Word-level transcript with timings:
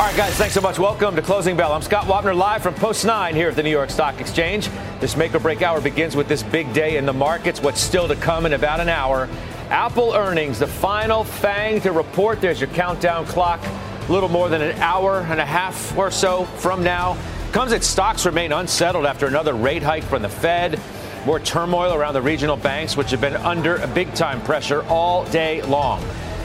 All 0.00 0.06
right, 0.06 0.16
guys, 0.16 0.34
thanks 0.36 0.54
so 0.54 0.62
much. 0.62 0.78
Welcome 0.78 1.14
to 1.16 1.20
Closing 1.20 1.58
Bell. 1.58 1.74
I'm 1.74 1.82
Scott 1.82 2.06
Wapner, 2.06 2.34
live 2.34 2.62
from 2.62 2.72
Post 2.72 3.04
9 3.04 3.34
here 3.34 3.50
at 3.50 3.54
the 3.54 3.62
New 3.62 3.70
York 3.70 3.90
Stock 3.90 4.18
Exchange. 4.18 4.70
This 4.98 5.14
make 5.14 5.34
or 5.34 5.40
break 5.40 5.60
hour 5.60 5.78
begins 5.78 6.16
with 6.16 6.26
this 6.26 6.42
big 6.42 6.72
day 6.72 6.96
in 6.96 7.04
the 7.04 7.12
markets. 7.12 7.60
What's 7.60 7.82
still 7.82 8.08
to 8.08 8.16
come 8.16 8.46
in 8.46 8.54
about 8.54 8.80
an 8.80 8.88
hour? 8.88 9.28
Apple 9.68 10.14
earnings, 10.14 10.58
the 10.58 10.66
final 10.66 11.22
FANG 11.22 11.82
to 11.82 11.92
report. 11.92 12.40
There's 12.40 12.58
your 12.58 12.70
countdown 12.70 13.26
clock. 13.26 13.60
A 14.08 14.10
little 14.10 14.30
more 14.30 14.48
than 14.48 14.62
an 14.62 14.74
hour 14.78 15.20
and 15.28 15.38
a 15.38 15.44
half 15.44 15.94
or 15.98 16.10
so 16.10 16.44
from 16.44 16.82
now. 16.82 17.18
Comes 17.52 17.72
that 17.72 17.84
stocks 17.84 18.24
remain 18.24 18.52
unsettled 18.52 19.04
after 19.04 19.26
another 19.26 19.52
rate 19.52 19.82
hike 19.82 20.04
from 20.04 20.22
the 20.22 20.30
Fed. 20.30 20.80
More 21.26 21.40
turmoil 21.40 21.92
around 21.92 22.14
the 22.14 22.22
regional 22.22 22.56
banks, 22.56 22.96
which 22.96 23.10
have 23.10 23.20
been 23.20 23.36
under 23.36 23.86
big 23.88 24.14
time 24.14 24.40
pressure 24.40 24.82
all 24.84 25.26
day 25.26 25.60
long. 25.60 26.02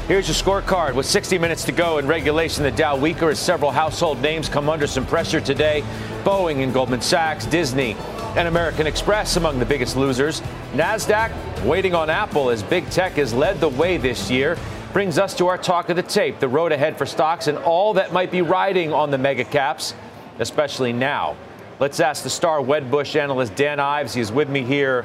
Here's 0.08 0.28
your 0.28 0.36
scorecard 0.36 0.94
with 0.94 1.08
60 1.08 1.40
minutes 1.40 1.64
to 1.64 1.72
go 1.72 1.98
in 1.98 2.06
regulation. 2.06 2.62
The 2.62 2.70
Dow 2.70 2.96
weaker 2.96 3.32
as 3.32 3.40
several 3.40 3.72
household 3.72 4.22
names 4.22 4.48
come 4.48 4.70
under 4.70 4.86
some 4.86 5.04
pressure 5.04 5.42
today. 5.42 5.84
Boeing 6.24 6.64
and 6.64 6.72
Goldman 6.72 7.02
Sachs, 7.02 7.48
Disney, 7.48 7.96
and 8.38 8.48
American 8.48 8.86
Express 8.86 9.36
among 9.36 9.58
the 9.58 9.66
biggest 9.66 9.96
losers. 9.96 10.42
NASDAQ 10.74 11.66
waiting 11.66 11.96
on 11.96 12.12
Apple 12.12 12.52
as 12.52 12.62
big 12.62 12.88
tech 12.92 13.14
has 13.14 13.34
led 13.34 13.60
the 13.60 13.68
way 13.68 13.98
this 13.98 14.30
year. 14.30 14.60
Brings 14.94 15.18
us 15.18 15.34
to 15.38 15.48
our 15.48 15.58
talk 15.58 15.90
of 15.90 15.96
the 15.96 16.04
tape, 16.04 16.40
the 16.40 16.48
road 16.48 16.72
ahead 16.72 17.00
for 17.00 17.08
stocks 17.08 17.48
and 17.48 17.58
all 17.58 17.96
that 17.96 18.14
might 18.14 18.30
be 18.30 18.44
riding 18.44 18.94
on 18.94 19.10
the 19.10 19.18
mega 19.18 19.44
caps, 19.44 19.96
especially 20.38 20.94
now. 20.94 21.36
Let's 21.80 22.00
ask 22.00 22.22
the 22.22 22.30
star 22.30 22.60
Wedbush 22.60 23.20
analyst 23.20 23.56
Dan 23.56 23.80
Ives. 23.80 24.14
He 24.14 24.22
is 24.22 24.32
with 24.32 24.50
me 24.50 24.62
here 24.62 25.04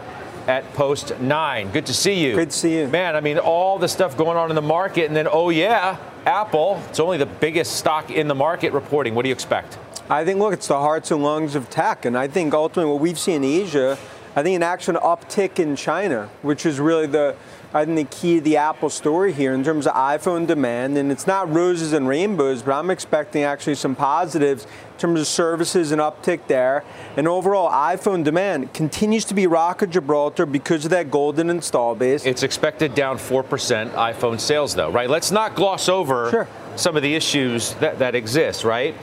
at 0.50 0.74
Post 0.74 1.20
9. 1.20 1.70
Good 1.70 1.86
to 1.86 1.94
see 1.94 2.26
you. 2.26 2.34
Good 2.34 2.50
to 2.50 2.56
see 2.56 2.80
you. 2.80 2.88
Man, 2.88 3.14
I 3.14 3.20
mean, 3.20 3.38
all 3.38 3.78
the 3.78 3.86
stuff 3.86 4.16
going 4.16 4.36
on 4.36 4.50
in 4.50 4.56
the 4.56 4.62
market, 4.62 5.06
and 5.06 5.14
then, 5.14 5.28
oh, 5.30 5.50
yeah, 5.50 5.96
Apple, 6.26 6.82
it's 6.88 6.98
only 6.98 7.18
the 7.18 7.26
biggest 7.26 7.76
stock 7.76 8.10
in 8.10 8.26
the 8.26 8.34
market 8.34 8.72
reporting. 8.72 9.14
What 9.14 9.22
do 9.22 9.28
you 9.28 9.32
expect? 9.32 9.78
I 10.10 10.24
think, 10.24 10.40
look, 10.40 10.52
it's 10.52 10.66
the 10.66 10.80
hearts 10.80 11.12
and 11.12 11.22
lungs 11.22 11.54
of 11.54 11.70
tech. 11.70 12.04
And 12.04 12.18
I 12.18 12.26
think 12.26 12.52
ultimately 12.52 12.90
what 12.90 13.00
we've 13.00 13.18
seen 13.18 13.44
in 13.44 13.62
Asia, 13.62 13.96
I 14.34 14.42
think 14.42 14.56
an 14.56 14.64
actual 14.64 14.94
uptick 14.94 15.60
in 15.60 15.76
China, 15.76 16.28
which 16.42 16.66
is 16.66 16.80
really 16.80 17.06
the 17.06 17.36
I 17.72 17.84
think 17.84 17.96
the 17.96 18.16
key 18.16 18.36
to 18.36 18.40
the 18.40 18.56
Apple 18.56 18.90
story 18.90 19.32
here 19.32 19.54
in 19.54 19.62
terms 19.62 19.86
of 19.86 19.94
iPhone 19.94 20.44
demand, 20.44 20.98
and 20.98 21.12
it's 21.12 21.28
not 21.28 21.52
roses 21.52 21.92
and 21.92 22.08
rainbows, 22.08 22.62
but 22.62 22.72
I'm 22.72 22.90
expecting 22.90 23.44
actually 23.44 23.76
some 23.76 23.94
positives 23.94 24.64
in 24.64 24.98
terms 24.98 25.20
of 25.20 25.28
services 25.28 25.92
and 25.92 26.00
uptick 26.00 26.48
there. 26.48 26.82
And 27.16 27.28
overall, 27.28 27.70
iPhone 27.70 28.24
demand 28.24 28.74
continues 28.74 29.24
to 29.26 29.34
be 29.34 29.46
rock 29.46 29.82
of 29.82 29.90
Gibraltar 29.90 30.46
because 30.46 30.84
of 30.84 30.90
that 30.90 31.12
golden 31.12 31.48
install 31.48 31.94
base. 31.94 32.26
It's 32.26 32.42
expected 32.42 32.96
down 32.96 33.18
4% 33.18 33.90
iPhone 33.92 34.40
sales, 34.40 34.74
though, 34.74 34.90
right? 34.90 35.08
Let's 35.08 35.30
not 35.30 35.54
gloss 35.54 35.88
over 35.88 36.28
sure. 36.30 36.48
some 36.74 36.96
of 36.96 37.04
the 37.04 37.14
issues 37.14 37.74
that, 37.74 38.00
that 38.00 38.16
exist, 38.16 38.64
right? 38.64 38.96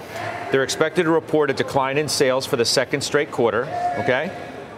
They're 0.52 0.64
expected 0.64 1.04
to 1.04 1.12
report 1.12 1.50
a 1.50 1.54
decline 1.54 1.98
in 1.98 2.10
sales 2.10 2.46
for 2.46 2.58
the 2.58 2.66
second 2.66 3.00
straight 3.00 3.32
quarter, 3.32 3.64
okay? 4.00 4.30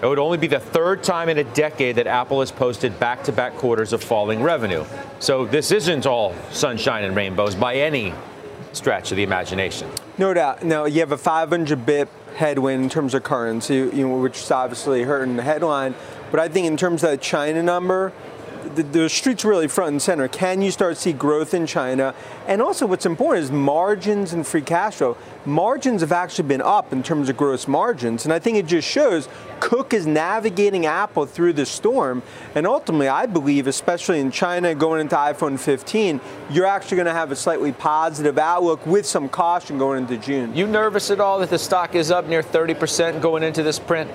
It 0.01 0.05
would 0.05 0.19
only 0.19 0.37
be 0.37 0.47
the 0.47 0.61
third 0.61 1.03
time 1.03 1.27
in 1.27 1.37
a 1.39 1.43
decade 1.43 1.97
that 1.97 2.07
Apple 2.07 2.39
has 2.39 2.51
posted 2.51 2.97
back 2.99 3.23
to 3.25 3.33
back 3.33 3.55
quarters 3.55 3.91
of 3.91 4.01
falling 4.01 4.41
revenue. 4.41 4.85
So 5.19 5.45
this 5.45 5.71
isn't 5.71 6.05
all 6.05 6.33
sunshine 6.51 7.03
and 7.03 7.15
rainbows 7.15 7.53
by 7.53 7.75
any 7.75 8.13
stretch 8.71 9.11
of 9.11 9.17
the 9.17 9.23
imagination. 9.23 9.89
No 10.17 10.33
doubt. 10.33 10.63
Now, 10.63 10.85
you 10.85 11.01
have 11.01 11.11
a 11.11 11.17
500 11.17 11.85
bip 11.85 12.09
headwind 12.35 12.83
in 12.83 12.89
terms 12.89 13.13
of 13.13 13.23
currency, 13.23 13.75
you 13.75 14.07
know, 14.07 14.17
which 14.17 14.37
is 14.37 14.51
obviously 14.51 15.03
hurting 15.03 15.35
the 15.35 15.43
headline. 15.43 15.95
But 16.31 16.39
I 16.39 16.47
think 16.47 16.67
in 16.67 16.77
terms 16.77 17.03
of 17.03 17.11
that 17.11 17.21
China 17.21 17.61
number, 17.61 18.13
the, 18.75 18.83
the 18.83 19.09
street's 19.09 19.43
really 19.45 19.67
front 19.67 19.91
and 19.91 20.01
center. 20.01 20.27
Can 20.27 20.61
you 20.61 20.71
start 20.71 20.95
to 20.95 21.01
see 21.01 21.13
growth 21.13 21.53
in 21.53 21.65
China? 21.65 22.13
And 22.47 22.61
also, 22.61 22.85
what's 22.85 23.05
important 23.05 23.45
is 23.45 23.51
margins 23.51 24.33
and 24.33 24.45
free 24.45 24.61
cash 24.61 24.95
flow. 24.95 25.17
Margins 25.45 26.01
have 26.01 26.11
actually 26.11 26.47
been 26.47 26.61
up 26.61 26.93
in 26.93 27.01
terms 27.01 27.29
of 27.29 27.37
gross 27.37 27.67
margins, 27.67 28.25
and 28.25 28.33
I 28.33 28.39
think 28.39 28.57
it 28.57 28.65
just 28.65 28.87
shows 28.87 29.27
Cook 29.59 29.93
is 29.93 30.05
navigating 30.05 30.85
Apple 30.85 31.25
through 31.25 31.53
the 31.53 31.65
storm. 31.65 32.23
And 32.55 32.67
ultimately, 32.67 33.07
I 33.07 33.25
believe, 33.25 33.67
especially 33.67 34.19
in 34.19 34.31
China 34.31 34.75
going 34.75 35.01
into 35.01 35.15
iPhone 35.15 35.59
15, 35.59 36.19
you're 36.49 36.65
actually 36.65 36.97
going 36.97 37.07
to 37.07 37.13
have 37.13 37.31
a 37.31 37.35
slightly 37.35 37.71
positive 37.71 38.37
outlook 38.37 38.85
with 38.85 39.05
some 39.05 39.29
caution 39.29 39.77
going 39.77 40.03
into 40.03 40.17
June. 40.17 40.55
You 40.55 40.67
nervous 40.67 41.11
at 41.11 41.19
all 41.19 41.39
that 41.39 41.49
the 41.49 41.59
stock 41.59 41.95
is 41.95 42.11
up 42.11 42.27
near 42.27 42.43
30% 42.43 43.21
going 43.21 43.43
into 43.43 43.63
this 43.63 43.79
print? 43.79 44.09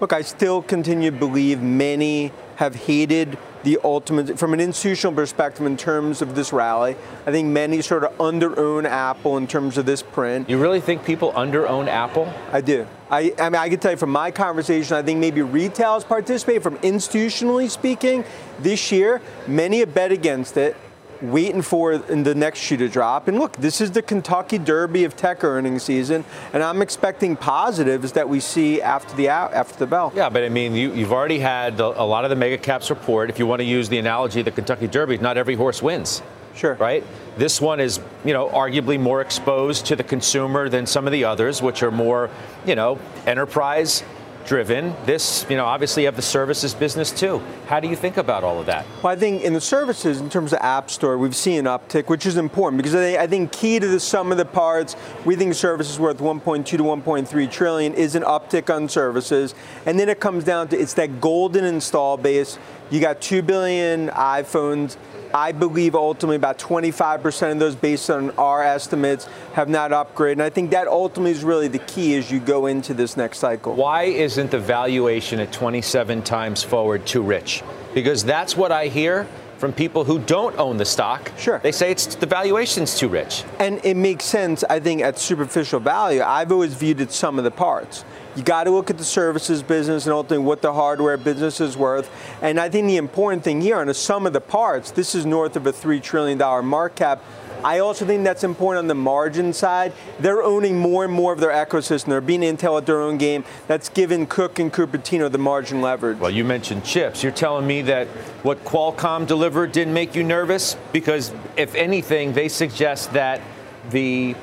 Look, 0.00 0.14
I 0.14 0.22
still 0.22 0.62
continue 0.62 1.10
to 1.10 1.16
believe 1.16 1.60
many 1.60 2.32
have 2.60 2.74
hated 2.74 3.38
the 3.62 3.78
ultimate, 3.82 4.38
from 4.38 4.52
an 4.52 4.60
institutional 4.60 5.14
perspective, 5.14 5.64
in 5.64 5.78
terms 5.78 6.20
of 6.20 6.34
this 6.34 6.52
rally. 6.52 6.94
I 7.26 7.30
think 7.30 7.48
many 7.48 7.80
sort 7.80 8.04
of 8.04 8.20
under 8.20 8.58
own 8.60 8.84
Apple 8.84 9.38
in 9.38 9.46
terms 9.46 9.78
of 9.78 9.86
this 9.86 10.02
print. 10.02 10.50
You 10.50 10.58
really 10.58 10.80
think 10.82 11.02
people 11.02 11.32
under 11.34 11.66
own 11.66 11.88
Apple? 11.88 12.30
I 12.52 12.60
do. 12.60 12.86
I, 13.10 13.32
I 13.38 13.48
mean, 13.48 13.56
I 13.56 13.70
can 13.70 13.80
tell 13.80 13.92
you 13.92 13.96
from 13.96 14.10
my 14.10 14.30
conversation, 14.30 14.94
I 14.94 15.02
think 15.02 15.20
maybe 15.20 15.40
retail 15.40 15.94
has 15.94 16.04
participated. 16.04 16.62
From 16.62 16.76
institutionally 16.78 17.70
speaking, 17.70 18.24
this 18.58 18.92
year, 18.92 19.22
many 19.46 19.78
have 19.78 19.94
bet 19.94 20.12
against 20.12 20.58
it 20.58 20.76
waiting 21.22 21.62
for 21.62 21.98
the 21.98 22.34
next 22.34 22.60
shoe 22.60 22.76
to 22.76 22.88
drop. 22.88 23.28
And 23.28 23.38
look, 23.38 23.52
this 23.56 23.80
is 23.80 23.90
the 23.90 24.02
Kentucky 24.02 24.58
Derby 24.58 25.04
of 25.04 25.16
tech 25.16 25.44
earnings 25.44 25.82
season, 25.82 26.24
and 26.52 26.62
I'm 26.62 26.82
expecting 26.82 27.36
positives 27.36 28.12
that 28.12 28.28
we 28.28 28.40
see 28.40 28.80
after 28.80 29.14
the 29.16 29.28
after 29.28 29.78
the 29.78 29.86
bell. 29.86 30.12
Yeah, 30.14 30.28
but 30.28 30.44
I 30.44 30.48
mean, 30.48 30.74
you, 30.74 30.92
have 30.92 31.12
already 31.12 31.38
had 31.38 31.80
a 31.80 32.04
lot 32.04 32.24
of 32.24 32.30
the 32.30 32.36
mega 32.36 32.58
caps 32.58 32.90
report. 32.90 33.30
If 33.30 33.38
you 33.38 33.46
want 33.46 33.60
to 33.60 33.64
use 33.64 33.88
the 33.88 33.98
analogy 33.98 34.40
of 34.40 34.44
the 34.44 34.52
Kentucky 34.52 34.86
Derby, 34.86 35.18
not 35.18 35.36
every 35.36 35.54
horse 35.54 35.82
wins. 35.82 36.22
Sure. 36.54 36.74
Right? 36.74 37.04
This 37.36 37.60
one 37.60 37.80
is, 37.80 38.00
you 38.24 38.32
know, 38.32 38.48
arguably 38.48 38.98
more 39.00 39.20
exposed 39.20 39.86
to 39.86 39.96
the 39.96 40.02
consumer 40.02 40.68
than 40.68 40.84
some 40.84 41.06
of 41.06 41.12
the 41.12 41.24
others, 41.24 41.62
which 41.62 41.82
are 41.82 41.92
more, 41.92 42.28
you 42.66 42.74
know, 42.74 42.98
enterprise 43.26 44.02
driven. 44.46 44.94
This, 45.04 45.46
you 45.48 45.56
know, 45.56 45.64
obviously 45.64 46.02
you 46.02 46.06
have 46.06 46.16
the 46.16 46.22
services 46.22 46.74
business 46.74 47.10
too. 47.10 47.42
How 47.66 47.80
do 47.80 47.88
you 47.88 47.96
think 47.96 48.16
about 48.16 48.44
all 48.44 48.60
of 48.60 48.66
that? 48.66 48.86
Well, 49.02 49.12
I 49.12 49.16
think 49.16 49.42
in 49.42 49.52
the 49.52 49.60
services, 49.60 50.20
in 50.20 50.30
terms 50.30 50.52
of 50.52 50.58
App 50.60 50.90
Store, 50.90 51.18
we've 51.18 51.36
seen 51.36 51.58
an 51.58 51.64
uptick, 51.66 52.08
which 52.08 52.26
is 52.26 52.36
important 52.36 52.82
because 52.82 52.94
I 52.94 53.26
think 53.26 53.52
key 53.52 53.78
to 53.78 53.86
the 53.86 54.00
sum 54.00 54.32
of 54.32 54.38
the 54.38 54.44
parts, 54.44 54.96
we 55.24 55.36
think 55.36 55.54
services 55.54 55.98
worth 55.98 56.18
1.2 56.18 56.64
to 56.64 56.78
1.3 56.78 57.50
trillion 57.50 57.94
is 57.94 58.14
an 58.14 58.22
uptick 58.22 58.74
on 58.74 58.88
services, 58.88 59.54
and 59.86 59.98
then 59.98 60.08
it 60.08 60.20
comes 60.20 60.44
down 60.44 60.68
to 60.68 60.78
it's 60.78 60.94
that 60.94 61.20
golden 61.20 61.64
install 61.64 62.16
base. 62.16 62.58
You 62.90 63.00
got 63.00 63.20
2 63.20 63.42
billion 63.42 64.08
iPhones 64.08 64.96
I 65.34 65.52
believe 65.52 65.94
ultimately 65.94 66.36
about 66.36 66.58
25% 66.58 67.52
of 67.52 67.58
those, 67.58 67.74
based 67.74 68.10
on 68.10 68.30
our 68.32 68.62
estimates, 68.62 69.28
have 69.54 69.68
not 69.68 69.90
upgraded. 69.90 70.32
And 70.32 70.42
I 70.42 70.50
think 70.50 70.70
that 70.70 70.88
ultimately 70.88 71.32
is 71.32 71.44
really 71.44 71.68
the 71.68 71.78
key 71.78 72.16
as 72.16 72.30
you 72.30 72.40
go 72.40 72.66
into 72.66 72.94
this 72.94 73.16
next 73.16 73.38
cycle. 73.38 73.74
Why 73.74 74.04
isn't 74.04 74.50
the 74.50 74.58
valuation 74.58 75.40
at 75.40 75.52
27 75.52 76.22
times 76.22 76.62
forward 76.62 77.06
too 77.06 77.22
rich? 77.22 77.62
Because 77.94 78.24
that's 78.24 78.56
what 78.56 78.72
I 78.72 78.86
hear 78.86 79.26
from 79.58 79.72
people 79.74 80.04
who 80.04 80.18
don't 80.18 80.58
own 80.58 80.78
the 80.78 80.84
stock. 80.86 81.30
Sure. 81.36 81.58
They 81.58 81.72
say 81.72 81.90
it's 81.90 82.14
the 82.14 82.24
valuation's 82.26 82.98
too 82.98 83.08
rich. 83.08 83.44
And 83.58 83.78
it 83.84 83.94
makes 83.94 84.24
sense, 84.24 84.64
I 84.64 84.80
think, 84.80 85.02
at 85.02 85.18
superficial 85.18 85.80
value. 85.80 86.22
I've 86.22 86.50
always 86.50 86.72
viewed 86.72 87.00
it 87.00 87.12
some 87.12 87.36
of 87.36 87.44
the 87.44 87.50
parts. 87.50 88.04
You 88.36 88.42
got 88.42 88.64
to 88.64 88.70
look 88.70 88.90
at 88.90 88.98
the 88.98 89.04
services 89.04 89.62
business 89.62 90.06
and 90.06 90.12
ultimately 90.12 90.44
what 90.44 90.62
the 90.62 90.72
hardware 90.72 91.16
business 91.16 91.60
is 91.60 91.76
worth. 91.76 92.10
And 92.42 92.60
I 92.60 92.68
think 92.68 92.86
the 92.86 92.96
important 92.96 93.42
thing 93.42 93.60
here 93.60 93.78
on 93.78 93.88
the 93.88 93.94
sum 93.94 94.26
of 94.26 94.32
the 94.32 94.40
parts, 94.40 94.92
this 94.92 95.14
is 95.14 95.26
north 95.26 95.56
of 95.56 95.66
a 95.66 95.72
$3 95.72 96.02
trillion 96.02 96.38
market 96.64 96.96
cap. 96.96 97.22
I 97.62 97.80
also 97.80 98.06
think 98.06 98.24
that's 98.24 98.44
important 98.44 98.84
on 98.84 98.86
the 98.88 98.94
margin 98.94 99.52
side. 99.52 99.92
They're 100.18 100.42
owning 100.42 100.78
more 100.78 101.04
and 101.04 101.12
more 101.12 101.32
of 101.32 101.40
their 101.40 101.50
ecosystem. 101.50 102.06
They're 102.06 102.20
being 102.20 102.40
Intel 102.40 102.78
at 102.78 102.86
their 102.86 103.00
own 103.00 103.18
game. 103.18 103.44
That's 103.66 103.88
given 103.88 104.26
Cook 104.26 104.58
and 104.58 104.72
Cupertino 104.72 105.30
the 105.30 105.38
margin 105.38 105.82
leverage. 105.82 106.18
Well, 106.18 106.30
you 106.30 106.44
mentioned 106.44 106.84
chips. 106.84 107.22
You're 107.22 107.32
telling 107.32 107.66
me 107.66 107.82
that 107.82 108.06
what 108.42 108.64
Qualcomm 108.64 109.26
delivered 109.26 109.72
didn't 109.72 109.92
make 109.92 110.14
you 110.14 110.24
nervous? 110.24 110.76
Because 110.92 111.32
if 111.56 111.74
anything, 111.74 112.32
they 112.32 112.48
suggest 112.48 113.12
that 113.12 113.42
the 113.90 114.34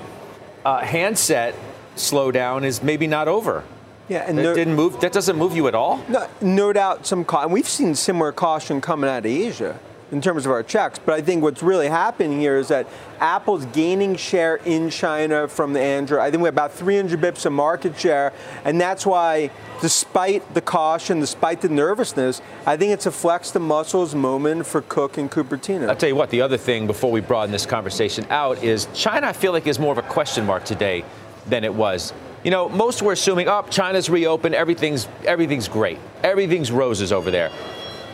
uh, 0.63 0.79
handset 0.79 1.55
slowdown 1.95 2.63
is 2.63 2.83
maybe 2.83 3.07
not 3.07 3.27
over. 3.27 3.63
Yeah, 4.09 4.25
and 4.27 4.37
that 4.37 4.43
no, 4.43 4.55
didn't 4.55 4.75
move. 4.75 4.99
That 5.01 5.11
doesn't 5.11 5.37
move 5.37 5.55
you 5.55 5.67
at 5.67 5.75
all. 5.75 6.03
No, 6.07 6.27
no 6.41 6.71
doubt, 6.71 7.05
some 7.05 7.25
caution. 7.25 7.51
We've 7.51 7.67
seen 7.67 7.93
similar 7.95 8.31
caution 8.31 8.79
coming 8.79 9.09
out 9.09 9.19
of 9.19 9.25
Asia. 9.25 9.79
in 10.11 10.21
terms 10.21 10.45
of 10.45 10.51
our 10.51 10.63
checks. 10.63 10.99
But 10.99 11.15
I 11.15 11.21
think 11.21 11.43
what's 11.43 11.61
really 11.61 11.87
happening 11.87 12.39
here 12.39 12.57
is 12.57 12.69
that 12.69 12.87
Apple's 13.19 13.65
gaining 13.67 14.15
share 14.15 14.57
in 14.57 14.89
China 14.89 15.47
from 15.47 15.73
the 15.73 15.81
Android. 15.81 16.21
I 16.21 16.31
think 16.31 16.41
we 16.41 16.47
have 16.47 16.55
about 16.55 16.71
300 16.73 17.19
bips 17.19 17.45
of 17.45 17.53
market 17.53 17.99
share, 17.99 18.33
and 18.63 18.79
that's 18.79 19.05
why, 19.05 19.49
despite 19.81 20.53
the 20.53 20.61
caution, 20.61 21.19
despite 21.19 21.61
the 21.61 21.69
nervousness, 21.69 22.41
I 22.65 22.77
think 22.77 22.93
it's 22.93 23.05
a 23.05 23.11
flex 23.11 23.51
the 23.51 23.59
muscles 23.59 24.15
moment 24.15 24.65
for 24.65 24.81
Cook 24.81 25.17
and 25.17 25.29
Cupertino. 25.29 25.89
I'll 25.89 25.95
tell 25.95 26.09
you 26.09 26.15
what, 26.15 26.29
the 26.29 26.41
other 26.41 26.57
thing 26.57 26.87
before 26.87 27.11
we 27.11 27.21
broaden 27.21 27.51
this 27.51 27.65
conversation 27.65 28.25
out 28.29 28.63
is 28.63 28.87
China, 28.93 29.27
I 29.27 29.33
feel 29.33 29.51
like, 29.51 29.67
is 29.67 29.79
more 29.79 29.91
of 29.91 29.97
a 29.97 30.03
question 30.03 30.45
mark 30.45 30.63
today 30.63 31.03
than 31.47 31.63
it 31.63 31.73
was. 31.73 32.13
You 32.43 32.51
know, 32.51 32.69
most 32.69 33.01
were 33.01 33.13
assuming, 33.13 33.47
oh, 33.49 33.65
China's 33.69 34.09
reopened, 34.09 34.55
everything's 34.55 35.07
everything's 35.25 35.67
great, 35.67 35.99
everything's 36.23 36.71
roses 36.71 37.11
over 37.11 37.31
there. 37.31 37.51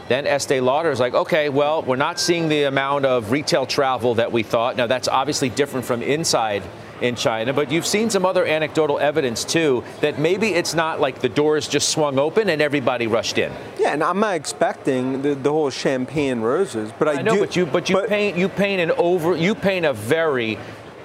Then 0.09 0.27
Estee 0.27 0.59
Lauder 0.59 0.91
is 0.91 0.99
like, 0.99 1.13
okay, 1.13 1.49
well, 1.49 1.81
we're 1.81 1.95
not 1.95 2.19
seeing 2.19 2.49
the 2.49 2.63
amount 2.63 3.05
of 3.05 3.31
retail 3.31 3.65
travel 3.65 4.15
that 4.15 4.31
we 4.31 4.43
thought. 4.43 4.75
Now, 4.75 4.85
that's 4.85 5.07
obviously 5.07 5.49
different 5.49 5.85
from 5.85 6.01
inside 6.01 6.61
in 7.01 7.15
China, 7.15 7.51
but 7.53 7.71
you've 7.71 7.85
seen 7.85 8.09
some 8.09 8.25
other 8.25 8.45
anecdotal 8.45 8.99
evidence 8.99 9.43
too 9.43 9.83
that 10.01 10.19
maybe 10.19 10.53
it's 10.53 10.73
not 10.73 10.99
like 10.99 11.19
the 11.19 11.29
doors 11.29 11.67
just 11.67 11.89
swung 11.89 12.17
open 12.19 12.49
and 12.49 12.61
everybody 12.61 13.07
rushed 13.07 13.37
in. 13.37 13.51
Yeah, 13.77 13.93
and 13.93 14.03
I'm 14.03 14.19
not 14.19 14.35
expecting 14.35 15.21
the, 15.21 15.35
the 15.35 15.51
whole 15.51 15.69
champagne 15.69 16.41
roses, 16.41 16.91
but 16.99 17.07
I, 17.07 17.13
I 17.15 17.21
know, 17.21 17.35
do. 17.35 17.39
but 17.41 17.55
you 17.55 17.65
but 17.65 17.89
you 17.89 18.05
paint 18.07 18.37
you 18.37 18.47
paint 18.47 18.79
an 18.79 18.91
over 18.91 19.35
you 19.35 19.53
paint 19.53 19.85
a 19.85 19.93
very 19.93 20.57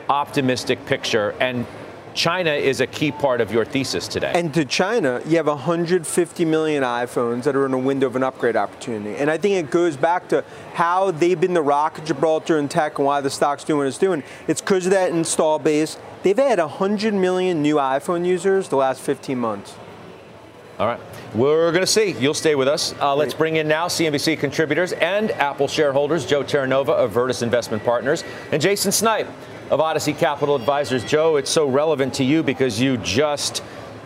optimistic 0.09 0.85
picture 0.87 1.35
and 1.41 1.67
China 2.19 2.51
is 2.51 2.81
a 2.81 2.87
key 2.87 3.13
part 3.13 3.41
of 3.41 3.53
your 3.53 3.65
thesis 3.65 4.09
today. 4.09 4.33
And 4.35 4.53
to 4.55 4.65
China, 4.65 5.23
you 5.25 5.37
have 5.37 5.47
150 5.47 6.45
million 6.45 6.83
iPhones 6.83 7.45
that 7.45 7.55
are 7.55 7.65
in 7.65 7.73
a 7.73 7.79
window 7.79 8.09
of 8.09 8.17
an 8.17 8.25
upgrade 8.25 8.57
opportunity. 8.57 9.15
And 9.15 9.31
I 9.31 9.39
think 9.39 9.55
it 9.55 9.71
goes 9.71 9.97
back 9.97 10.29
to 10.31 10.45
how 10.75 11.13
they've 11.13 11.41
been 11.41 11.55
the 11.55 11.63
rock 11.63 11.97
of 11.97 12.05
Gibraltar 12.05 12.59
in 12.59 12.69
tech 12.69 12.99
and 12.99 13.07
why 13.07 13.21
the 13.21 13.31
stock's 13.31 13.63
doing 13.63 13.79
what 13.79 13.87
it's 13.87 13.99
doing. 13.99 14.25
It's 14.49 14.61
because 14.61 14.85
of 14.85 14.91
that 14.91 15.13
install 15.13 15.61
base. 15.61 15.97
They've 16.25 16.37
had 16.37 16.59
100 16.59 17.15
million 17.15 17.63
new 17.63 17.77
iPhone 17.77 18.27
users 18.27 18.69
the 18.69 18.77
last 18.77 19.01
15 19.01 19.39
months. 19.39 19.77
All 20.81 20.89
right. 20.89 21.01
We're 21.37 21.71
going 21.71 21.85
to 21.85 21.87
see. 21.87 22.13
You'll 22.19 22.35
stay 22.35 22.57
with 22.57 22.67
us. 22.67 22.97
Uh, 23.01 23.15
let's 23.15 23.35
bring 23.35 23.57
in 23.57 23.69
now 23.69 23.87
CNBC 23.87 24.41
contributors 24.41 24.93
and 24.93 25.31
Apple 25.33 25.69
shareholders, 25.69 26.27
Joe 26.27 26.43
Terranova 26.43 26.91
of 26.91 27.13
Virtus 27.13 27.43
Investment 27.43 27.85
Partners 27.85 28.25
and 28.51 28.61
Jason 28.61 28.91
Snipe 28.91 29.29
of 29.71 29.81
Odyssey 29.81 30.13
Capital 30.13 30.55
Advisors. 30.55 31.05
Joe, 31.05 31.37
it's 31.37 31.51
so 31.51 31.69
relevant 31.69 32.15
to 32.15 32.25
you 32.25 32.43
because 32.43 32.81
you 32.81 32.97
just 32.99 33.63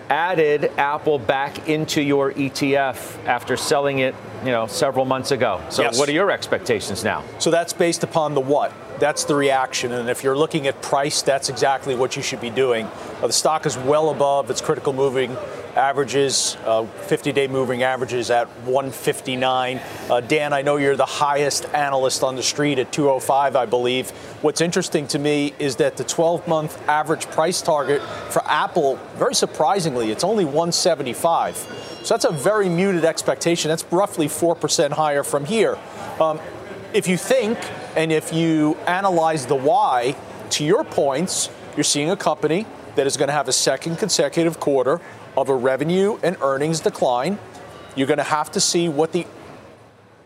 added 0.09 0.71
Apple 0.77 1.19
back 1.19 1.69
into 1.69 2.03
your 2.03 2.33
ETF 2.33 3.25
after 3.27 3.57
selling 3.57 4.01
it, 4.01 4.15
you 4.45 4.51
know, 4.51 4.67
several 4.67 5.05
months 5.05 5.31
ago. 5.31 5.61
So 5.71 5.83
yes. 5.83 5.99
what 5.99 6.09
are 6.09 6.13
your 6.13 6.31
expectations 6.31 7.05
now? 7.05 7.25
So 7.39 7.51
that's 7.51 7.73
based 7.73 8.03
upon 8.03 8.35
the 8.35 8.41
what? 8.41 8.73
That's 9.03 9.25
the 9.25 9.35
reaction. 9.35 9.91
And 9.91 10.09
if 10.09 10.23
you're 10.23 10.39
looking 10.39 10.69
at 10.69 10.81
price, 10.81 11.23
that's 11.23 11.49
exactly 11.49 11.97
what 11.97 12.15
you 12.15 12.23
should 12.23 12.41
be 12.41 12.51
doing. 12.51 12.87
Uh, 13.21 13.27
the 13.27 13.33
stock 13.33 13.67
is 13.67 13.77
well 13.77 14.11
above 14.11 14.49
its 14.49 14.61
critical 14.61 14.93
moving 14.93 15.37
averages, 15.75 16.57
50-day 16.63 17.47
uh, 17.47 17.51
moving 17.51 17.83
averages 17.83 18.31
at 18.31 18.47
159. 18.65 19.81
Uh, 20.09 20.21
Dan, 20.21 20.53
I 20.53 20.63
know 20.63 20.77
you're 20.77 20.95
the 20.95 21.05
highest 21.05 21.65
analyst 21.75 22.23
on 22.23 22.37
the 22.37 22.45
street 22.45 22.79
at 22.79 22.93
205, 22.93 23.57
I 23.57 23.67
believe. 23.67 24.11
What's 24.41 24.61
interesting 24.61 25.09
to 25.09 25.19
me 25.19 25.53
is 25.59 25.75
that 25.77 25.97
the 25.97 26.05
12-month 26.05 26.89
average 26.89 27.27
price 27.27 27.61
target 27.61 28.03
for 28.31 28.45
Apple, 28.47 29.01
very 29.17 29.35
surprisingly, 29.35 30.13
it's 30.13 30.23
only 30.23 30.45
175. 30.45 31.57
So 32.05 32.15
that's 32.15 32.25
a 32.25 32.31
very 32.31 32.69
muted 32.69 33.05
expectation. 33.05 33.69
That's 33.69 33.85
roughly 33.91 34.29
4% 34.29 34.93
higher 34.93 35.25
from 35.25 35.45
here. 35.45 35.77
Um, 36.21 36.39
if 36.95 37.09
you 37.09 37.17
think 37.17 37.59
and 37.97 38.13
if 38.13 38.33
you 38.33 38.77
analyze 38.87 39.47
the 39.47 39.55
why, 39.55 40.17
to 40.51 40.65
your 40.65 40.85
points, 40.85 41.49
you're 41.77 41.85
seeing 41.85 42.11
a 42.11 42.17
company 42.17 42.67
that 42.97 43.07
is 43.07 43.17
going 43.17 43.29
to 43.29 43.33
have 43.33 43.49
a 43.49 43.53
second 43.53 43.97
consecutive 43.97 44.61
quarter 44.61 45.01
of 45.37 45.49
a 45.49 45.55
revenue 45.55 46.19
and 46.23 46.37
earnings 46.43 46.81
decline. 46.81 47.39
You're 47.95 48.07
going 48.07 48.19
to 48.19 48.25
have 48.25 48.51
to 48.53 48.61
see 48.61 48.89
what 48.89 49.13
the 49.13 49.27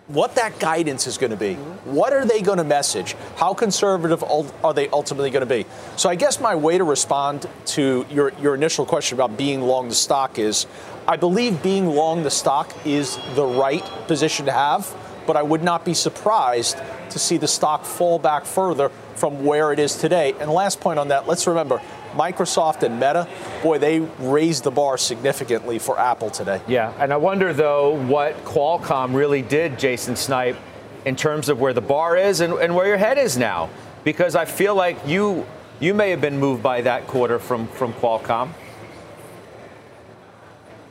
what 0.08 0.36
that 0.36 0.60
guidance 0.60 1.08
is 1.08 1.18
going 1.18 1.32
to 1.32 1.36
be. 1.36 1.54
What 1.84 2.12
are 2.12 2.24
they 2.24 2.40
going 2.40 2.58
to 2.58 2.64
message? 2.64 3.16
How 3.36 3.54
conservative 3.54 4.22
are 4.22 4.72
they 4.72 4.88
ultimately 4.90 5.30
going 5.30 5.46
to 5.46 5.52
be? 5.52 5.66
So 5.96 6.08
I 6.08 6.14
guess 6.14 6.40
my 6.40 6.54
way 6.54 6.78
to 6.78 6.84
respond 6.84 7.46
to 7.66 8.06
your, 8.08 8.32
your 8.40 8.54
initial 8.54 8.86
question 8.86 9.16
about 9.16 9.36
being 9.36 9.62
long 9.62 9.88
the 9.88 9.96
stock 9.96 10.38
is 10.38 10.66
I 11.08 11.16
believe 11.16 11.60
being 11.60 11.86
long 11.86 12.22
the 12.22 12.30
stock 12.30 12.72
is 12.86 13.18
the 13.34 13.44
right 13.44 13.82
position 14.06 14.46
to 14.46 14.52
have, 14.52 14.86
but 15.26 15.37
I 15.37 15.43
would 15.43 15.62
not 15.62 15.84
be 15.84 15.94
surprised 15.94 16.78
to 17.11 17.19
see 17.19 17.37
the 17.37 17.49
stock 17.49 17.84
fall 17.84 18.19
back 18.19 18.44
further 18.44 18.90
from 19.14 19.44
where 19.44 19.73
it 19.73 19.78
is 19.78 19.96
today. 19.96 20.34
And 20.40 20.50
last 20.50 20.81
point 20.81 20.99
on 20.99 21.08
that, 21.08 21.26
let's 21.26 21.46
remember 21.46 21.81
Microsoft 22.14 22.82
and 22.82 22.94
Meta, 22.94 23.28
boy, 23.62 23.78
they 23.78 24.00
raised 24.00 24.64
the 24.64 24.70
bar 24.70 24.99
significantly 24.99 25.78
for 25.78 25.99
Apple 25.99 26.31
today. 26.31 26.61
Yeah, 26.67 26.93
and 26.99 27.12
I 27.12 27.17
wonder 27.17 27.52
though 27.52 27.96
what 28.06 28.44
Qualcomm 28.44 29.14
really 29.14 29.43
did, 29.43 29.78
Jason 29.78 30.17
Snipe, 30.17 30.56
in 31.05 31.17
terms 31.17 31.49
of 31.49 31.61
where 31.61 31.73
the 31.73 31.81
bar 31.81 32.17
is 32.17 32.40
and, 32.40 32.55
and 32.55 32.75
where 32.75 32.87
your 32.87 32.96
head 32.96 33.19
is 33.19 33.37
now, 33.37 33.70
because 34.05 34.34
I 34.34 34.44
feel 34.44 34.75
like 34.75 34.96
you 35.06 35.46
you 35.78 35.93
may 35.93 36.08
have 36.11 36.23
been 36.23 36.38
moved 36.38 36.62
by 36.62 36.81
that 36.82 37.06
quarter 37.06 37.38
from 37.38 37.69
from 37.69 37.93
Qualcomm. 37.94 38.50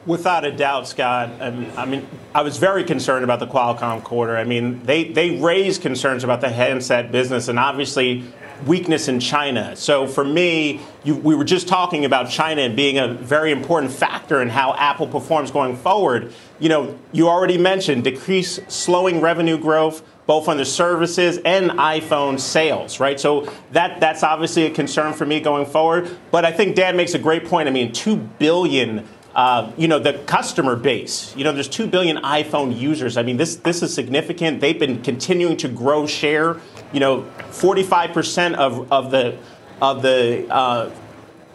Without 0.05 0.45
a 0.45 0.51
doubt, 0.51 0.87
Scott. 0.87 1.29
I 1.41 1.85
mean, 1.85 2.07
I 2.33 2.43
was 2.43 2.57
very 2.57 2.83
concerned 2.83 3.23
about 3.23 3.39
the 3.39 3.47
Qualcomm 3.47 4.03
quarter. 4.03 4.37
I 4.37 4.43
mean, 4.43 4.83
they, 4.83 5.05
they 5.05 5.39
raised 5.39 5.81
concerns 5.81 6.23
about 6.23 6.41
the 6.41 6.49
handset 6.49 7.11
business, 7.11 7.47
and 7.47 7.57
obviously 7.57 8.23
weakness 8.65 9.07
in 9.07 9.19
China. 9.19 9.75
So 9.75 10.07
for 10.07 10.23
me, 10.23 10.79
you, 11.03 11.15
we 11.15 11.35
were 11.35 11.43
just 11.43 11.67
talking 11.67 12.05
about 12.05 12.29
China 12.29 12.69
being 12.69 12.97
a 12.97 13.13
very 13.13 13.51
important 13.51 13.91
factor 13.91 14.41
in 14.41 14.49
how 14.49 14.73
Apple 14.75 15.07
performs 15.07 15.51
going 15.51 15.75
forward. 15.75 16.33
You 16.59 16.69
know, 16.69 16.99
you 17.11 17.27
already 17.27 17.57
mentioned 17.57 18.03
decreased 18.03 18.71
slowing 18.71 19.21
revenue 19.21 19.57
growth 19.57 20.03
both 20.25 20.47
on 20.47 20.57
the 20.57 20.65
services 20.65 21.39
and 21.45 21.71
iPhone 21.71 22.39
sales, 22.39 22.99
right? 22.99 23.19
So 23.19 23.51
that 23.73 23.99
that's 23.99 24.23
obviously 24.23 24.65
a 24.65 24.71
concern 24.71 25.13
for 25.13 25.25
me 25.25 25.39
going 25.39 25.65
forward. 25.65 26.09
But 26.31 26.45
I 26.45 26.51
think 26.51 26.75
Dan 26.75 26.97
makes 26.97 27.13
a 27.13 27.19
great 27.19 27.45
point. 27.45 27.67
I 27.67 27.71
mean, 27.71 27.91
two 27.91 28.15
billion. 28.15 29.07
Uh, 29.35 29.69
you 29.77 29.87
know 29.87 29.99
the 29.99 30.13
customer 30.25 30.77
base. 30.77 31.35
You 31.35 31.43
know, 31.43 31.51
there's 31.51 31.67
two 31.67 31.87
billion 31.87 32.17
iPhone 32.17 32.77
users. 32.77 33.17
I 33.17 33.23
mean, 33.23 33.35
this 33.35 33.57
this 33.57 33.83
is 33.83 33.93
significant. 33.93 34.61
They've 34.61 34.79
been 34.79 35.01
continuing 35.01 35.57
to 35.57 35.67
grow 35.67 36.07
share 36.07 36.61
you 36.95 37.01
know, 37.01 37.25
45% 37.49 38.55
of, 38.55 38.91
of 38.91 39.11
the 39.11 39.37
of 39.81 40.01
the 40.01 40.47
uh, 40.49 40.89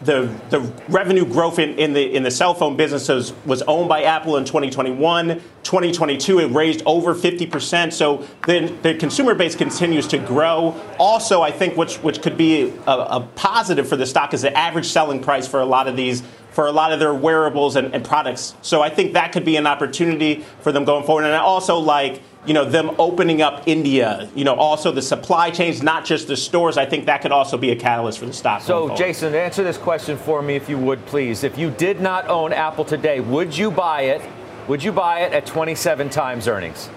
the, 0.03 0.35
the 0.49 0.59
revenue 0.89 1.25
growth 1.25 1.59
in, 1.59 1.77
in, 1.77 1.93
the 1.93 2.15
in 2.15 2.23
the 2.23 2.31
cell 2.31 2.55
phone 2.55 2.75
businesses 2.75 3.33
was 3.45 3.61
owned 3.63 3.87
by 3.87 4.03
Apple 4.03 4.37
in 4.37 4.45
2021. 4.45 5.41
2022, 5.63 6.39
it 6.39 6.47
raised 6.47 6.81
over 6.87 7.13
50%. 7.13 7.93
So 7.93 8.25
the, 8.47 8.75
the 8.81 8.95
consumer 8.95 9.35
base 9.35 9.55
continues 9.55 10.07
to 10.07 10.17
grow. 10.17 10.79
Also, 10.97 11.41
I 11.41 11.51
think 11.51 11.77
which 11.77 11.97
which 11.97 12.21
could 12.21 12.35
be 12.35 12.73
a, 12.87 12.91
a 12.91 13.27
positive 13.35 13.87
for 13.87 13.95
the 13.95 14.07
stock 14.07 14.33
is 14.33 14.41
the 14.41 14.55
average 14.57 14.87
selling 14.87 15.21
price 15.21 15.47
for 15.47 15.59
a 15.59 15.65
lot 15.65 15.87
of 15.87 15.95
these 15.95 16.23
for 16.51 16.67
a 16.67 16.71
lot 16.71 16.91
of 16.91 16.99
their 16.99 17.13
wearables 17.13 17.75
and, 17.75 17.93
and 17.95 18.03
products. 18.03 18.55
So 18.61 18.81
I 18.81 18.89
think 18.89 19.13
that 19.13 19.31
could 19.31 19.45
be 19.45 19.55
an 19.55 19.65
opportunity 19.65 20.45
for 20.61 20.71
them 20.71 20.85
going 20.85 21.05
forward. 21.05 21.23
And 21.23 21.33
I 21.33 21.39
also 21.39 21.77
like 21.77 22.21
you 22.45 22.53
know, 22.53 22.65
them 22.65 22.91
opening 22.97 23.41
up 23.41 23.67
India, 23.67 24.29
you 24.35 24.43
know, 24.43 24.55
also 24.55 24.91
the 24.91 25.01
supply 25.01 25.51
chains, 25.51 25.83
not 25.83 26.05
just 26.05 26.27
the 26.27 26.35
stores. 26.35 26.77
I 26.77 26.85
think 26.85 27.05
that 27.05 27.21
could 27.21 27.31
also 27.31 27.57
be 27.57 27.69
a 27.71 27.75
catalyst 27.75 28.19
for 28.19 28.25
the 28.25 28.33
stock. 28.33 28.61
So, 28.61 28.95
Jason, 28.95 29.35
answer 29.35 29.63
this 29.63 29.77
question 29.77 30.17
for 30.17 30.41
me, 30.41 30.55
if 30.55 30.67
you 30.67 30.77
would, 30.79 31.05
please. 31.05 31.43
If 31.43 31.57
you 31.57 31.69
did 31.69 32.01
not 32.01 32.27
own 32.27 32.51
Apple 32.51 32.83
today, 32.83 33.19
would 33.19 33.55
you 33.55 33.69
buy 33.69 34.01
it? 34.03 34.21
Would 34.67 34.83
you 34.83 34.91
buy 34.91 35.19
it 35.19 35.33
at 35.33 35.45
27 35.45 36.09
times 36.09 36.47
earnings? 36.47 36.89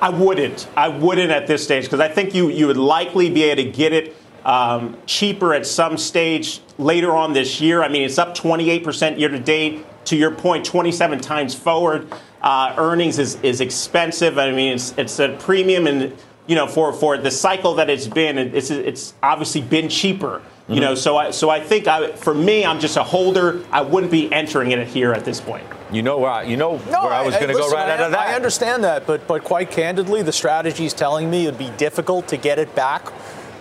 I 0.00 0.10
wouldn't. 0.10 0.68
I 0.76 0.88
wouldn't 0.88 1.30
at 1.30 1.46
this 1.46 1.64
stage 1.64 1.84
because 1.84 2.00
I 2.00 2.08
think 2.08 2.34
you 2.34 2.50
you 2.50 2.68
would 2.68 2.76
likely 2.76 3.30
be 3.30 3.42
able 3.44 3.64
to 3.64 3.70
get 3.70 3.92
it 3.92 4.14
um, 4.44 4.96
cheaper 5.06 5.54
at 5.54 5.66
some 5.66 5.98
stage 5.98 6.60
later 6.78 7.14
on 7.14 7.32
this 7.32 7.60
year. 7.60 7.82
I 7.82 7.88
mean, 7.88 8.02
it's 8.02 8.18
up 8.18 8.36
28% 8.36 9.18
year 9.18 9.28
to 9.28 9.38
date. 9.38 9.84
To 10.06 10.16
your 10.16 10.30
point, 10.30 10.64
27 10.64 11.20
times 11.20 11.54
forward 11.54 12.10
uh, 12.40 12.74
earnings 12.78 13.18
is, 13.18 13.34
is 13.42 13.60
expensive. 13.60 14.38
I 14.38 14.52
mean, 14.52 14.74
it's, 14.74 14.94
it's 14.96 15.18
a 15.18 15.36
premium, 15.38 15.86
and 15.86 16.16
you 16.46 16.54
know, 16.54 16.66
for, 16.66 16.94
for 16.94 17.18
the 17.18 17.30
cycle 17.30 17.74
that 17.74 17.90
it's 17.90 18.06
been, 18.06 18.38
it's, 18.38 18.70
it's 18.70 19.12
obviously 19.22 19.60
been 19.60 19.90
cheaper. 19.90 20.40
You 20.66 20.74
mm-hmm. 20.74 20.80
know, 20.80 20.94
so 20.94 21.16
I 21.16 21.30
so 21.30 21.48
I 21.48 21.60
think 21.60 21.86
I, 21.88 22.12
for 22.12 22.34
me, 22.34 22.64
I'm 22.64 22.78
just 22.78 22.98
a 22.98 23.02
holder. 23.02 23.64
I 23.70 23.80
wouldn't 23.80 24.12
be 24.12 24.30
entering 24.30 24.70
it 24.70 24.86
here 24.86 25.14
at 25.14 25.24
this 25.24 25.40
point. 25.40 25.64
You 25.90 26.02
know 26.02 26.18
where 26.18 26.30
I, 26.30 26.42
you 26.42 26.58
know 26.58 26.76
no, 26.90 27.04
where 27.04 27.12
I 27.12 27.22
was 27.22 27.34
going 27.34 27.48
to 27.48 27.54
go 27.54 27.70
right 27.70 27.88
I, 27.88 27.92
out 27.92 28.00
of 28.00 28.10
that. 28.12 28.20
I 28.20 28.34
understand 28.34 28.84
that, 28.84 29.06
but 29.06 29.26
but 29.26 29.44
quite 29.44 29.70
candidly, 29.70 30.20
the 30.20 30.32
strategy 30.32 30.84
is 30.84 30.92
telling 30.92 31.30
me 31.30 31.46
it'd 31.46 31.58
be 31.58 31.70
difficult 31.78 32.28
to 32.28 32.36
get 32.36 32.58
it 32.58 32.74
back 32.74 33.10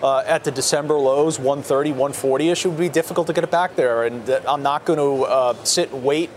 uh, 0.04 0.24
at 0.26 0.44
the 0.44 0.52
December 0.52 0.96
lows, 0.96 1.40
130, 1.40 1.92
140 1.92 2.50
ish. 2.50 2.66
It 2.66 2.70
would 2.70 2.78
be 2.78 2.90
difficult 2.90 3.28
to 3.28 3.34
get 3.34 3.44
it 3.44 3.52
back 3.52 3.76
there, 3.76 4.04
and 4.04 4.30
I'm 4.48 4.64
not 4.64 4.86
going 4.86 5.00
to 5.00 5.26
uh, 5.26 5.64
sit 5.64 5.92
and 5.92 6.04
wait 6.04 6.30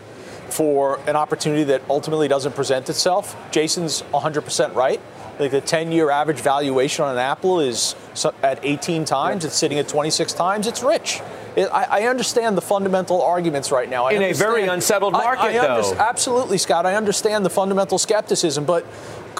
for 0.49 0.99
an 1.07 1.17
opportunity 1.17 1.64
that 1.64 1.83
ultimately 1.88 2.29
doesn't 2.29 2.55
present 2.55 2.88
itself. 2.88 3.37
Jason's 3.50 4.02
100% 4.12 4.75
right. 4.75 5.00
Like 5.38 5.52
the 5.52 5.61
10 5.61 5.90
year 5.93 6.11
average 6.11 6.40
valuation 6.40 7.05
on 7.05 7.12
an 7.12 7.19
Apple 7.19 7.61
is 7.61 7.95
at 8.43 8.61
18 8.62 9.05
times, 9.07 9.45
it's 9.45 9.57
sitting 9.57 9.79
at 9.79 9.88
26 9.88 10.33
times, 10.35 10.67
it's 10.67 10.83
rich. 10.83 11.21
I, 11.57 12.07
understand 12.07 12.57
the 12.57 12.62
fundamental 12.62 13.23
arguments 13.23 13.73
right 13.73 13.88
now. 13.88 14.07
I 14.07 14.12
In 14.12 14.23
a 14.23 14.33
very 14.33 14.67
unsettled 14.67 15.12
market, 15.12 15.43
I, 15.43 15.59
I 15.59 15.81
though. 15.81 15.95
Absolutely, 15.97 16.59
Scott. 16.59 16.87
I 16.87 16.95
understand 16.95 17.45
the 17.45 17.50
fundamental 17.50 17.99
skepticism, 17.99 18.64
but 18.64 18.87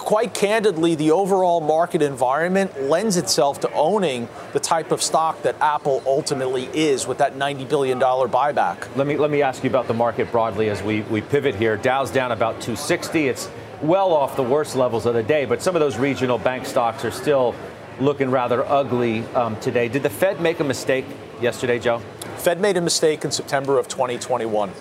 quite 0.01 0.33
candidly, 0.33 0.95
the 0.95 1.11
overall 1.11 1.61
market 1.61 2.01
environment 2.01 2.81
lends 2.81 3.17
itself 3.17 3.59
to 3.59 3.71
owning 3.73 4.27
the 4.51 4.59
type 4.59 4.91
of 4.91 5.01
stock 5.01 5.41
that 5.43 5.55
Apple 5.61 6.01
ultimately 6.05 6.65
is 6.73 7.05
with 7.05 7.19
that 7.19 7.35
$90 7.35 7.69
billion 7.69 7.99
buyback. 7.99 8.93
Let 8.95 9.05
me, 9.05 9.15
let 9.15 9.29
me 9.29 9.43
ask 9.43 9.63
you 9.63 9.69
about 9.69 9.87
the 9.87 9.93
market 9.93 10.31
broadly 10.31 10.69
as 10.69 10.81
we, 10.81 11.01
we 11.03 11.21
pivot 11.21 11.55
here. 11.55 11.77
Dow's 11.77 12.09
down 12.09 12.31
about 12.31 12.55
260. 12.55 13.27
It's 13.27 13.49
well 13.81 14.11
off 14.11 14.35
the 14.35 14.43
worst 14.43 14.75
levels 14.75 15.05
of 15.05 15.13
the 15.13 15.23
day, 15.23 15.45
but 15.45 15.61
some 15.61 15.75
of 15.75 15.79
those 15.79 15.97
regional 15.97 16.39
bank 16.39 16.65
stocks 16.65 17.05
are 17.05 17.11
still 17.11 17.55
looking 17.99 18.31
rather 18.31 18.65
ugly 18.65 19.23
um, 19.35 19.59
today. 19.59 19.87
Did 19.87 20.03
the 20.03 20.09
Fed 20.09 20.41
make 20.41 20.59
a 20.59 20.63
mistake 20.63 21.05
yesterday, 21.39 21.77
Joe? 21.77 21.99
Fed 22.37 22.59
made 22.59 22.75
a 22.75 22.81
mistake 22.81 23.23
in 23.23 23.31
September 23.31 23.77
of 23.77 23.87
2021. 23.87 24.71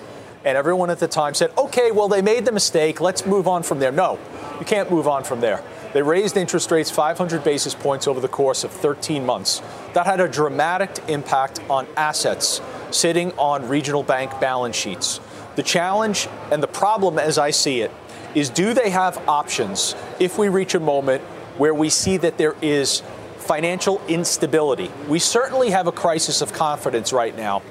And 0.44 0.56
everyone 0.56 0.88
at 0.88 0.99
the 0.99 1.09
time 1.09 1.35
said, 1.35 1.50
okay, 1.59 1.90
well, 1.90 2.09
they 2.09 2.23
made 2.23 2.47
the 2.47 2.52
mistake. 2.52 3.00
Let's 3.00 3.26
move 3.26 3.47
on 3.47 3.62
from 3.62 3.78
there. 3.78 3.92
No, 3.92 4.18
you 4.59 4.64
can't 4.64 4.90
move 4.90 5.06
on 5.06 5.23
from 5.23 5.40
there. 5.40 5.62
They 5.92 6.02
raised 6.02 6.37
interest 6.37 6.70
rates 6.70 6.90
500 6.90 7.44
basis 7.44 7.75
points 7.75 8.06
over 8.06 8.20
the 8.20 8.28
course 8.28 8.64
of 8.64 8.70
13 8.70 9.26
months. 9.26 9.61
That 9.92 10.06
had 10.06 10.20
a 10.20 10.28
dramatic 10.28 10.99
impact 11.09 11.61
on 11.68 11.87
assets 11.97 12.61
sitting 12.90 13.32
on 13.32 13.68
regional 13.68 14.02
bank 14.02 14.40
balance 14.40 14.76
sheets. 14.76 15.20
The 15.56 15.62
challenge 15.62 16.28
and 16.50 16.62
the 16.62 16.68
problem, 16.68 17.18
as 17.18 17.38
I 17.38 17.50
see 17.50 17.80
it, 17.80 17.90
is 18.35 18.49
do 18.49 18.73
they 18.73 18.90
have 18.90 19.18
options 19.28 19.94
if 20.20 20.38
we 20.38 20.49
reach 20.49 20.75
a 20.75 20.80
moment 20.80 21.23
where 21.59 21.75
we 21.75 21.90
see 21.90 22.16
that 22.18 22.38
there 22.38 22.54
is 22.62 23.02
financial 23.38 24.00
instability? 24.06 24.90
We 25.09 25.18
certainly 25.18 25.70
have 25.70 25.88
a 25.88 25.92
crisis 25.92 26.40
of 26.40 26.52
confidence 26.52 27.12
right 27.12 27.37
now. 27.37 27.62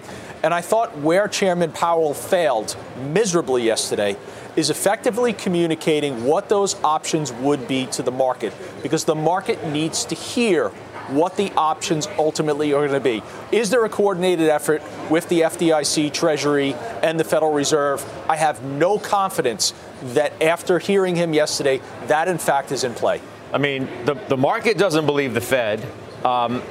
And 0.41 0.53
I 0.53 0.61
thought 0.61 0.97
where 0.99 1.27
Chairman 1.27 1.71
Powell 1.71 2.13
failed 2.13 2.77
miserably 3.11 3.63
yesterday 3.63 4.15
is 4.55 4.69
effectively 4.69 5.33
communicating 5.33 6.25
what 6.25 6.49
those 6.49 6.81
options 6.83 7.31
would 7.33 7.67
be 7.67 7.85
to 7.87 8.01
the 8.01 8.11
market 8.11 8.53
because 8.81 9.05
the 9.05 9.15
market 9.15 9.63
needs 9.67 10.05
to 10.05 10.15
hear 10.15 10.71
what 11.09 11.37
the 11.37 11.51
options 11.53 12.07
ultimately 12.17 12.73
are 12.73 12.87
going 12.87 12.91
to 12.91 12.99
be. 12.99 13.23
Is 13.51 13.69
there 13.69 13.83
a 13.83 13.89
coordinated 13.89 14.47
effort 14.47 14.81
with 15.09 15.27
the 15.29 15.41
FDIC, 15.41 16.13
Treasury, 16.13 16.75
and 17.01 17.19
the 17.19 17.23
Federal 17.23 17.51
Reserve? 17.51 18.05
I 18.29 18.35
have 18.35 18.63
no 18.63 18.99
confidence 18.99 19.73
that 20.13 20.39
after 20.41 20.79
hearing 20.79 21.15
him 21.15 21.33
yesterday, 21.33 21.81
that 22.07 22.27
in 22.27 22.37
fact 22.37 22.71
is 22.71 22.83
in 22.83 22.93
play. 22.93 23.21
I 23.51 23.57
mean, 23.57 23.87
the, 24.05 24.13
the 24.13 24.37
market 24.37 24.77
doesn't 24.77 25.05
believe 25.05 25.33
the 25.33 25.41
Fed. 25.41 25.85
Um, 26.23 26.61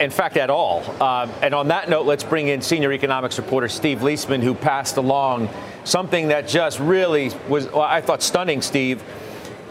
in 0.00 0.10
fact, 0.10 0.36
at 0.36 0.50
all. 0.50 0.84
Uh, 1.00 1.26
and 1.40 1.54
on 1.54 1.68
that 1.68 1.88
note, 1.88 2.04
let's 2.04 2.24
bring 2.24 2.48
in 2.48 2.60
senior 2.60 2.92
economics 2.92 3.38
reporter 3.38 3.68
Steve 3.68 4.00
Liesman, 4.00 4.42
who 4.42 4.54
passed 4.54 4.98
along 4.98 5.48
something 5.84 6.28
that 6.28 6.46
just 6.46 6.78
really 6.78 7.30
was, 7.48 7.66
well, 7.68 7.82
I 7.82 8.02
thought, 8.02 8.22
stunning, 8.22 8.60
Steve. 8.60 9.02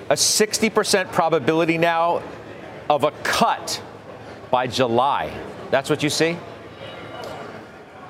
A 0.10 0.14
60% 0.14 1.12
probability 1.12 1.78
now 1.78 2.24
of 2.90 3.04
a 3.04 3.12
cut 3.24 3.82
by 4.50 4.66
July. 4.66 5.32
That's 5.70 5.90
what 5.90 6.02
you 6.02 6.10
see? 6.10 6.38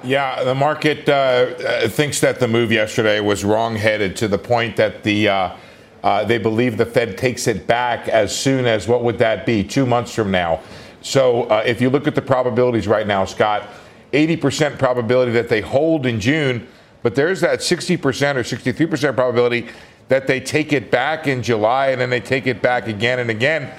Yeah, 0.04 0.44
the 0.44 0.56
market 0.56 1.10
uh, 1.10 1.12
uh 1.12 1.90
thinks 1.90 2.22
that 2.22 2.40
the 2.40 2.48
move 2.48 2.72
yesterday 2.72 3.20
was 3.20 3.44
wrong-headed 3.44 4.16
to 4.18 4.28
the 4.28 4.38
point 4.38 4.76
that 4.78 5.02
the 5.02 5.28
uh, 5.28 5.56
uh, 6.04 6.24
they 6.24 6.38
believe 6.38 6.78
the 6.78 6.86
Fed 6.86 7.18
takes 7.18 7.48
it 7.48 7.68
back 7.68 8.08
as 8.08 8.34
soon 8.34 8.66
as 8.66 8.88
what 8.88 9.04
would 9.04 9.18
that 9.18 9.46
be? 9.46 9.64
Two 9.64 9.86
months 9.86 10.14
from 10.14 10.32
now. 10.32 10.62
So 11.08 11.44
uh, 11.44 11.64
if 11.66 11.82
you 11.82 11.90
look 11.90 12.08
at 12.08 12.16
the 12.16 12.22
probabilities 12.22 12.88
right 12.88 13.08
now, 13.08 13.26
Scott, 13.26 13.68
80% 14.14 14.78
probability 14.78 15.32
that 15.34 15.50
they 15.50 15.62
hold 15.62 16.06
in 16.06 16.20
June 16.20 16.68
but 17.08 17.16
there's 17.16 17.42
that 17.42 17.60
60% 17.60 18.02
or 18.36 18.44
63% 18.44 19.16
probability 19.16 19.70
that 20.10 20.28
they 20.28 20.40
take 20.40 20.74
it 20.74 20.92
back 20.92 21.28
in 21.28 21.44
July 21.44 21.88
and 21.88 22.02
then 22.02 22.10
they 22.10 22.20
take 22.20 22.48
it 22.48 22.62
back 22.62 22.88
again 22.88 23.20
and 23.20 23.30
again. 23.30 23.74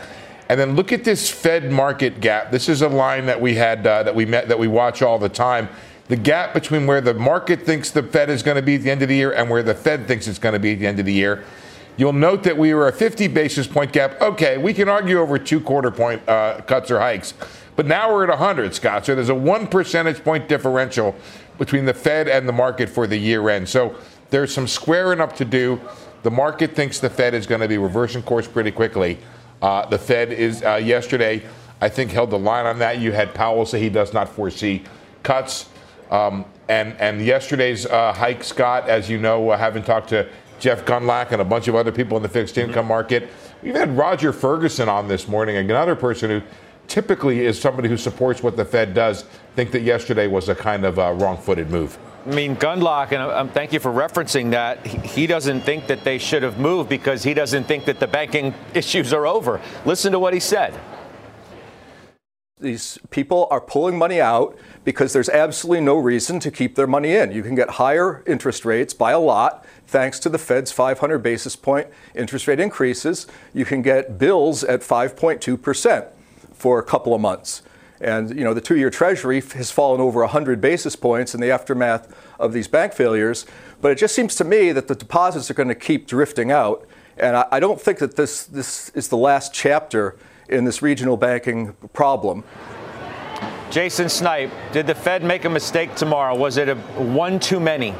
And 0.48 0.58
then 0.58 0.76
look 0.76 0.92
at 0.92 1.04
this 1.04 1.28
Fed 1.30 1.70
market 1.70 2.20
gap. 2.20 2.50
This 2.50 2.70
is 2.70 2.80
a 2.80 2.88
line 2.88 3.26
that 3.26 3.38
we 3.38 3.54
had 3.54 3.86
uh, 3.86 4.02
that 4.04 4.14
we 4.14 4.24
met 4.24 4.48
that 4.48 4.58
we 4.58 4.66
watch 4.66 5.02
all 5.02 5.18
the 5.18 5.28
time. 5.28 5.68
The 6.06 6.16
gap 6.16 6.54
between 6.54 6.86
where 6.86 7.02
the 7.02 7.12
market 7.12 7.66
thinks 7.66 7.90
the 7.90 8.02
Fed 8.02 8.30
is 8.30 8.42
going 8.42 8.56
to 8.56 8.62
be 8.62 8.76
at 8.76 8.82
the 8.82 8.90
end 8.90 9.02
of 9.02 9.08
the 9.08 9.16
year 9.16 9.32
and 9.32 9.50
where 9.50 9.62
the 9.62 9.74
Fed 9.74 10.06
thinks 10.06 10.26
it's 10.26 10.38
going 10.38 10.54
to 10.54 10.58
be 10.58 10.72
at 10.72 10.78
the 10.78 10.86
end 10.86 10.98
of 10.98 11.04
the 11.04 11.12
year. 11.12 11.44
You'll 11.98 12.12
note 12.12 12.44
that 12.44 12.56
we 12.56 12.72
were 12.74 12.86
a 12.86 12.92
50 12.92 13.26
basis 13.26 13.66
point 13.66 13.92
gap. 13.92 14.20
Okay, 14.22 14.56
we 14.56 14.72
can 14.72 14.88
argue 14.88 15.18
over 15.18 15.36
two 15.36 15.60
quarter 15.60 15.90
point 15.90 16.26
uh, 16.28 16.60
cuts 16.60 16.92
or 16.92 17.00
hikes, 17.00 17.34
but 17.74 17.86
now 17.86 18.12
we're 18.12 18.22
at 18.22 18.30
100, 18.30 18.72
Scott. 18.72 19.04
So 19.04 19.16
there's 19.16 19.28
a 19.28 19.34
one 19.34 19.66
percentage 19.66 20.22
point 20.22 20.48
differential 20.48 21.16
between 21.58 21.86
the 21.86 21.92
Fed 21.92 22.28
and 22.28 22.48
the 22.48 22.52
market 22.52 22.88
for 22.88 23.08
the 23.08 23.16
year 23.16 23.50
end. 23.50 23.68
So 23.68 23.96
there's 24.30 24.54
some 24.54 24.68
squaring 24.68 25.20
up 25.20 25.34
to 25.36 25.44
do. 25.44 25.80
The 26.22 26.30
market 26.30 26.76
thinks 26.76 27.00
the 27.00 27.10
Fed 27.10 27.34
is 27.34 27.48
going 27.48 27.62
to 27.62 27.68
be 27.68 27.78
reversing 27.78 28.22
course 28.22 28.46
pretty 28.46 28.70
quickly. 28.70 29.18
Uh, 29.60 29.84
the 29.86 29.98
Fed 29.98 30.32
is 30.32 30.62
uh, 30.62 30.76
yesterday, 30.76 31.42
I 31.80 31.88
think, 31.88 32.12
held 32.12 32.30
the 32.30 32.38
line 32.38 32.66
on 32.66 32.78
that. 32.78 33.00
You 33.00 33.10
had 33.10 33.34
Powell 33.34 33.66
say 33.66 33.80
he 33.80 33.90
does 33.90 34.12
not 34.12 34.28
foresee 34.28 34.84
cuts. 35.24 35.68
Um, 36.12 36.44
and, 36.68 36.94
and 37.00 37.24
yesterday's 37.24 37.86
uh, 37.86 38.12
hike, 38.12 38.44
Scott, 38.44 38.88
as 38.88 39.10
you 39.10 39.18
know, 39.18 39.50
uh, 39.50 39.58
having 39.58 39.82
talked 39.82 40.10
to 40.10 40.28
Jeff 40.58 40.84
Gundlach 40.84 41.32
and 41.32 41.40
a 41.40 41.44
bunch 41.44 41.68
of 41.68 41.74
other 41.74 41.92
people 41.92 42.16
in 42.16 42.22
the 42.22 42.28
fixed 42.28 42.58
income 42.58 42.80
mm-hmm. 42.80 42.88
market, 42.88 43.30
we've 43.62 43.74
had 43.74 43.96
Roger 43.96 44.32
Ferguson 44.32 44.88
on 44.88 45.08
this 45.08 45.28
morning, 45.28 45.56
another 45.56 45.96
person 45.96 46.30
who 46.30 46.42
typically 46.88 47.44
is 47.44 47.60
somebody 47.60 47.88
who 47.88 47.96
supports 47.96 48.42
what 48.42 48.56
the 48.56 48.64
Fed 48.64 48.94
does, 48.94 49.24
think 49.54 49.70
that 49.72 49.82
yesterday 49.82 50.26
was 50.26 50.48
a 50.48 50.54
kind 50.54 50.84
of 50.84 50.98
uh, 50.98 51.12
wrong-footed 51.12 51.70
move. 51.70 51.98
I 52.26 52.30
mean, 52.30 52.56
Gundlach, 52.56 53.12
and 53.12 53.22
um, 53.22 53.48
thank 53.48 53.72
you 53.72 53.80
for 53.80 53.90
referencing 53.90 54.50
that. 54.50 54.84
He 54.86 55.26
doesn't 55.26 55.62
think 55.62 55.86
that 55.86 56.04
they 56.04 56.18
should 56.18 56.42
have 56.42 56.58
moved 56.58 56.88
because 56.88 57.22
he 57.22 57.32
doesn't 57.32 57.64
think 57.64 57.84
that 57.86 58.00
the 58.00 58.06
banking 58.06 58.54
issues 58.74 59.12
are 59.12 59.26
over. 59.26 59.60
Listen 59.84 60.12
to 60.12 60.18
what 60.18 60.34
he 60.34 60.40
said. 60.40 60.78
These 62.60 62.98
people 63.10 63.46
are 63.50 63.60
pulling 63.60 63.96
money 63.96 64.20
out 64.20 64.58
because 64.84 65.12
there's 65.12 65.28
absolutely 65.28 65.84
no 65.84 65.96
reason 65.96 66.40
to 66.40 66.50
keep 66.50 66.74
their 66.74 66.88
money 66.88 67.14
in. 67.14 67.30
You 67.30 67.42
can 67.42 67.54
get 67.54 67.70
higher 67.70 68.24
interest 68.26 68.64
rates 68.64 68.92
by 68.92 69.12
a 69.12 69.18
lot 69.18 69.64
thanks 69.86 70.18
to 70.20 70.28
the 70.28 70.38
Fed's 70.38 70.72
500 70.72 71.18
basis 71.18 71.54
point 71.54 71.86
interest 72.14 72.48
rate 72.48 72.58
increases. 72.58 73.26
You 73.54 73.64
can 73.64 73.82
get 73.82 74.18
bills 74.18 74.64
at 74.64 74.80
5.2 74.80 75.60
percent 75.62 76.06
for 76.52 76.78
a 76.78 76.82
couple 76.82 77.14
of 77.14 77.20
months. 77.20 77.62
And 78.00 78.36
you 78.36 78.44
know 78.44 78.54
the 78.54 78.60
two-year 78.60 78.90
Treasury 78.90 79.40
has 79.40 79.70
fallen 79.70 80.00
over 80.00 80.20
100 80.20 80.60
basis 80.60 80.96
points 80.96 81.34
in 81.34 81.40
the 81.40 81.50
aftermath 81.50 82.14
of 82.38 82.52
these 82.52 82.68
bank 82.68 82.92
failures. 82.92 83.46
But 83.80 83.92
it 83.92 83.98
just 83.98 84.14
seems 84.14 84.34
to 84.36 84.44
me 84.44 84.72
that 84.72 84.88
the 84.88 84.94
deposits 84.94 85.50
are 85.50 85.54
going 85.54 85.68
to 85.68 85.74
keep 85.74 86.06
drifting 86.06 86.50
out, 86.50 86.86
and 87.16 87.36
I, 87.36 87.46
I 87.52 87.60
don't 87.60 87.80
think 87.80 87.98
that 87.98 88.16
this 88.16 88.44
this 88.44 88.90
is 88.90 89.08
the 89.08 89.16
last 89.16 89.52
chapter 89.52 90.16
in 90.48 90.64
this 90.64 90.82
regional 90.82 91.16
banking 91.16 91.74
problem. 91.92 92.44
Jason 93.70 94.08
Snipe, 94.08 94.50
did 94.72 94.86
the 94.86 94.94
Fed 94.94 95.22
make 95.22 95.44
a 95.44 95.50
mistake 95.50 95.94
tomorrow? 95.94 96.34
Was 96.34 96.56
it 96.56 96.68
a 96.68 96.74
one 96.74 97.38
too 97.38 97.60
many? 97.60 97.94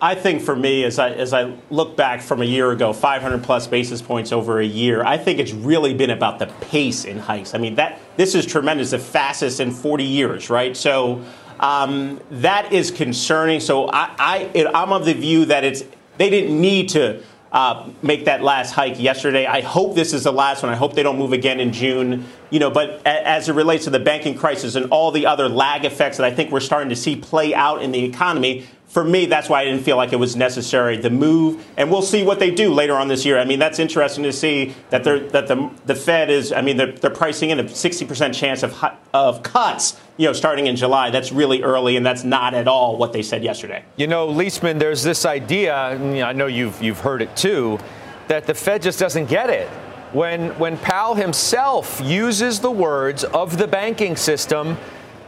I 0.00 0.16
think 0.16 0.42
for 0.42 0.56
me, 0.56 0.82
as 0.82 0.98
I 0.98 1.10
as 1.10 1.32
I 1.32 1.56
look 1.70 1.96
back 1.96 2.20
from 2.22 2.42
a 2.42 2.44
year 2.44 2.72
ago, 2.72 2.92
500 2.92 3.44
plus 3.44 3.68
basis 3.68 4.02
points 4.02 4.32
over 4.32 4.58
a 4.58 4.66
year, 4.66 5.04
I 5.04 5.16
think 5.16 5.38
it's 5.38 5.52
really 5.52 5.94
been 5.94 6.10
about 6.10 6.40
the 6.40 6.46
pace 6.60 7.04
in 7.04 7.20
hikes. 7.20 7.54
I 7.54 7.58
mean, 7.58 7.76
that 7.76 8.00
this 8.16 8.34
is 8.34 8.44
tremendous, 8.44 8.90
the 8.90 8.98
fastest 8.98 9.60
in 9.60 9.70
40 9.70 10.02
years, 10.02 10.50
right? 10.50 10.76
So 10.76 11.22
um, 11.60 12.20
that 12.32 12.72
is 12.72 12.90
concerning. 12.90 13.60
So 13.60 13.88
I, 13.88 14.10
I 14.18 14.70
I'm 14.74 14.92
of 14.92 15.04
the 15.04 15.14
view 15.14 15.44
that 15.44 15.62
it's 15.62 15.84
they 16.18 16.30
didn't 16.30 16.60
need 16.60 16.88
to 16.90 17.22
uh, 17.52 17.90
make 18.00 18.24
that 18.24 18.42
last 18.42 18.72
hike 18.72 18.98
yesterday. 18.98 19.46
I 19.46 19.60
hope 19.60 19.94
this 19.94 20.14
is 20.14 20.24
the 20.24 20.32
last 20.32 20.62
one. 20.62 20.72
I 20.72 20.76
hope 20.76 20.94
they 20.94 21.02
don't 21.02 21.18
move 21.18 21.34
again 21.34 21.60
in 21.60 21.72
June. 21.72 22.26
You 22.48 22.58
know, 22.58 22.70
but 22.70 23.06
as 23.06 23.48
it 23.48 23.52
relates 23.52 23.84
to 23.84 23.90
the 23.90 24.00
banking 24.00 24.34
crisis 24.34 24.74
and 24.74 24.86
all 24.86 25.10
the 25.10 25.26
other 25.26 25.48
lag 25.48 25.84
effects 25.84 26.16
that 26.16 26.24
I 26.24 26.34
think 26.34 26.50
we're 26.50 26.60
starting 26.60 26.88
to 26.88 26.96
see 26.96 27.14
play 27.14 27.54
out 27.54 27.82
in 27.82 27.92
the 27.92 28.02
economy, 28.04 28.66
for 28.92 29.02
me, 29.02 29.24
that's 29.24 29.48
why 29.48 29.62
I 29.62 29.64
didn't 29.64 29.84
feel 29.84 29.96
like 29.96 30.12
it 30.12 30.18
was 30.18 30.36
necessary 30.36 31.00
to 31.00 31.08
move. 31.08 31.64
And 31.78 31.90
we'll 31.90 32.02
see 32.02 32.22
what 32.22 32.38
they 32.38 32.50
do 32.50 32.74
later 32.74 32.94
on 32.94 33.08
this 33.08 33.24
year. 33.24 33.38
I 33.38 33.46
mean, 33.46 33.58
that's 33.58 33.78
interesting 33.78 34.22
to 34.24 34.34
see 34.34 34.74
that 34.90 35.02
they're, 35.02 35.20
that 35.30 35.48
the 35.48 35.70
the 35.86 35.94
Fed 35.94 36.28
is. 36.28 36.52
I 36.52 36.60
mean, 36.60 36.76
they're, 36.76 36.92
they're 36.92 37.10
pricing 37.10 37.48
in 37.48 37.58
a 37.58 37.64
60% 37.64 38.34
chance 38.34 38.62
of 38.62 38.78
of 39.14 39.42
cuts. 39.42 39.98
You 40.18 40.26
know, 40.26 40.34
starting 40.34 40.66
in 40.66 40.76
July. 40.76 41.08
That's 41.08 41.32
really 41.32 41.62
early, 41.62 41.96
and 41.96 42.04
that's 42.04 42.22
not 42.22 42.52
at 42.52 42.68
all 42.68 42.98
what 42.98 43.14
they 43.14 43.22
said 43.22 43.42
yesterday. 43.42 43.82
You 43.96 44.08
know, 44.08 44.28
Liesman, 44.28 44.78
there's 44.78 45.02
this 45.02 45.24
idea. 45.24 45.74
I 45.74 46.34
know 46.34 46.46
you've 46.46 46.80
you've 46.82 47.00
heard 47.00 47.22
it 47.22 47.34
too, 47.34 47.78
that 48.28 48.46
the 48.46 48.52
Fed 48.52 48.82
just 48.82 48.98
doesn't 48.98 49.26
get 49.26 49.48
it. 49.48 49.68
When 50.12 50.50
when 50.58 50.76
Powell 50.76 51.14
himself 51.14 51.98
uses 52.04 52.60
the 52.60 52.70
words 52.70 53.24
of 53.24 53.56
the 53.56 53.66
banking 53.66 54.16
system 54.16 54.76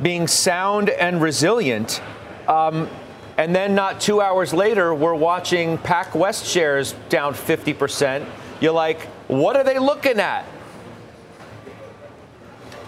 being 0.02 0.26
sound 0.26 0.90
and 0.90 1.22
resilient. 1.22 2.02
Um, 2.46 2.90
And 3.36 3.54
then 3.54 3.74
not 3.74 4.00
two 4.00 4.20
hours 4.20 4.52
later, 4.52 4.94
we're 4.94 5.14
watching 5.14 5.78
PacWest 5.78 6.50
shares 6.50 6.92
down 7.08 7.34
50%. 7.34 8.26
You're 8.60 8.72
like, 8.72 9.02
what 9.28 9.56
are 9.56 9.64
they 9.64 9.78
looking 9.78 10.20
at? 10.20 10.44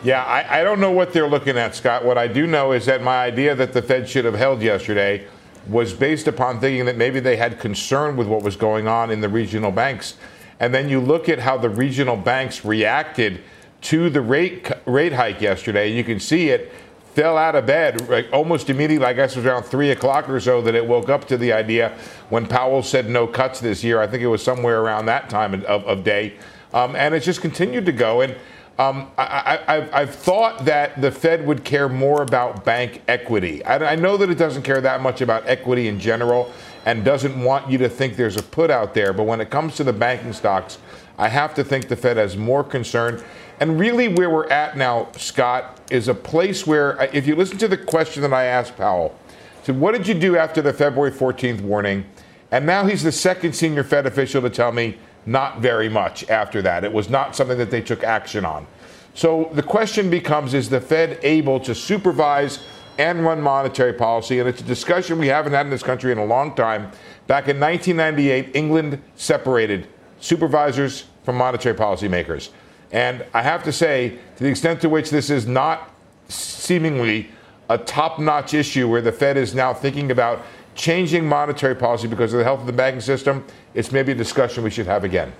Yeah, 0.04 0.22
I, 0.22 0.60
I, 0.60 0.64
don't 0.64 0.78
know 0.78 0.92
what 0.92 1.12
they're 1.12 1.28
looking 1.28 1.56
at, 1.56 1.74
Scott. 1.74 2.04
What 2.04 2.16
I 2.16 2.28
do 2.28 2.46
know 2.46 2.72
is 2.72 2.86
that 2.86 3.02
my 3.02 3.24
idea 3.24 3.56
that 3.56 3.72
the 3.72 3.82
Fed 3.82 4.08
should 4.08 4.24
have 4.24 4.34
held 4.34 4.62
yesterday 4.62 5.26
was 5.68 5.92
based 5.92 6.28
upon 6.28 6.60
thinking 6.60 6.84
that 6.84 6.96
maybe 6.96 7.18
they 7.18 7.36
had 7.36 7.58
concern 7.58 8.16
with 8.16 8.28
what 8.28 8.42
was 8.42 8.54
going 8.54 8.86
on 8.86 9.10
in 9.10 9.20
the 9.20 9.28
regional 9.28 9.72
banks. 9.72 10.14
And 10.60 10.72
then 10.72 10.88
you 10.88 11.00
look 11.00 11.28
at 11.28 11.40
how 11.40 11.56
the 11.58 11.68
regional 11.68 12.16
banks 12.16 12.64
reacted 12.64 13.42
to 13.82 14.08
the 14.08 14.20
rate 14.20 14.70
rate 14.86 15.12
hike 15.12 15.40
yesterday. 15.40 15.92
You 15.92 16.04
can 16.04 16.20
see 16.20 16.50
it 16.50 16.72
fell 17.16 17.38
out 17.38 17.54
of 17.54 17.64
bed 17.64 18.10
like 18.10 18.28
almost 18.30 18.68
immediately. 18.68 19.06
I 19.06 19.14
guess 19.14 19.32
it 19.32 19.38
was 19.38 19.46
around 19.46 19.62
three 19.62 19.90
o'clock 19.90 20.28
or 20.28 20.38
so 20.38 20.60
that 20.60 20.74
it 20.74 20.86
woke 20.86 21.08
up 21.08 21.26
to 21.28 21.38
the 21.38 21.50
idea 21.50 21.96
when 22.28 22.46
Powell 22.46 22.82
said 22.82 23.08
no 23.08 23.26
cuts 23.26 23.58
this 23.58 23.82
year. 23.82 24.02
I 24.02 24.06
think 24.06 24.22
it 24.22 24.26
was 24.26 24.42
somewhere 24.42 24.82
around 24.82 25.06
that 25.06 25.30
time 25.30 25.54
of, 25.54 25.64
of 25.64 26.04
day, 26.04 26.34
um, 26.74 26.94
and 26.94 27.14
it's 27.14 27.24
just 27.24 27.40
continued 27.40 27.86
to 27.86 27.92
go. 27.92 28.20
And 28.20 28.36
um, 28.78 29.10
I, 29.16 29.88
have 29.92 30.14
thought 30.14 30.66
that 30.66 31.00
the 31.00 31.10
Fed 31.10 31.46
would 31.46 31.64
care 31.64 31.88
more 31.88 32.20
about 32.20 32.66
bank 32.66 33.00
equity. 33.08 33.64
I, 33.64 33.92
I, 33.92 33.96
know 33.96 34.18
that 34.18 34.28
it 34.28 34.36
doesn't 34.36 34.64
care 34.64 34.82
that 34.82 35.00
much 35.00 35.22
about 35.22 35.46
equity 35.46 35.88
in 35.88 35.98
general 35.98 36.52
and 36.84 37.02
doesn't 37.02 37.42
want 37.42 37.70
you 37.70 37.78
to 37.78 37.88
think 37.88 38.16
there's 38.16 38.36
a 38.36 38.42
put 38.42 38.70
out 38.70 38.92
there. 38.92 39.14
But 39.14 39.22
when 39.22 39.40
it 39.40 39.48
comes 39.48 39.76
to 39.76 39.84
the 39.84 39.94
banking 39.94 40.34
stocks, 40.34 40.76
I 41.16 41.28
have 41.30 41.54
to 41.54 41.64
think 41.64 41.88
the 41.88 41.96
Fed 41.96 42.18
has 42.18 42.36
more 42.36 42.62
concern. 42.62 43.24
And 43.58 43.80
really, 43.80 44.08
where 44.08 44.28
we're 44.28 44.48
at 44.48 44.76
now, 44.76 45.08
Scott, 45.16 45.80
is 45.90 46.08
a 46.08 46.14
place 46.14 46.66
where, 46.66 47.08
if 47.12 47.26
you 47.26 47.34
listen 47.34 47.56
to 47.58 47.68
the 47.68 47.76
question 47.76 48.22
that 48.22 48.32
I 48.32 48.44
asked 48.44 48.76
Powell, 48.76 49.18
said, 49.62 49.80
What 49.80 49.92
did 49.92 50.06
you 50.06 50.14
do 50.14 50.36
after 50.36 50.60
the 50.60 50.72
February 50.72 51.10
14th 51.10 51.62
warning? 51.62 52.04
And 52.50 52.66
now 52.66 52.86
he's 52.86 53.02
the 53.02 53.12
second 53.12 53.54
senior 53.54 53.82
Fed 53.82 54.06
official 54.06 54.42
to 54.42 54.50
tell 54.50 54.72
me 54.72 54.98
not 55.24 55.60
very 55.60 55.88
much 55.88 56.28
after 56.28 56.62
that. 56.62 56.84
It 56.84 56.92
was 56.92 57.10
not 57.10 57.34
something 57.34 57.58
that 57.58 57.70
they 57.70 57.80
took 57.80 58.04
action 58.04 58.44
on. 58.44 58.66
So 59.14 59.50
the 59.54 59.62
question 59.62 60.10
becomes 60.10 60.54
is 60.54 60.68
the 60.68 60.80
Fed 60.80 61.18
able 61.22 61.58
to 61.60 61.74
supervise 61.74 62.60
and 62.98 63.24
run 63.24 63.40
monetary 63.40 63.92
policy? 63.94 64.38
And 64.38 64.48
it's 64.48 64.60
a 64.60 64.64
discussion 64.64 65.18
we 65.18 65.26
haven't 65.26 65.52
had 65.52 65.66
in 65.66 65.70
this 65.70 65.82
country 65.82 66.12
in 66.12 66.18
a 66.18 66.24
long 66.24 66.54
time. 66.54 66.92
Back 67.26 67.48
in 67.48 67.58
1998, 67.58 68.54
England 68.54 69.02
separated 69.16 69.88
supervisors 70.20 71.04
from 71.24 71.36
monetary 71.36 71.74
policy 71.74 72.08
makers. 72.08 72.50
And 72.96 73.26
I 73.34 73.42
have 73.42 73.62
to 73.64 73.72
say, 73.72 74.16
to 74.36 74.42
the 74.42 74.48
extent 74.48 74.80
to 74.80 74.88
which 74.88 75.10
this 75.10 75.28
is 75.28 75.46
not 75.46 75.90
seemingly 76.30 77.28
a 77.68 77.76
top 77.76 78.18
notch 78.18 78.54
issue 78.54 78.88
where 78.88 79.02
the 79.02 79.12
Fed 79.12 79.36
is 79.36 79.54
now 79.54 79.74
thinking 79.74 80.10
about 80.10 80.42
changing 80.74 81.28
monetary 81.28 81.74
policy 81.74 82.08
because 82.08 82.32
of 82.32 82.38
the 82.38 82.44
health 82.44 82.60
of 82.60 82.66
the 82.66 82.72
banking 82.72 83.02
system, 83.02 83.44
it's 83.74 83.92
maybe 83.92 84.12
a 84.12 84.14
discussion 84.14 84.64
we 84.64 84.70
should 84.70 84.86
have 84.86 85.04
again. 85.04 85.30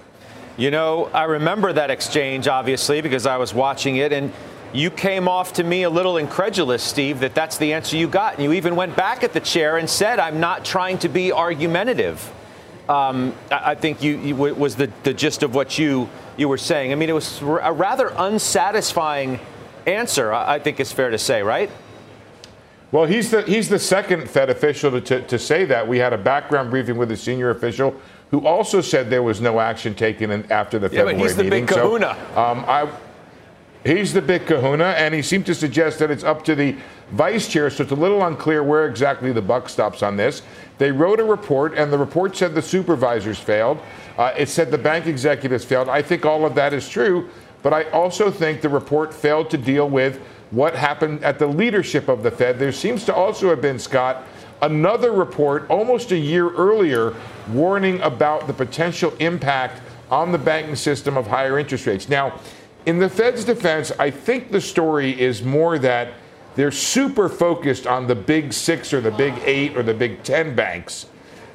You 0.58 0.70
know, 0.70 1.06
I 1.14 1.24
remember 1.24 1.72
that 1.72 1.90
exchange, 1.90 2.46
obviously, 2.46 3.00
because 3.00 3.24
I 3.24 3.38
was 3.38 3.54
watching 3.54 3.96
it, 3.96 4.12
and 4.12 4.34
you 4.74 4.90
came 4.90 5.26
off 5.26 5.54
to 5.54 5.64
me 5.64 5.84
a 5.84 5.90
little 5.90 6.18
incredulous, 6.18 6.82
Steve, 6.82 7.20
that 7.20 7.34
that's 7.34 7.56
the 7.56 7.72
answer 7.72 7.96
you 7.96 8.06
got. 8.06 8.34
And 8.34 8.42
you 8.42 8.52
even 8.52 8.76
went 8.76 8.94
back 8.96 9.24
at 9.24 9.32
the 9.32 9.40
chair 9.40 9.78
and 9.78 9.88
said, 9.88 10.18
I'm 10.18 10.40
not 10.40 10.62
trying 10.62 10.98
to 10.98 11.08
be 11.08 11.32
argumentative. 11.32 12.30
Um, 12.88 13.34
I 13.50 13.74
think 13.74 14.02
you, 14.02 14.16
you, 14.18 14.36
was 14.36 14.76
the, 14.76 14.90
the 15.02 15.12
gist 15.12 15.42
of 15.42 15.54
what 15.54 15.78
you, 15.78 16.08
you 16.36 16.48
were 16.48 16.58
saying. 16.58 16.92
I 16.92 16.94
mean, 16.94 17.08
it 17.08 17.14
was 17.14 17.42
a 17.42 17.72
rather 17.72 18.12
unsatisfying 18.16 19.40
answer, 19.86 20.32
I 20.32 20.58
think 20.58 20.80
it's 20.80 20.92
fair 20.92 21.10
to 21.10 21.18
say, 21.18 21.42
right? 21.42 21.70
Well, 22.92 23.04
he's 23.04 23.30
the, 23.30 23.42
he's 23.42 23.68
the 23.68 23.78
second 23.78 24.30
Fed 24.30 24.50
official 24.50 24.90
to, 24.92 25.00
to, 25.00 25.22
to 25.22 25.38
say 25.38 25.64
that. 25.64 25.86
We 25.86 25.98
had 25.98 26.12
a 26.12 26.18
background 26.18 26.70
briefing 26.70 26.96
with 26.96 27.10
a 27.10 27.16
senior 27.16 27.50
official 27.50 27.94
who 28.30 28.46
also 28.46 28.80
said 28.80 29.10
there 29.10 29.22
was 29.22 29.40
no 29.40 29.60
action 29.60 29.94
taken 29.94 30.30
in, 30.30 30.50
after 30.50 30.78
the 30.78 30.86
yeah, 30.86 31.00
February 31.00 31.14
but 31.14 31.22
he's 31.22 31.36
the 31.36 31.44
meeting. 31.44 31.66
big 31.66 31.74
kahuna. 31.74 32.16
So, 32.34 32.40
um, 32.40 32.64
I, 32.66 32.88
he's 33.86 34.12
the 34.12 34.22
big 34.22 34.46
kahuna, 34.46 34.84
and 34.84 35.14
he 35.14 35.22
seemed 35.22 35.46
to 35.46 35.54
suggest 35.54 35.98
that 35.98 36.10
it's 36.10 36.24
up 36.24 36.44
to 36.44 36.54
the 36.54 36.76
vice 37.10 37.48
chair, 37.48 37.70
so 37.70 37.82
it's 37.82 37.92
a 37.92 37.96
little 37.96 38.24
unclear 38.24 38.62
where 38.62 38.86
exactly 38.86 39.32
the 39.32 39.42
buck 39.42 39.68
stops 39.68 40.02
on 40.02 40.16
this. 40.16 40.42
They 40.78 40.92
wrote 40.92 41.20
a 41.20 41.24
report, 41.24 41.74
and 41.74 41.92
the 41.92 41.98
report 41.98 42.36
said 42.36 42.54
the 42.54 42.62
supervisors 42.62 43.38
failed. 43.38 43.78
Uh, 44.18 44.32
it 44.36 44.48
said 44.48 44.70
the 44.70 44.78
bank 44.78 45.06
executives 45.06 45.64
failed. 45.64 45.88
I 45.88 46.02
think 46.02 46.24
all 46.24 46.44
of 46.44 46.54
that 46.54 46.72
is 46.72 46.88
true, 46.88 47.28
but 47.62 47.72
I 47.72 47.84
also 47.90 48.30
think 48.30 48.60
the 48.60 48.68
report 48.68 49.14
failed 49.14 49.50
to 49.50 49.58
deal 49.58 49.88
with 49.88 50.20
what 50.50 50.74
happened 50.74 51.24
at 51.24 51.38
the 51.38 51.46
leadership 51.46 52.08
of 52.08 52.22
the 52.22 52.30
Fed. 52.30 52.58
There 52.58 52.72
seems 52.72 53.04
to 53.06 53.14
also 53.14 53.50
have 53.50 53.60
been, 53.60 53.78
Scott, 53.78 54.24
another 54.62 55.12
report 55.12 55.68
almost 55.68 56.12
a 56.12 56.16
year 56.16 56.50
earlier 56.50 57.14
warning 57.48 58.00
about 58.00 58.46
the 58.46 58.52
potential 58.52 59.12
impact 59.18 59.82
on 60.10 60.32
the 60.32 60.38
banking 60.38 60.76
system 60.76 61.16
of 61.16 61.26
higher 61.26 61.58
interest 61.58 61.86
rates. 61.86 62.08
Now, 62.08 62.40
in 62.86 63.00
the 63.00 63.08
Fed's 63.08 63.44
defense, 63.44 63.90
I 63.98 64.10
think 64.10 64.52
the 64.52 64.60
story 64.60 65.20
is 65.20 65.42
more 65.42 65.78
that 65.80 66.14
they're 66.54 66.70
super 66.70 67.28
focused 67.28 67.86
on 67.86 68.06
the 68.06 68.14
big 68.14 68.52
six 68.52 68.92
or 68.92 69.00
the 69.00 69.10
big 69.10 69.34
eight 69.44 69.76
or 69.76 69.82
the 69.82 69.92
big 69.92 70.22
10 70.22 70.54
banks. 70.54 71.06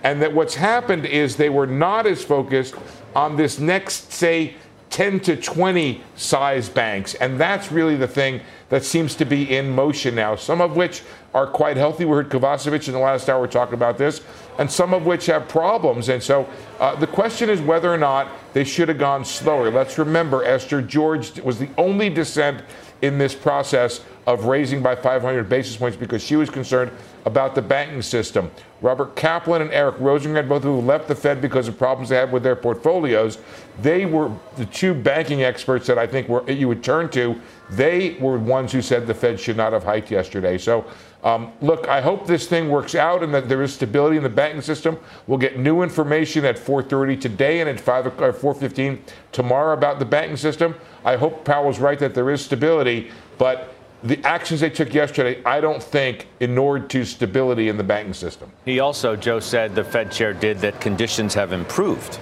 And 0.03 0.21
that 0.21 0.33
what's 0.33 0.55
happened 0.55 1.05
is 1.05 1.37
they 1.37 1.49
were 1.49 1.65
not 1.67 2.05
as 2.05 2.23
focused 2.23 2.75
on 3.15 3.37
this 3.37 3.59
next, 3.59 4.11
say, 4.11 4.55
10 4.89 5.21
to 5.21 5.37
20 5.37 6.03
size 6.17 6.67
banks. 6.67 7.13
And 7.15 7.39
that's 7.39 7.71
really 7.71 7.95
the 7.95 8.07
thing 8.07 8.41
that 8.69 8.83
seems 8.83 9.15
to 9.15 9.25
be 9.25 9.55
in 9.55 9.69
motion 9.69 10.15
now, 10.15 10.35
some 10.35 10.59
of 10.59 10.75
which 10.75 11.01
are 11.33 11.47
quite 11.47 11.77
healthy. 11.77 12.03
We 12.03 12.13
heard 12.13 12.29
Kovacevich 12.29 12.87
in 12.87 12.93
the 12.93 12.99
last 12.99 13.29
hour 13.29 13.47
talk 13.47 13.71
about 13.71 13.97
this, 13.97 14.19
and 14.57 14.71
some 14.71 14.93
of 14.93 15.05
which 15.05 15.25
have 15.27 15.47
problems. 15.47 16.09
And 16.09 16.21
so 16.21 16.47
uh, 16.79 16.95
the 16.95 17.07
question 17.07 17.49
is 17.49 17.61
whether 17.61 17.93
or 17.93 17.97
not 17.97 18.29
they 18.53 18.63
should 18.63 18.89
have 18.89 18.97
gone 18.97 19.25
slower. 19.25 19.71
Let's 19.71 19.97
remember 19.97 20.43
Esther 20.43 20.81
George 20.81 21.39
was 21.39 21.59
the 21.59 21.69
only 21.77 22.09
dissent 22.09 22.63
in 23.01 23.17
this 23.17 23.33
process 23.33 24.01
of 24.27 24.45
raising 24.45 24.83
by 24.83 24.95
500 24.95 25.49
basis 25.49 25.75
points 25.75 25.97
because 25.97 26.23
she 26.23 26.35
was 26.35 26.49
concerned 26.49 26.91
about 27.25 27.55
the 27.55 27.61
banking 27.61 28.01
system. 28.01 28.51
Robert 28.81 29.15
Kaplan 29.15 29.61
and 29.61 29.71
Eric 29.71 29.95
Rosengren, 29.95 30.47
both 30.47 30.63
of 30.63 30.63
who 30.63 30.81
left 30.81 31.07
the 31.07 31.15
Fed 31.15 31.41
because 31.41 31.67
of 31.67 31.77
problems 31.77 32.09
they 32.09 32.15
had 32.15 32.31
with 32.31 32.43
their 32.43 32.55
portfolios, 32.55 33.39
they 33.81 34.05
were 34.05 34.31
the 34.57 34.65
two 34.67 34.93
banking 34.93 35.43
experts 35.43 35.87
that 35.87 35.97
I 35.97 36.05
think 36.05 36.27
were, 36.27 36.49
you 36.49 36.67
would 36.67 36.83
turn 36.83 37.09
to. 37.09 37.39
They 37.71 38.17
were 38.19 38.37
ones 38.37 38.71
who 38.71 38.81
said 38.81 39.07
the 39.07 39.13
Fed 39.13 39.39
should 39.39 39.57
not 39.57 39.73
have 39.73 39.83
hiked 39.83 40.11
yesterday. 40.11 40.57
So, 40.57 40.85
um, 41.23 41.51
look, 41.61 41.87
I 41.87 42.01
hope 42.01 42.25
this 42.25 42.47
thing 42.47 42.69
works 42.69 42.95
out 42.95 43.21
and 43.21 43.33
that 43.33 43.47
there 43.47 43.61
is 43.61 43.73
stability 43.73 44.17
in 44.17 44.23
the 44.23 44.29
banking 44.29 44.61
system. 44.61 44.97
We'll 45.27 45.37
get 45.37 45.59
new 45.59 45.83
information 45.83 46.45
at 46.45 46.57
4:30 46.57 47.19
today 47.21 47.59
and 47.61 47.69
at 47.69 47.79
5 47.79 48.21
or 48.21 48.33
4:15 48.33 48.99
tomorrow 49.31 49.73
about 49.73 49.99
the 49.99 50.05
banking 50.05 50.37
system. 50.37 50.75
I 51.05 51.17
hope 51.17 51.45
Powell's 51.45 51.79
right 51.79 51.99
that 51.99 52.15
there 52.15 52.29
is 52.31 52.43
stability, 52.43 53.11
but 53.37 53.73
the 54.03 54.23
actions 54.25 54.61
they 54.61 54.69
took 54.69 54.93
yesterday, 54.93 55.41
I 55.45 55.61
don't 55.61 55.81
think, 55.81 56.27
inured 56.39 56.89
to 56.89 57.05
stability 57.05 57.69
in 57.69 57.77
the 57.77 57.83
banking 57.83 58.13
system. 58.13 58.51
He 58.65 58.79
also, 58.79 59.15
Joe 59.15 59.39
said, 59.39 59.75
the 59.75 59.83
Fed 59.83 60.11
chair 60.11 60.33
did 60.33 60.59
that 60.59 60.81
conditions 60.81 61.35
have 61.35 61.53
improved 61.53 62.19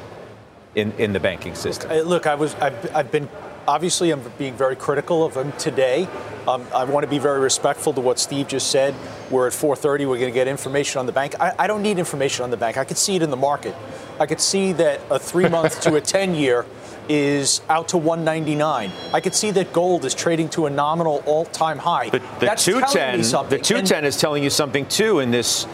in, 0.76 0.92
in 0.94 1.14
the 1.14 1.20
banking 1.20 1.56
system. 1.56 1.90
Look, 1.90 2.06
look 2.06 2.28
I 2.28 2.36
was, 2.36 2.54
I've, 2.56 2.96
I've, 2.96 3.12
been, 3.12 3.30
obviously, 3.70 4.10
I'm 4.10 4.22
being 4.38 4.56
very 4.56 4.76
critical 4.76 5.24
of 5.24 5.36
him 5.36 5.52
today. 5.54 6.08
Um, 6.48 6.66
I 6.74 6.84
want 6.86 7.04
to 7.04 7.10
be 7.10 7.20
very 7.20 7.40
respectful 7.40 7.94
to 7.94 8.02
what 8.02 8.18
Steve 8.18 8.48
just 8.48 8.72
said. 8.72 8.96
We're 9.30 9.48
at 9.48 9.54
4:30. 9.54 10.00
We're 10.00 10.18
going 10.18 10.22
to 10.22 10.32
get 10.32 10.48
information 10.48 11.00
on 11.00 11.06
the 11.06 11.12
bank. 11.12 11.36
I, 11.40 11.54
I 11.60 11.68
don't 11.68 11.84
need 11.84 12.00
information 12.00 12.44
on 12.44 12.50
the 12.50 12.58
bank. 12.58 12.78
I 12.78 12.84
could 12.84 12.98
see 12.98 13.16
it 13.16 13.22
in 13.22 13.30
the 13.30 13.38
market. 13.38 13.76
I 14.20 14.26
could 14.26 14.42
see 14.42 14.74
that 14.74 15.00
a 15.12 15.20
three-month 15.20 15.82
to 15.86 15.96
a 15.96 16.02
10-year 16.02 16.66
is 17.08 17.62
out 17.70 17.90
to 17.90 17.98
199. 17.98 18.92
I 19.14 19.22
could 19.22 19.36
see 19.36 19.52
that 19.52 19.72
gold 19.72 20.04
is 20.06 20.14
trading 20.14 20.50
to 20.50 20.66
a 20.66 20.70
nominal 20.70 21.24
all-time 21.26 21.78
high. 21.78 22.10
The, 22.10 22.20
the 22.20 22.46
That's 22.46 22.66
210, 22.66 23.22
the 23.50 23.58
210 23.58 23.98
and, 23.98 24.06
is 24.06 24.18
telling 24.18 24.44
you 24.44 24.50
something 24.50 24.86
too 24.88 25.20
in 25.20 25.32
this, 25.32 25.66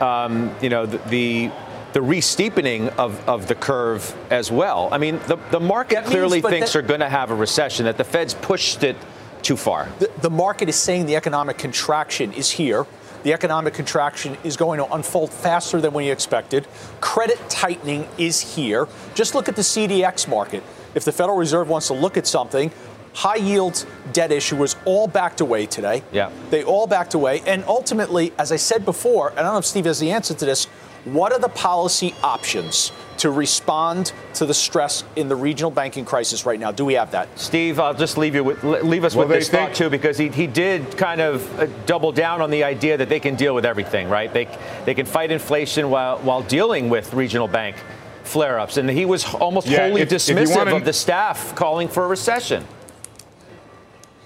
um, 0.00 0.54
you 0.62 0.68
know, 0.68 0.86
the, 0.86 0.98
the 1.08 1.50
the 1.92 2.02
re-steepening 2.02 2.88
of, 2.90 3.26
of 3.28 3.48
the 3.48 3.54
curve 3.54 4.14
as 4.30 4.50
well. 4.50 4.88
I 4.92 4.98
mean, 4.98 5.18
the, 5.26 5.36
the 5.50 5.60
market 5.60 6.00
means, 6.00 6.10
clearly 6.10 6.40
thinks 6.40 6.72
that, 6.72 6.78
are 6.80 6.82
going 6.82 7.00
to 7.00 7.08
have 7.08 7.30
a 7.30 7.34
recession, 7.34 7.86
that 7.86 7.96
the 7.96 8.04
Fed's 8.04 8.34
pushed 8.34 8.84
it 8.84 8.96
too 9.42 9.56
far. 9.56 9.88
The, 9.98 10.10
the 10.20 10.30
market 10.30 10.68
is 10.68 10.76
saying 10.76 11.06
the 11.06 11.16
economic 11.16 11.58
contraction 11.58 12.32
is 12.32 12.50
here. 12.50 12.86
The 13.22 13.32
economic 13.32 13.74
contraction 13.74 14.36
is 14.44 14.56
going 14.56 14.78
to 14.78 14.92
unfold 14.92 15.32
faster 15.32 15.80
than 15.80 15.92
we 15.92 16.10
expected. 16.10 16.66
Credit 17.00 17.38
tightening 17.48 18.06
is 18.16 18.54
here. 18.54 18.86
Just 19.14 19.34
look 19.34 19.48
at 19.48 19.56
the 19.56 19.62
CDX 19.62 20.28
market 20.28 20.62
if 20.94 21.04
the 21.04 21.12
Federal 21.12 21.36
Reserve 21.36 21.68
wants 21.68 21.88
to 21.88 21.94
look 21.94 22.16
at 22.16 22.26
something, 22.26 22.70
high 23.14 23.36
yield 23.36 23.84
debt 24.12 24.30
issuers 24.30 24.76
all 24.84 25.08
backed 25.08 25.40
away 25.40 25.66
today. 25.66 26.02
Yeah. 26.12 26.30
They 26.50 26.62
all 26.62 26.86
backed 26.86 27.14
away. 27.14 27.42
And 27.46 27.64
ultimately, 27.64 28.32
as 28.38 28.52
I 28.52 28.56
said 28.56 28.84
before, 28.84 29.30
and 29.30 29.40
I 29.40 29.42
don't 29.42 29.52
know 29.52 29.58
if 29.58 29.66
Steve 29.66 29.86
has 29.86 29.98
the 29.98 30.12
answer 30.12 30.34
to 30.34 30.44
this, 30.44 30.66
what 31.04 31.32
are 31.32 31.38
the 31.38 31.48
policy 31.48 32.14
options? 32.22 32.92
to 33.18 33.30
respond 33.30 34.12
to 34.34 34.46
the 34.46 34.54
stress 34.54 35.04
in 35.16 35.28
the 35.28 35.36
regional 35.36 35.70
banking 35.70 36.04
crisis 36.04 36.46
right 36.46 36.58
now? 36.58 36.70
Do 36.70 36.84
we 36.84 36.94
have 36.94 37.10
that? 37.10 37.28
Steve, 37.38 37.78
I'll 37.78 37.94
just 37.94 38.16
leave 38.16 38.34
you 38.34 38.44
with 38.44 38.62
leave 38.64 39.04
us 39.04 39.14
well, 39.14 39.26
with 39.26 39.38
this 39.38 39.48
thought 39.48 39.74
too, 39.74 39.90
because 39.90 40.16
he, 40.16 40.28
he 40.28 40.46
did 40.46 40.96
kind 40.96 41.20
of 41.20 41.58
uh, 41.58 41.66
double 41.84 42.12
down 42.12 42.40
on 42.40 42.50
the 42.50 42.64
idea 42.64 42.96
that 42.96 43.08
they 43.08 43.20
can 43.20 43.34
deal 43.34 43.54
with 43.54 43.66
everything, 43.66 44.08
right? 44.08 44.32
They 44.32 44.48
they 44.84 44.94
can 44.94 45.04
fight 45.04 45.30
inflation 45.30 45.90
while 45.90 46.18
while 46.18 46.42
dealing 46.42 46.88
with 46.88 47.12
regional 47.12 47.48
bank 47.48 47.76
flare-ups, 48.22 48.76
and 48.76 48.88
he 48.88 49.04
was 49.04 49.34
almost 49.34 49.66
yeah, 49.66 49.88
wholly 49.88 50.02
if, 50.02 50.10
dismissive 50.10 50.50
if 50.50 50.56
wanna, 50.56 50.76
of 50.76 50.84
the 50.84 50.92
staff 50.92 51.54
calling 51.54 51.88
for 51.88 52.04
a 52.04 52.08
recession. 52.08 52.64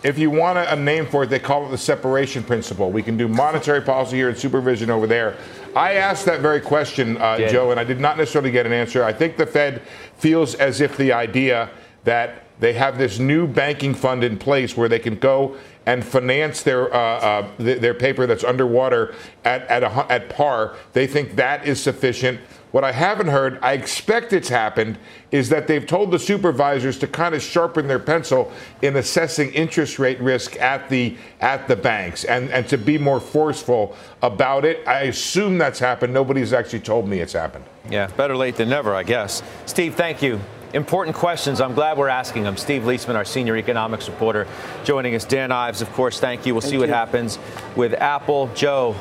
If 0.03 0.19
you 0.19 0.31
want 0.31 0.59
a 0.59 0.75
name 0.75 1.07
for 1.07 1.23
it, 1.23 1.29
they 1.29 1.39
call 1.39 1.65
it 1.65 1.71
the 1.71 1.79
separation 1.79 2.43
principle. 2.43 2.91
We 2.91 3.05
can 3.05 3.17
do 3.17 3.29
monetary 3.29 3.81
policy 3.81 4.17
here 4.17 4.29
and 4.29 4.37
supervision 4.37 4.91
over 4.91 5.07
there. 5.07 5.37
I 5.75 5.95
asked 5.95 6.27
that 6.27 6.41
very 6.41 6.61
question, 6.61 7.17
uh. 7.17 7.49
Joe, 7.49 7.71
and 7.71 7.81
I 7.81 7.85
did 7.85 8.01
not 8.01 8.17
necessarily 8.19 8.51
get 8.51 8.67
an 8.67 8.73
answer. 8.73 9.05
I 9.05 9.13
think 9.13 9.37
the 9.37 9.47
Fed 9.47 9.83
feels 10.17 10.55
as 10.55 10.81
if 10.81 10.97
the 10.97 11.13
idea 11.13 11.71
that 12.05 12.42
they 12.61 12.73
have 12.75 12.99
this 12.99 13.19
new 13.19 13.47
banking 13.47 13.95
fund 13.95 14.23
in 14.23 14.39
place 14.39 14.77
where 14.77 14.89
they 14.89 14.99
can 14.99 15.17
go 15.17 15.57
and 15.87 16.05
finance 16.05 16.63
their 16.63 16.93
uh, 16.95 16.99
uh, 16.99 17.49
their 17.59 17.95
paper 17.95 18.27
that's 18.27 18.45
underwater 18.45 19.15
at 19.45 19.63
at, 19.63 19.83
a, 19.83 20.13
at 20.13 20.29
par. 20.29 20.77
They 20.93 21.07
think 21.07 21.37
that 21.37 21.67
is 21.67 21.81
sufficient. 21.81 22.41
What 22.71 22.85
I 22.85 22.93
haven't 22.93 23.27
heard, 23.27 23.59
I 23.61 23.75
expect 23.75 24.33
it's 24.33 24.49
happened, 24.49 24.97
is 25.31 25.51
that 25.51 25.67
they've 25.67 25.87
told 25.87 26.11
the 26.11 26.19
supervisors 26.19 26.99
to 27.01 27.07
kind 27.07 27.35
of 27.35 27.43
sharpen 27.43 27.87
their 27.87 27.99
pencil 27.99 28.51
in 28.81 28.97
assessing 28.97 29.53
interest 29.53 29.99
rate 29.99 30.19
risk 30.21 30.59
at 30.59 30.89
the 30.89 31.17
at 31.41 31.69
the 31.69 31.77
banks 31.77 32.25
and, 32.25 32.49
and 32.51 32.67
to 32.69 32.79
be 32.79 32.97
more 32.97 33.21
forceful 33.21 33.95
about 34.23 34.65
it. 34.65 34.87
I 34.89 35.03
assume 35.03 35.59
that's 35.59 35.79
happened. 35.79 36.15
Nobody's 36.15 36.55
actually 36.55 36.81
told 36.81 37.07
me 37.09 37.21
it's 37.21 37.35
happened. 37.35 37.65
Yeah, 37.91 38.07
better 38.07 38.37
late 38.37 38.57
than 38.57 38.71
never, 38.71 38.95
I 38.95 39.03
guess. 39.03 39.43
Steve, 39.67 39.95
thank 39.95 40.23
you. 40.23 40.41
Important 40.73 41.15
questions. 41.15 41.61
I'm 41.61 41.75
glad 41.75 41.99
we're 41.99 42.09
asking 42.09 42.45
them. 42.45 42.57
Steve 42.57 42.83
Liesman, 42.83 43.15
our 43.15 43.27
senior 43.27 43.59
economics 43.59 44.09
reporter, 44.09 44.47
joining 44.85 45.15
us. 45.15 45.27
Dan 45.27 45.53
Ives, 45.53 45.83
of 45.83 45.93
course, 45.93 46.19
thank 46.19 46.47
you. 46.47 46.55
We'll 46.55 46.63
thank 46.63 46.73
see 46.73 46.79
what 46.79 46.89
happens 46.89 47.39
with 47.77 47.93
Apple. 47.93 48.49
Joe, 48.55 48.97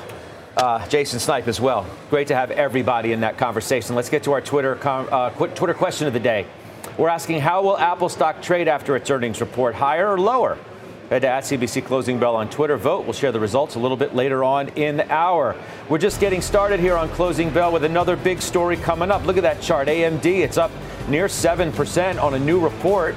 uh, 0.58 0.86
Jason 0.90 1.20
Snipe 1.20 1.48
as 1.48 1.62
well. 1.62 1.86
Great 2.10 2.28
to 2.28 2.36
have 2.36 2.52
everybody 2.52 3.14
in 3.14 3.22
that 3.22 3.38
conversation. 3.38 3.96
Let's 3.96 4.10
get 4.10 4.24
to 4.24 4.34
our 4.34 4.42
Twitter 4.42 4.78
uh, 4.86 5.30
Twitter 5.30 5.74
question 5.74 6.08
of 6.08 6.14
the 6.14 6.20
day. 6.20 6.46
We're 6.98 7.08
asking 7.08 7.40
how 7.40 7.64
will 7.64 7.78
Apple 7.78 8.10
stock 8.10 8.42
trade 8.42 8.68
after 8.68 8.98
its 8.98 9.10
earnings 9.10 9.40
report, 9.40 9.74
higher 9.74 10.12
or 10.12 10.20
lower? 10.20 10.58
Head 11.10 11.22
to 11.22 11.28
at 11.30 11.44
CNBC 11.44 11.86
Closing 11.86 12.20
Bell 12.20 12.36
on 12.36 12.50
Twitter. 12.50 12.76
Vote. 12.76 13.04
We'll 13.06 13.14
share 13.14 13.32
the 13.32 13.40
results 13.40 13.76
a 13.76 13.80
little 13.80 13.98
bit 13.98 14.14
later 14.14 14.44
on 14.44 14.70
in 14.70 14.98
the 14.98 15.12
hour. 15.12 15.56
We're 15.90 15.98
just 15.98 16.20
getting 16.20 16.42
started 16.42 16.80
here 16.82 16.96
on 16.98 17.10
Closing 17.10 17.50
Bell 17.50 17.72
with 17.72 17.84
another 17.86 18.16
big 18.18 18.42
story 18.42 18.76
coming 18.78 19.12
up. 19.12 19.26
Look 19.26 19.38
at 19.38 19.44
that 19.44 19.62
chart. 19.62 19.88
AMD, 19.90 20.26
it's 20.26 20.58
up 20.58 20.72
near 21.10 21.28
7% 21.28 22.22
on 22.22 22.34
a 22.34 22.40
new 22.40 22.60
report. 22.60 23.16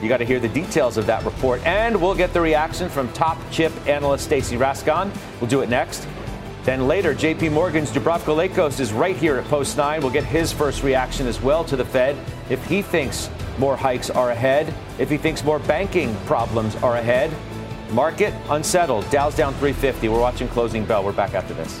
You 0.00 0.08
got 0.08 0.18
to 0.18 0.24
hear 0.24 0.38
the 0.38 0.48
details 0.48 0.96
of 0.96 1.06
that 1.06 1.24
report. 1.24 1.64
And 1.66 2.00
we'll 2.00 2.14
get 2.14 2.32
the 2.32 2.40
reaction 2.40 2.88
from 2.88 3.12
top 3.12 3.38
chip 3.50 3.72
analyst 3.86 4.24
Stacy 4.24 4.56
Rasgon. 4.56 5.10
We'll 5.40 5.50
do 5.50 5.60
it 5.60 5.68
next. 5.68 6.06
Then 6.64 6.86
later, 6.86 7.14
JP 7.14 7.52
Morgan's 7.52 7.90
Dubravko 7.90 8.36
Lakos 8.36 8.78
is 8.78 8.92
right 8.92 9.16
here 9.16 9.36
at 9.36 9.44
Post 9.46 9.76
9. 9.76 10.00
We'll 10.00 10.10
get 10.10 10.24
his 10.24 10.52
first 10.52 10.82
reaction 10.82 11.26
as 11.26 11.40
well 11.40 11.64
to 11.64 11.76
the 11.76 11.84
Fed 11.84 12.16
if 12.50 12.64
he 12.66 12.82
thinks 12.82 13.30
more 13.58 13.76
hikes 13.76 14.10
are 14.10 14.30
ahead, 14.30 14.72
if 14.98 15.10
he 15.10 15.16
thinks 15.16 15.42
more 15.42 15.58
banking 15.60 16.14
problems 16.26 16.76
are 16.76 16.96
ahead. 16.96 17.32
Market 17.90 18.34
unsettled. 18.50 19.08
Dow's 19.10 19.34
down 19.34 19.52
350. 19.54 20.08
We're 20.08 20.20
watching 20.20 20.48
Closing 20.48 20.84
Bell. 20.84 21.02
We're 21.04 21.12
back 21.12 21.34
after 21.34 21.54
this. 21.54 21.80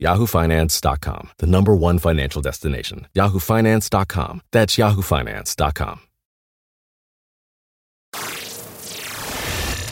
yahoofinance.com, 0.00 1.30
the 1.38 1.46
number 1.46 1.74
one 1.74 1.98
financial 1.98 2.42
destination. 2.42 3.06
yahoofinance.com. 3.14 4.42
That's 4.52 4.76
yahoofinance.com. 4.76 6.00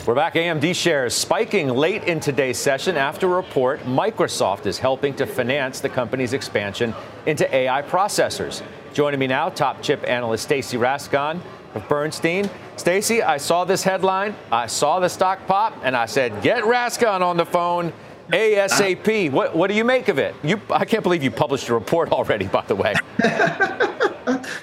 We're 0.06 0.14
back. 0.14 0.34
AMD 0.34 0.74
shares 0.74 1.14
spiking 1.14 1.70
late 1.70 2.04
in 2.04 2.20
today's 2.20 2.58
session 2.58 2.94
after 2.98 3.26
a 3.26 3.36
report 3.36 3.80
Microsoft 3.84 4.66
is 4.66 4.76
helping 4.76 5.14
to 5.14 5.24
finance 5.24 5.80
the 5.80 5.88
company's 5.88 6.34
expansion 6.34 6.92
into 7.24 7.52
AI 7.54 7.80
processors. 7.80 8.62
Joining 8.92 9.18
me 9.18 9.26
now, 9.26 9.48
top 9.48 9.80
chip 9.80 10.04
analyst 10.06 10.44
Stacy 10.44 10.76
Rasgon 10.76 11.40
of 11.74 11.88
Bernstein. 11.88 12.50
Stacy, 12.76 13.22
I 13.22 13.38
saw 13.38 13.64
this 13.64 13.82
headline, 13.82 14.34
I 14.52 14.66
saw 14.66 15.00
the 15.00 15.08
stock 15.08 15.46
pop, 15.46 15.74
and 15.82 15.96
I 15.96 16.04
said, 16.04 16.42
get 16.42 16.64
Rasgon 16.64 17.22
on 17.22 17.38
the 17.38 17.46
phone 17.46 17.90
ASAP. 18.28 19.30
What, 19.30 19.54
what 19.54 19.68
do 19.68 19.74
you 19.76 19.84
make 19.84 20.08
of 20.08 20.18
it? 20.18 20.34
You, 20.42 20.60
I 20.70 20.84
can't 20.84 21.02
believe 21.02 21.22
you 21.22 21.30
published 21.30 21.68
a 21.68 21.74
report 21.74 22.10
already, 22.12 22.46
by 22.46 22.64
the 22.66 22.74
way. 22.74 22.94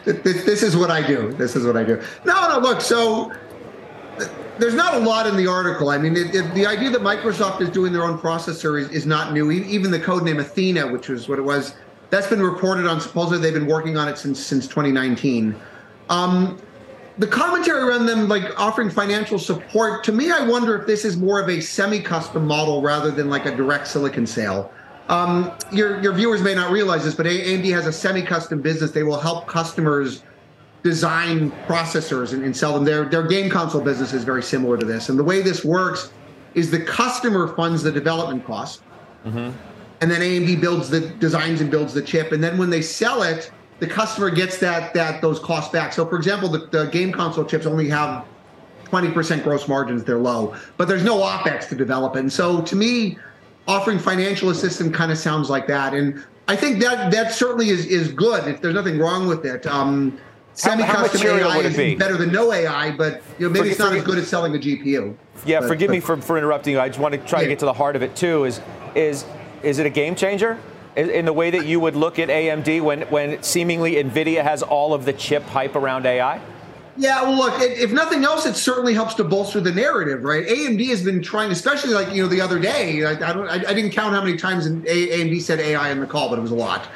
this, 0.05 0.43
this 0.45 0.63
is 0.63 0.75
what 0.75 0.89
I 0.89 1.05
do. 1.05 1.33
This 1.33 1.55
is 1.55 1.65
what 1.65 1.77
I 1.77 1.83
do. 1.83 2.01
No, 2.25 2.49
no, 2.49 2.59
look, 2.59 2.81
so 2.81 3.31
there's 4.57 4.73
not 4.73 4.95
a 4.95 4.99
lot 4.99 5.27
in 5.27 5.35
the 5.37 5.47
article. 5.47 5.89
I 5.89 5.97
mean, 5.97 6.15
it, 6.15 6.35
it, 6.35 6.53
the 6.53 6.65
idea 6.65 6.89
that 6.91 7.01
Microsoft 7.01 7.61
is 7.61 7.69
doing 7.69 7.93
their 7.93 8.03
own 8.03 8.17
processor 8.17 8.79
is, 8.79 8.89
is 8.89 9.05
not 9.05 9.33
new. 9.33 9.51
Even 9.51 9.91
the 9.91 9.99
code 9.99 10.23
name 10.23 10.39
Athena, 10.39 10.91
which 10.91 11.09
was 11.09 11.27
what 11.27 11.39
it 11.39 11.43
was, 11.43 11.75
that's 12.09 12.27
been 12.27 12.41
reported 12.41 12.85
on. 12.85 12.99
Supposedly, 12.99 13.39
they've 13.39 13.53
been 13.53 13.69
working 13.69 13.97
on 13.97 14.07
it 14.07 14.17
since 14.17 14.39
since 14.39 14.67
2019. 14.67 15.55
Um, 16.09 16.57
the 17.21 17.27
commentary 17.27 17.83
around 17.83 18.07
them 18.07 18.27
like 18.27 18.59
offering 18.59 18.89
financial 18.89 19.37
support 19.37 20.03
to 20.03 20.11
me 20.11 20.31
i 20.31 20.45
wonder 20.45 20.75
if 20.75 20.87
this 20.87 21.05
is 21.05 21.17
more 21.17 21.39
of 21.39 21.47
a 21.49 21.61
semi-custom 21.61 22.47
model 22.47 22.81
rather 22.81 23.11
than 23.11 23.29
like 23.29 23.45
a 23.45 23.55
direct 23.55 23.87
silicon 23.87 24.25
sale. 24.25 24.73
Um, 25.07 25.51
your, 25.71 26.01
your 26.01 26.13
viewers 26.13 26.41
may 26.41 26.55
not 26.55 26.71
realize 26.71 27.03
this 27.03 27.13
but 27.13 27.27
amd 27.27 27.71
has 27.73 27.85
a 27.85 27.93
semi-custom 27.93 28.61
business. 28.61 28.91
They 28.91 29.03
will 29.03 29.19
help 29.19 29.45
customers 29.45 30.23
design 30.83 31.51
processors 31.67 32.33
and, 32.33 32.43
and 32.43 32.57
sell 32.57 32.73
them. 32.73 32.85
Their, 32.85 33.05
their 33.05 33.27
game 33.27 33.49
console 33.49 33.81
business 33.81 34.13
is 34.13 34.23
very 34.23 34.41
similar 34.41 34.77
to 34.77 34.85
this. 34.85 35.09
And 35.09 35.19
the 35.19 35.23
way 35.23 35.43
this 35.43 35.63
works 35.63 36.11
is 36.55 36.71
the 36.71 36.83
customer 36.83 37.53
funds 37.55 37.83
the 37.83 37.91
development 37.91 38.45
cost. 38.45 38.81
Mm-hmm. 39.25 39.51
and 40.01 40.09
then 40.09 40.21
amd 40.21 40.59
builds 40.59 40.89
the 40.89 41.01
designs 41.01 41.61
and 41.61 41.69
builds 41.69 41.93
the 41.93 42.01
chip. 42.01 42.31
And 42.31 42.43
then 42.43 42.57
when 42.57 42.71
they 42.71 42.81
sell 42.81 43.21
it 43.21 43.51
the 43.81 43.87
customer 43.87 44.29
gets 44.29 44.59
that 44.59 44.93
that 44.93 45.21
those 45.21 45.39
costs 45.39 45.71
back. 45.73 45.91
So, 45.91 46.05
for 46.05 46.15
example, 46.15 46.47
the, 46.47 46.59
the 46.67 46.85
game 46.85 47.11
console 47.11 47.43
chips 47.43 47.65
only 47.65 47.89
have 47.89 48.25
20% 48.85 49.43
gross 49.43 49.67
margins; 49.67 50.03
they're 50.03 50.19
low, 50.19 50.55
but 50.77 50.87
there's 50.87 51.03
no 51.03 51.17
opex 51.17 51.67
to 51.69 51.75
develop 51.75 52.15
it. 52.15 52.19
And 52.19 52.31
so, 52.31 52.61
to 52.61 52.75
me, 52.75 53.17
offering 53.67 53.97
financial 53.97 54.51
assistance 54.51 54.95
kind 54.95 55.11
of 55.11 55.17
sounds 55.17 55.49
like 55.49 55.65
that. 55.67 55.95
And 55.95 56.23
I 56.47 56.55
think 56.55 56.79
that 56.81 57.11
that 57.11 57.33
certainly 57.33 57.69
is 57.69 57.87
is 57.87 58.11
good. 58.11 58.47
If 58.47 58.61
there's 58.61 58.75
nothing 58.75 58.99
wrong 58.99 59.27
with 59.27 59.45
it. 59.45 59.65
Um, 59.65 60.17
semi-custom 60.53 61.25
AI 61.25 61.57
is 61.59 61.75
be? 61.75 61.95
better 61.95 62.17
than 62.17 62.31
no 62.31 62.53
AI, 62.53 62.91
but 62.91 63.23
you 63.39 63.47
know 63.47 63.53
maybe 63.53 63.69
it's 63.69 63.79
not 63.79 63.95
as 63.95 64.03
good 64.03 64.19
as 64.19 64.27
selling 64.27 64.55
a 64.55 64.59
GPU. 64.59 65.15
Yeah, 65.43 65.61
but, 65.61 65.69
forgive 65.69 65.87
but, 65.87 65.93
me 65.93 65.99
for, 66.01 66.17
for 66.21 66.37
interrupting 66.37 66.73
you. 66.73 66.79
I 66.79 66.87
just 66.87 66.99
want 66.99 67.13
to 67.13 67.19
try 67.19 67.39
yeah. 67.39 67.45
to 67.45 67.49
get 67.49 67.59
to 67.59 67.65
the 67.65 67.73
heart 67.73 67.95
of 67.95 68.03
it 68.03 68.15
too. 68.15 68.43
Is 68.43 68.61
is 68.93 69.25
is 69.63 69.79
it 69.79 69.87
a 69.87 69.89
game 69.89 70.13
changer? 70.13 70.59
In 70.95 71.23
the 71.23 71.33
way 71.33 71.49
that 71.51 71.65
you 71.65 71.79
would 71.79 71.95
look 71.95 72.19
at 72.19 72.27
AMD 72.27 72.81
when, 72.81 73.01
when 73.03 73.41
seemingly 73.41 73.93
NVIDIA 73.93 74.43
has 74.43 74.61
all 74.61 74.93
of 74.93 75.05
the 75.05 75.13
chip 75.13 75.43
hype 75.43 75.75
around 75.75 76.05
AI? 76.05 76.41
Yeah, 76.97 77.23
well, 77.23 77.37
look, 77.37 77.61
if 77.61 77.91
nothing 77.91 78.25
else, 78.25 78.45
it 78.45 78.55
certainly 78.55 78.93
helps 78.93 79.13
to 79.15 79.23
bolster 79.23 79.61
the 79.61 79.71
narrative, 79.71 80.23
right? 80.23 80.45
AMD 80.45 80.85
has 80.89 81.03
been 81.03 81.21
trying, 81.21 81.49
especially 81.51 81.93
like 81.93 82.13
you 82.13 82.21
know 82.21 82.27
the 82.27 82.41
other 82.41 82.59
day. 82.59 83.05
I, 83.05 83.11
I 83.11 83.33
don't, 83.33 83.47
I, 83.47 83.55
I, 83.55 83.73
didn't 83.73 83.91
count 83.91 84.13
how 84.13 84.21
many 84.21 84.37
times 84.37 84.67
AMD 84.67 85.41
said 85.41 85.61
AI 85.61 85.89
in 85.91 86.01
the 86.01 86.05
call, 86.05 86.29
but 86.29 86.37
it 86.37 86.41
was 86.41 86.51
a 86.51 86.55
lot. 86.55 86.89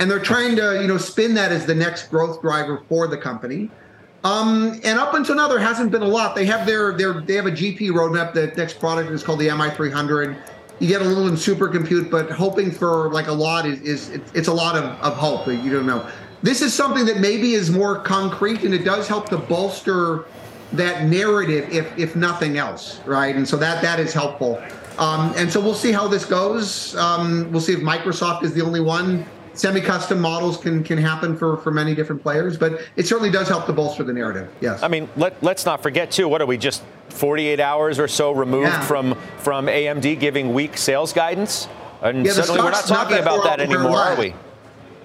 And 0.00 0.10
they're 0.10 0.18
trying 0.18 0.56
to 0.56 0.80
you 0.82 0.88
know 0.88 0.98
spin 0.98 1.34
that 1.34 1.52
as 1.52 1.64
the 1.64 1.74
next 1.74 2.08
growth 2.10 2.40
driver 2.42 2.82
for 2.88 3.06
the 3.06 3.16
company. 3.16 3.70
Um, 4.24 4.80
and 4.82 4.98
up 4.98 5.14
until 5.14 5.36
now, 5.36 5.46
there 5.46 5.60
hasn't 5.60 5.92
been 5.92 6.02
a 6.02 6.08
lot. 6.08 6.34
They 6.34 6.46
have 6.46 6.66
their 6.66 6.92
their 6.96 7.20
they 7.20 7.34
have 7.34 7.46
a 7.46 7.52
GP 7.52 7.90
roadmap. 7.90 8.34
The 8.34 8.48
next 8.56 8.80
product 8.80 9.10
is 9.10 9.22
called 9.22 9.38
the 9.38 9.48
MI300 9.48 10.36
you 10.78 10.88
get 10.88 11.00
a 11.00 11.04
little 11.04 11.28
in 11.28 11.34
supercompute, 11.34 12.10
but 12.10 12.30
hoping 12.30 12.70
for 12.70 13.10
like 13.10 13.28
a 13.28 13.32
lot 13.32 13.66
is, 13.66 13.80
is 13.80 14.20
it's 14.34 14.48
a 14.48 14.52
lot 14.52 14.76
of, 14.76 14.84
of 15.00 15.14
hope. 15.16 15.46
You 15.46 15.70
don't 15.70 15.86
know. 15.86 16.08
This 16.42 16.60
is 16.60 16.74
something 16.74 17.06
that 17.06 17.18
maybe 17.18 17.54
is 17.54 17.70
more 17.70 18.00
concrete 18.00 18.62
and 18.62 18.74
it 18.74 18.84
does 18.84 19.08
help 19.08 19.28
to 19.30 19.38
bolster 19.38 20.26
that 20.72 21.04
narrative, 21.04 21.68
if 21.70 21.96
if 21.98 22.16
nothing 22.16 22.58
else, 22.58 23.00
right? 23.06 23.34
And 23.34 23.48
so 23.48 23.56
that 23.56 23.80
that 23.82 24.00
is 24.00 24.12
helpful. 24.12 24.62
Um, 24.98 25.32
and 25.36 25.50
so 25.50 25.60
we'll 25.60 25.74
see 25.74 25.92
how 25.92 26.08
this 26.08 26.24
goes. 26.24 26.96
Um, 26.96 27.50
we'll 27.52 27.60
see 27.60 27.72
if 27.72 27.80
Microsoft 27.80 28.42
is 28.42 28.52
the 28.52 28.62
only 28.62 28.80
one 28.80 29.26
semi-custom 29.54 30.20
models 30.20 30.58
can 30.58 30.82
can 30.84 30.98
happen 30.98 31.36
for 31.36 31.56
for 31.58 31.70
many 31.70 31.94
different 31.94 32.22
players, 32.22 32.56
but 32.58 32.82
it 32.96 33.06
certainly 33.06 33.30
does 33.30 33.48
help 33.48 33.66
to 33.66 33.72
bolster 33.72 34.04
the 34.04 34.12
narrative. 34.12 34.52
Yes. 34.60 34.82
I 34.82 34.88
mean, 34.88 35.08
let 35.16 35.40
let's 35.42 35.64
not 35.64 35.82
forget 35.82 36.10
too. 36.10 36.28
What 36.28 36.42
are 36.42 36.46
we 36.46 36.58
just 36.58 36.82
48 37.16 37.60
hours 37.60 37.98
or 37.98 38.08
so 38.08 38.32
removed 38.32 38.68
yeah. 38.68 38.80
from 38.82 39.14
from 39.38 39.66
AMD 39.66 40.20
giving 40.20 40.54
weak 40.54 40.76
sales 40.76 41.12
guidance? 41.12 41.68
And 42.02 42.24
yeah, 42.24 42.32
suddenly 42.32 42.60
we're 42.60 42.70
not 42.70 42.84
talking 42.84 43.16
not 43.16 43.22
about 43.22 43.44
that 43.44 43.60
anymore, 43.60 43.96
are 43.96 44.16
we? 44.16 44.34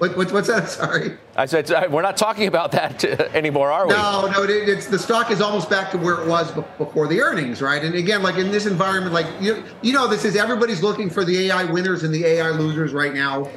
What, 0.02 0.18
what, 0.18 0.32
what's 0.32 0.48
that? 0.48 0.68
Sorry. 0.70 1.16
I 1.36 1.46
said 1.46 1.70
we're 1.92 2.02
not 2.02 2.18
talking 2.18 2.48
about 2.48 2.72
that 2.72 3.04
anymore, 3.36 3.72
are 3.72 3.88
we? 3.88 3.94
No, 3.94 4.28
no. 4.32 4.44
It, 4.44 4.68
it's 4.68 4.88
the 4.88 4.98
stock 4.98 5.30
is 5.30 5.42
almost 5.42 5.70
back 5.70 5.92
to 5.92 5.98
where 5.98 6.22
it 6.22 6.28
was 6.28 6.52
before 6.52 7.08
the 7.08 7.22
earnings, 7.22 7.62
right? 7.62 7.84
And 7.84 7.94
again, 7.94 8.24
like 8.24 8.38
in 8.38 8.50
this 8.50 8.66
environment, 8.66 9.14
like 9.14 9.28
you, 9.40 9.64
you 9.84 9.94
know, 9.94 10.08
this 10.08 10.26
is 10.26 10.36
everybody's 10.36 10.82
looking 10.82 11.10
for 11.10 11.24
the 11.24 11.48
AI 11.48 11.66
winners 11.66 12.04
and 12.04 12.14
the 12.14 12.26
AI 12.26 12.50
losers 12.50 12.94
right 12.94 13.14
now. 13.14 13.48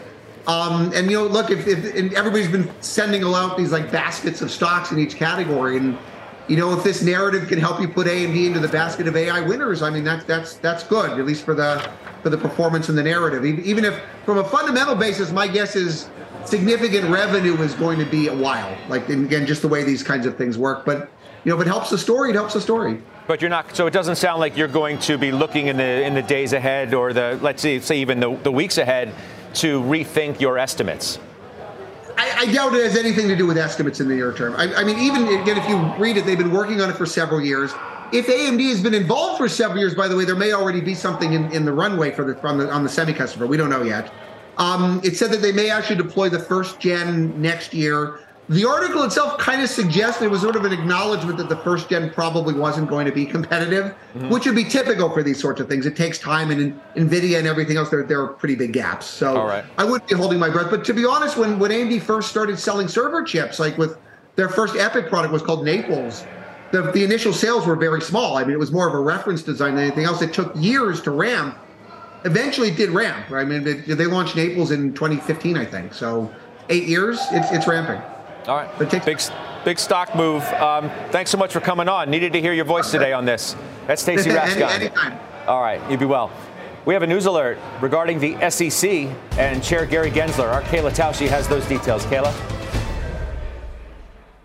Um, 0.47 0.93
and 0.95 1.11
you 1.11 1.19
know, 1.19 1.27
look, 1.27 1.51
if, 1.51 1.67
if 1.67 2.13
everybody's 2.13 2.51
been 2.51 2.71
sending 2.83 3.25
out 3.25 3.57
these 3.57 3.73
like 3.73 3.91
baskets 3.91 4.43
of 4.43 4.51
stocks 4.51 4.93
in 4.93 4.99
each 4.99 5.17
category, 5.17 5.79
and 5.79 5.97
you 6.49 6.57
know, 6.57 6.77
if 6.77 6.85
this 6.85 7.03
narrative 7.03 7.49
can 7.49 7.59
help 7.59 7.81
you 7.81 7.89
put 7.89 8.07
AMD 8.07 8.47
into 8.47 8.61
the 8.61 8.69
basket 8.69 9.07
of 9.07 9.17
AI 9.17 9.41
winners, 9.41 9.83
I 9.83 9.91
mean, 9.91 10.05
that's 10.05 10.25
that's 10.25 10.55
that's 10.55 10.85
good, 10.85 11.19
at 11.19 11.25
least 11.25 11.45
for 11.45 11.55
the 11.55 11.91
for 12.23 12.31
the 12.31 12.39
performance 12.39 12.89
and 12.89 12.99
the 12.99 13.03
narrative. 13.03 13.45
Even 13.45 13.85
if, 13.85 14.01
from 14.25 14.39
a 14.39 14.45
fundamental 14.45 14.95
basis, 14.95 15.33
my 15.33 15.49
guess 15.49 15.77
is 15.77 16.09
significant 16.45 17.11
revenue 17.11 17.57
is 17.63 17.75
going 17.75 17.99
to 17.99 18.05
be 18.05 18.29
a 18.29 18.35
while. 18.35 18.77
Like 18.89 19.09
again, 19.09 19.47
just 19.47 19.63
the 19.63 19.69
way 19.69 19.85
these 19.85 20.03
kinds 20.03 20.27
of 20.27 20.37
things 20.37 20.59
work. 20.59 20.85
But 20.85 21.11
you 21.45 21.51
know, 21.51 21.61
if 21.61 21.67
it 21.67 21.71
helps 21.71 21.91
the 21.91 21.99
story, 21.99 22.31
it 22.31 22.35
helps 22.35 22.55
the 22.55 22.61
story. 22.61 23.03
But 23.27 23.41
you're 23.41 23.51
not. 23.51 23.75
So 23.75 23.87
it 23.87 23.93
doesn't 23.93 24.17
sound 24.17 24.41
like 24.41 24.57
you're 24.57 24.69
going 24.69 24.99
to 25.01 25.17
be 25.17 25.33
looking 25.33 25.69
in 25.69 25.77
the 25.79 26.05
in 26.05 26.15
the 26.15 26.23
days 26.23 26.53
ahead 26.53 26.93
or 26.93 27.13
the 27.13 27.39
let's 27.41 27.63
see, 27.63 27.81
say 27.81 27.99
even 27.99 28.21
the, 28.21 28.37
the 28.43 28.53
weeks 28.53 28.77
ahead 28.77 29.15
to 29.55 29.81
rethink 29.81 30.41
your 30.41 30.59
estimates? 30.59 31.19
I, 32.17 32.33
I, 32.39 32.53
doubt 32.53 32.75
it 32.75 32.85
has 32.85 32.97
anything 32.97 33.29
to 33.29 33.37
do 33.37 33.47
with 33.47 33.59
estimates 33.59 34.01
in 34.01 34.09
the 34.09 34.15
near 34.15 34.33
term. 34.33 34.55
I, 34.57 34.73
I, 34.75 34.85
mean, 34.85 34.99
even 34.99 35.27
again, 35.27 35.57
if 35.57 35.69
you 35.69 35.77
read 36.03 36.17
it, 36.17 36.25
they've 36.25 36.39
been 36.39 36.53
working 36.53 36.81
on 36.81 36.91
it 36.91 36.97
for 36.97 37.07
several 37.07 37.41
years. 37.41 37.73
If 38.13 38.27
AMD 38.27 38.69
has 38.69 38.83
been 38.83 38.95
involved 38.95 39.39
for 39.39 39.49
several 39.49 39.79
years, 39.81 39.95
by 39.95 40.07
the 40.07 40.17
way, 40.17 40.25
there 40.25 40.37
may 40.37 40.53
already 40.53 40.81
be 40.81 40.95
something 40.95 41.33
in, 41.33 41.51
in 41.53 41.65
the 41.65 41.73
runway 41.73 42.13
for 42.13 42.25
the, 42.25 42.37
from 42.37 42.59
the 42.59 42.71
on 42.71 42.83
the 42.83 42.89
semi-customer. 42.89 43.47
We 43.47 43.57
don't 43.57 43.71
know 43.71 43.83
yet. 43.83 44.13
Um, 44.57 45.01
it 45.03 45.17
said 45.17 45.33
that 45.33 45.43
they 45.43 45.53
may 45.53 45.71
actually 45.71 45.97
deploy 45.97 46.29
the 46.29 46.39
first 46.39 46.79
gen 46.79 47.41
next 47.41 47.75
year. 47.75 48.21
The 48.49 48.69
article 48.69 49.03
itself 49.05 49.39
kind 49.39 49.63
of 49.63 49.71
suggests 49.71 50.21
it 50.21 50.31
was 50.31 50.43
sort 50.43 50.57
of 50.57 50.67
an 50.67 50.73
acknowledgement 50.73 51.39
that 51.39 51.49
the 51.49 51.57
first 51.57 51.89
gen 51.89 52.11
probably 52.11 52.53
wasn't 52.53 52.91
going 52.91 53.07
to 53.07 53.13
be 53.13 53.25
competitive, 53.25 53.95
mm-hmm. 54.15 54.29
which 54.29 54.45
would 54.45 54.55
be 54.55 54.65
typical 54.65 55.09
for 55.11 55.23
these 55.23 55.41
sorts 55.41 55.63
of 55.63 55.69
things. 55.69 55.87
It 55.87 55.97
takes 55.97 56.19
time, 56.19 56.51
and 56.51 56.61
in 56.61 57.09
NVIDIA 57.09 57.39
and 57.39 57.47
everything 57.47 57.79
else, 57.79 57.89
there, 57.89 58.03
there 58.03 58.21
are 58.21 58.29
pretty 58.29 58.55
big 58.55 58.75
gaps. 58.75 59.07
So 59.07 59.35
I 59.79 59.85
wouldn't 59.85 60.11
be 60.11 60.15
holding 60.15 60.39
my 60.39 60.51
breath. 60.51 60.71
But 60.71 60.85
to 60.85 60.93
be 60.93 61.07
honest, 61.07 61.39
when, 61.39 61.59
when 61.59 61.71
AMD 61.71 62.03
first 62.03 62.29
started 62.29 62.59
selling 62.59 62.87
server 62.87 63.23
chips, 63.23 63.59
like 63.59 63.79
with 63.79 63.97
their 64.37 64.51
first 64.51 64.75
EPYC 64.75 65.09
product 65.09 65.33
was 65.33 65.41
called 65.41 65.65
Naples, 65.65 66.27
the, 66.71 66.83
the 66.93 67.03
initial 67.03 67.33
sales 67.33 67.67
were 67.67 67.77
very 67.77 68.03
small. 68.03 68.37
I 68.37 68.43
mean, 68.43 68.53
it 68.53 68.59
was 68.59 68.73
more 68.73 68.87
of 68.87 68.95
a 68.95 69.01
reference 69.01 69.43
design 69.43 69.75
than 69.75 69.85
anything 69.85 70.05
else. 70.05 70.21
It 70.21 70.35
took 70.35 70.55
years 70.55 71.01
to 71.03 71.13
ramp. 71.13 71.57
Eventually, 72.25 72.69
it 72.69 72.77
did 72.77 72.91
ramp. 72.91 73.31
Right? 73.31 73.43
I 73.43 73.45
mean, 73.45 73.67
it, 73.67 73.87
they 73.97 74.07
launched 74.07 74.37
Naples 74.37 74.71
in 74.71 74.93
2015, 74.93 75.57
I 75.57 75.65
think. 75.65 75.95
So 75.95 76.31
eight 76.69 76.85
years, 76.85 77.21
it's, 77.31 77.51
it's 77.51 77.67
ramping. 77.67 78.03
All 78.47 78.57
right. 78.57 78.79
Big, 78.79 79.21
big 79.65 79.79
stock 79.79 80.15
move. 80.15 80.43
Um, 80.55 80.91
thanks 81.11 81.31
so 81.31 81.39
much 81.39 81.53
for 81.53 81.61
coming 81.61 81.89
on. 81.89 82.11
Needed 82.11 82.33
to 82.35 82.41
hear 82.41 82.53
your 82.53 82.65
voice 82.67 82.91
today 82.91 83.13
on 83.13 83.25
this. 83.25 83.57
That's 83.87 84.03
Stacy 84.03 84.31
Rasgon. 84.31 84.71
Anytime. 84.71 85.19
All 85.47 85.61
right. 85.63 85.81
You 85.91 85.97
be 85.97 86.05
well. 86.05 86.31
We 86.85 86.93
have 86.93 87.03
a 87.03 87.07
news 87.07 87.25
alert 87.25 87.59
regarding 87.81 88.19
the 88.19 88.51
SEC 88.51 89.09
and 89.39 89.63
Chair 89.65 89.87
Gary 89.87 90.11
Gensler. 90.11 90.53
Our 90.53 90.63
Kayla 90.63 90.91
Tausche 90.95 91.27
has 91.29 91.49
those 91.49 91.67
details. 91.67 92.05
Kayla? 92.07 92.33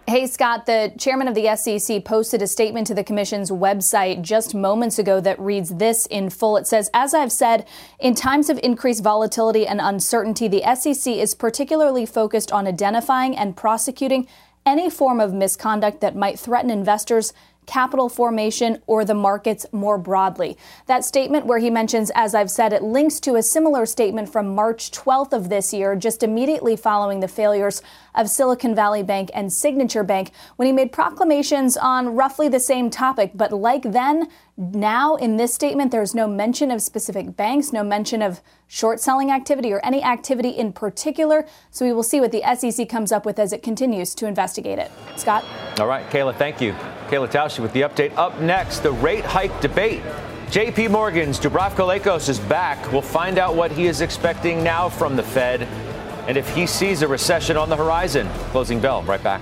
Hey, 0.09 0.25
Scott, 0.25 0.65
the 0.65 0.91
chairman 0.97 1.27
of 1.27 1.35
the 1.35 1.55
SEC 1.55 2.03
posted 2.03 2.41
a 2.41 2.47
statement 2.47 2.87
to 2.87 2.95
the 2.95 3.03
commission's 3.03 3.51
website 3.51 4.23
just 4.23 4.55
moments 4.55 4.97
ago 4.97 5.21
that 5.21 5.39
reads 5.39 5.69
this 5.75 6.07
in 6.07 6.31
full. 6.31 6.57
It 6.57 6.65
says, 6.65 6.89
As 6.95 7.13
I've 7.13 7.31
said, 7.31 7.67
in 7.99 8.15
times 8.15 8.49
of 8.49 8.59
increased 8.63 9.03
volatility 9.03 9.67
and 9.67 9.79
uncertainty, 9.79 10.47
the 10.47 10.63
SEC 10.73 11.13
is 11.13 11.35
particularly 11.35 12.07
focused 12.07 12.51
on 12.51 12.65
identifying 12.65 13.37
and 13.37 13.55
prosecuting 13.55 14.27
any 14.65 14.89
form 14.89 15.19
of 15.19 15.31
misconduct 15.31 16.01
that 16.01 16.15
might 16.15 16.39
threaten 16.39 16.71
investors 16.71 17.31
capital 17.69 18.09
formation, 18.09 18.81
or 18.87 19.05
the 19.05 19.13
markets 19.13 19.63
more 19.71 19.99
broadly. 19.99 20.57
That 20.87 21.05
statement, 21.05 21.45
where 21.45 21.59
he 21.59 21.69
mentions, 21.69 22.11
as 22.15 22.33
I've 22.33 22.49
said, 22.49 22.73
it 22.73 22.81
links 22.81 23.19
to 23.19 23.35
a 23.35 23.43
similar 23.43 23.85
statement 23.85 24.27
from 24.27 24.55
March 24.55 24.89
12th 24.89 25.33
of 25.33 25.49
this 25.49 25.71
year, 25.71 25.95
just 25.95 26.23
immediately 26.23 26.75
following 26.75 27.19
the 27.19 27.27
failures 27.27 27.83
of 28.15 28.27
Silicon 28.27 28.73
Valley 28.73 29.03
Bank 29.03 29.29
and 29.35 29.53
Signature 29.53 30.03
Bank, 30.03 30.31
when 30.55 30.65
he 30.65 30.71
made 30.71 30.91
proclamations 30.91 31.77
on 31.77 32.15
roughly 32.15 32.49
the 32.49 32.59
same 32.59 32.89
topic. 32.89 33.33
But 33.35 33.53
like 33.53 33.83
then, 33.83 34.29
now 34.59 35.15
in 35.15 35.37
this 35.37 35.53
statement, 35.53 35.89
there's 35.89 36.13
no 36.13 36.27
mention 36.27 36.69
of 36.69 36.81
specific 36.81 37.37
banks, 37.37 37.71
no 37.71 37.81
mention 37.81 38.21
of 38.21 38.41
short 38.67 38.99
selling 38.99 39.31
activity 39.31 39.71
or 39.71 39.79
any 39.85 40.03
activity 40.03 40.49
in 40.49 40.73
particular. 40.73 41.47
So 41.71 41.85
we 41.85 41.93
will 41.93 42.03
see 42.03 42.19
what 42.19 42.33
the 42.33 42.43
SEC 42.55 42.89
comes 42.89 43.13
up 43.13 43.25
with 43.25 43.39
as 43.39 43.53
it 43.53 43.63
continues 43.63 44.13
to 44.15 44.27
investigate 44.27 44.77
it. 44.77 44.91
Scott? 45.15 45.45
All 45.79 45.87
right, 45.87 46.05
Kayla, 46.09 46.35
thank 46.35 46.59
you. 46.59 46.73
Kayla 47.07 47.31
Tausche 47.31 47.59
with 47.59 47.71
the 47.71 47.81
update. 47.81 48.13
Up 48.17 48.41
next, 48.41 48.79
the 48.79 48.91
rate 48.91 49.23
hike 49.23 49.61
debate. 49.61 50.01
JP 50.47 50.91
Morgan's 50.91 51.39
Dubravko 51.39 51.87
Lakos 51.87 52.27
is 52.27 52.39
back. 52.39 52.91
We'll 52.91 53.01
find 53.01 53.37
out 53.37 53.55
what 53.55 53.71
he 53.71 53.87
is 53.87 54.01
expecting 54.01 54.61
now 54.61 54.89
from 54.89 55.15
the 55.15 55.23
Fed 55.23 55.61
and 56.27 56.37
if 56.37 56.53
he 56.53 56.67
sees 56.67 57.01
a 57.01 57.07
recession 57.07 57.55
on 57.55 57.69
the 57.69 57.77
horizon. 57.77 58.27
Closing 58.51 58.81
bell, 58.81 59.03
right 59.03 59.23
back. 59.23 59.41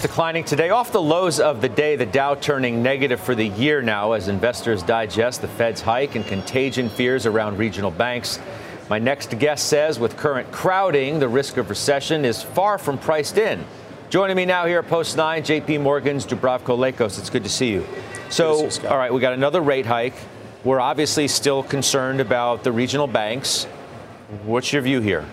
Stocks 0.00 0.12
declining 0.12 0.44
today 0.44 0.70
off 0.70 0.92
the 0.92 1.02
lows 1.02 1.40
of 1.40 1.60
the 1.60 1.68
day. 1.68 1.94
The 1.94 2.06
Dow 2.06 2.34
turning 2.34 2.82
negative 2.82 3.20
for 3.20 3.34
the 3.34 3.48
year 3.48 3.82
now 3.82 4.12
as 4.12 4.28
investors 4.28 4.82
digest 4.82 5.42
the 5.42 5.48
Fed's 5.48 5.82
hike 5.82 6.14
and 6.14 6.24
contagion 6.24 6.88
fears 6.88 7.26
around 7.26 7.58
regional 7.58 7.90
banks. 7.90 8.38
My 8.88 8.98
next 8.98 9.38
guest 9.38 9.66
says 9.66 9.98
with 9.98 10.16
current 10.16 10.50
crowding, 10.52 11.18
the 11.18 11.28
risk 11.28 11.58
of 11.58 11.68
recession 11.68 12.24
is 12.24 12.42
far 12.42 12.78
from 12.78 12.96
priced 12.96 13.36
in. 13.36 13.62
Joining 14.08 14.36
me 14.36 14.46
now 14.46 14.64
here 14.64 14.78
at 14.78 14.88
Post 14.88 15.18
9, 15.18 15.42
JP 15.42 15.82
Morgan's 15.82 16.24
Dubravko 16.24 16.78
Lakos. 16.78 17.18
It's 17.18 17.28
good 17.28 17.44
to 17.44 17.50
see 17.50 17.70
you. 17.70 17.86
So, 18.30 18.70
all 18.88 18.96
right, 18.96 19.12
we 19.12 19.20
got 19.20 19.34
another 19.34 19.60
rate 19.60 19.84
hike. 19.84 20.14
We're 20.64 20.80
obviously 20.80 21.28
still 21.28 21.62
concerned 21.62 22.22
about 22.22 22.64
the 22.64 22.72
regional 22.72 23.06
banks. 23.06 23.64
What's 24.44 24.72
your 24.72 24.80
view 24.80 25.02
here? 25.02 25.26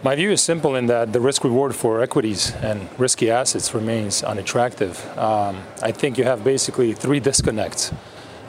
My 0.00 0.14
view 0.14 0.30
is 0.30 0.40
simple 0.40 0.76
in 0.76 0.86
that 0.86 1.12
the 1.12 1.18
risk 1.18 1.42
reward 1.42 1.74
for 1.74 2.00
equities 2.00 2.54
and 2.62 2.88
risky 3.00 3.32
assets 3.32 3.74
remains 3.74 4.22
unattractive. 4.22 5.04
Um, 5.18 5.60
I 5.82 5.90
think 5.90 6.16
you 6.16 6.22
have 6.22 6.44
basically 6.44 6.92
three 6.92 7.18
disconnects 7.18 7.92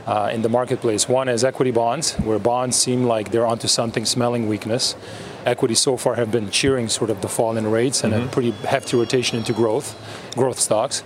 uh, 0.06 0.30
in 0.32 0.44
the 0.44 0.50
marketplace. 0.50 1.10
One 1.10 1.28
is 1.28 1.44
equity 1.44 1.72
bonds, 1.72 2.14
where 2.18 2.38
bonds 2.38 2.78
seem 2.78 3.06
like 3.06 3.32
they're 3.32 3.48
onto 3.48 3.68
something 3.68 4.06
smelling 4.06 4.48
weakness. 4.48 4.96
Equities 5.44 5.80
so 5.80 5.98
far 5.98 6.14
have 6.16 6.32
been 6.32 6.52
cheering 6.52 6.88
sort 6.88 7.10
of 7.10 7.22
the 7.22 7.28
fall 7.28 7.58
in 7.58 7.66
rates 7.66 8.04
and 8.04 8.14
mm-hmm. 8.14 8.28
a 8.28 8.32
pretty 8.32 8.52
hefty 8.52 8.96
rotation 8.96 9.40
into 9.40 9.52
growth, 9.52 9.98
growth 10.36 10.60
stocks. 10.60 11.04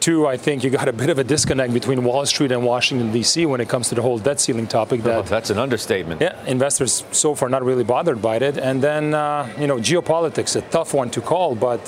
Two, 0.00 0.26
I 0.26 0.36
think 0.36 0.62
you 0.62 0.70
got 0.70 0.86
a 0.86 0.92
bit 0.92 1.10
of 1.10 1.18
a 1.18 1.24
disconnect 1.24 1.72
between 1.72 2.04
Wall 2.04 2.24
Street 2.24 2.52
and 2.52 2.64
Washington, 2.64 3.10
D.C. 3.10 3.46
when 3.46 3.60
it 3.60 3.68
comes 3.68 3.88
to 3.88 3.96
the 3.96 4.02
whole 4.02 4.18
debt 4.18 4.38
ceiling 4.38 4.68
topic. 4.68 5.02
That, 5.02 5.18
oh, 5.18 5.22
that's 5.22 5.50
an 5.50 5.58
understatement. 5.58 6.20
Yeah, 6.20 6.40
investors 6.44 7.04
so 7.10 7.34
far 7.34 7.48
not 7.48 7.64
really 7.64 7.82
bothered 7.82 8.22
by 8.22 8.36
it. 8.36 8.58
And 8.58 8.80
then, 8.80 9.12
uh, 9.12 9.52
you 9.58 9.66
know, 9.66 9.76
geopolitics, 9.78 10.54
a 10.54 10.60
tough 10.70 10.94
one 10.94 11.10
to 11.10 11.20
call, 11.20 11.56
but 11.56 11.80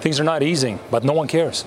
things 0.00 0.20
are 0.20 0.24
not 0.24 0.42
easing, 0.42 0.78
but 0.90 1.02
no 1.02 1.12
one 1.12 1.26
cares. 1.26 1.64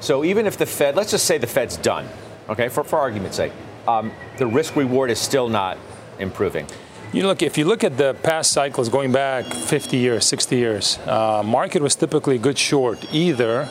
So 0.00 0.24
even 0.24 0.46
if 0.46 0.56
the 0.56 0.66
Fed, 0.66 0.96
let's 0.96 1.10
just 1.10 1.26
say 1.26 1.36
the 1.36 1.46
Fed's 1.46 1.76
done, 1.76 2.08
okay, 2.48 2.68
for, 2.68 2.82
for 2.82 2.98
argument's 2.98 3.36
sake, 3.36 3.52
um, 3.86 4.12
the 4.38 4.46
risk 4.46 4.76
reward 4.76 5.10
is 5.10 5.18
still 5.18 5.48
not 5.48 5.76
improving. 6.18 6.66
You 7.12 7.26
look, 7.26 7.42
if 7.42 7.56
you 7.56 7.64
look 7.64 7.84
at 7.84 7.96
the 7.96 8.14
past 8.22 8.50
cycles 8.50 8.88
going 8.88 9.12
back 9.12 9.44
50 9.44 9.96
years, 9.96 10.24
60 10.26 10.56
years, 10.56 10.98
uh, 11.06 11.42
market 11.44 11.80
was 11.80 11.94
typically 11.94 12.38
good 12.38 12.58
short, 12.58 13.04
either 13.12 13.68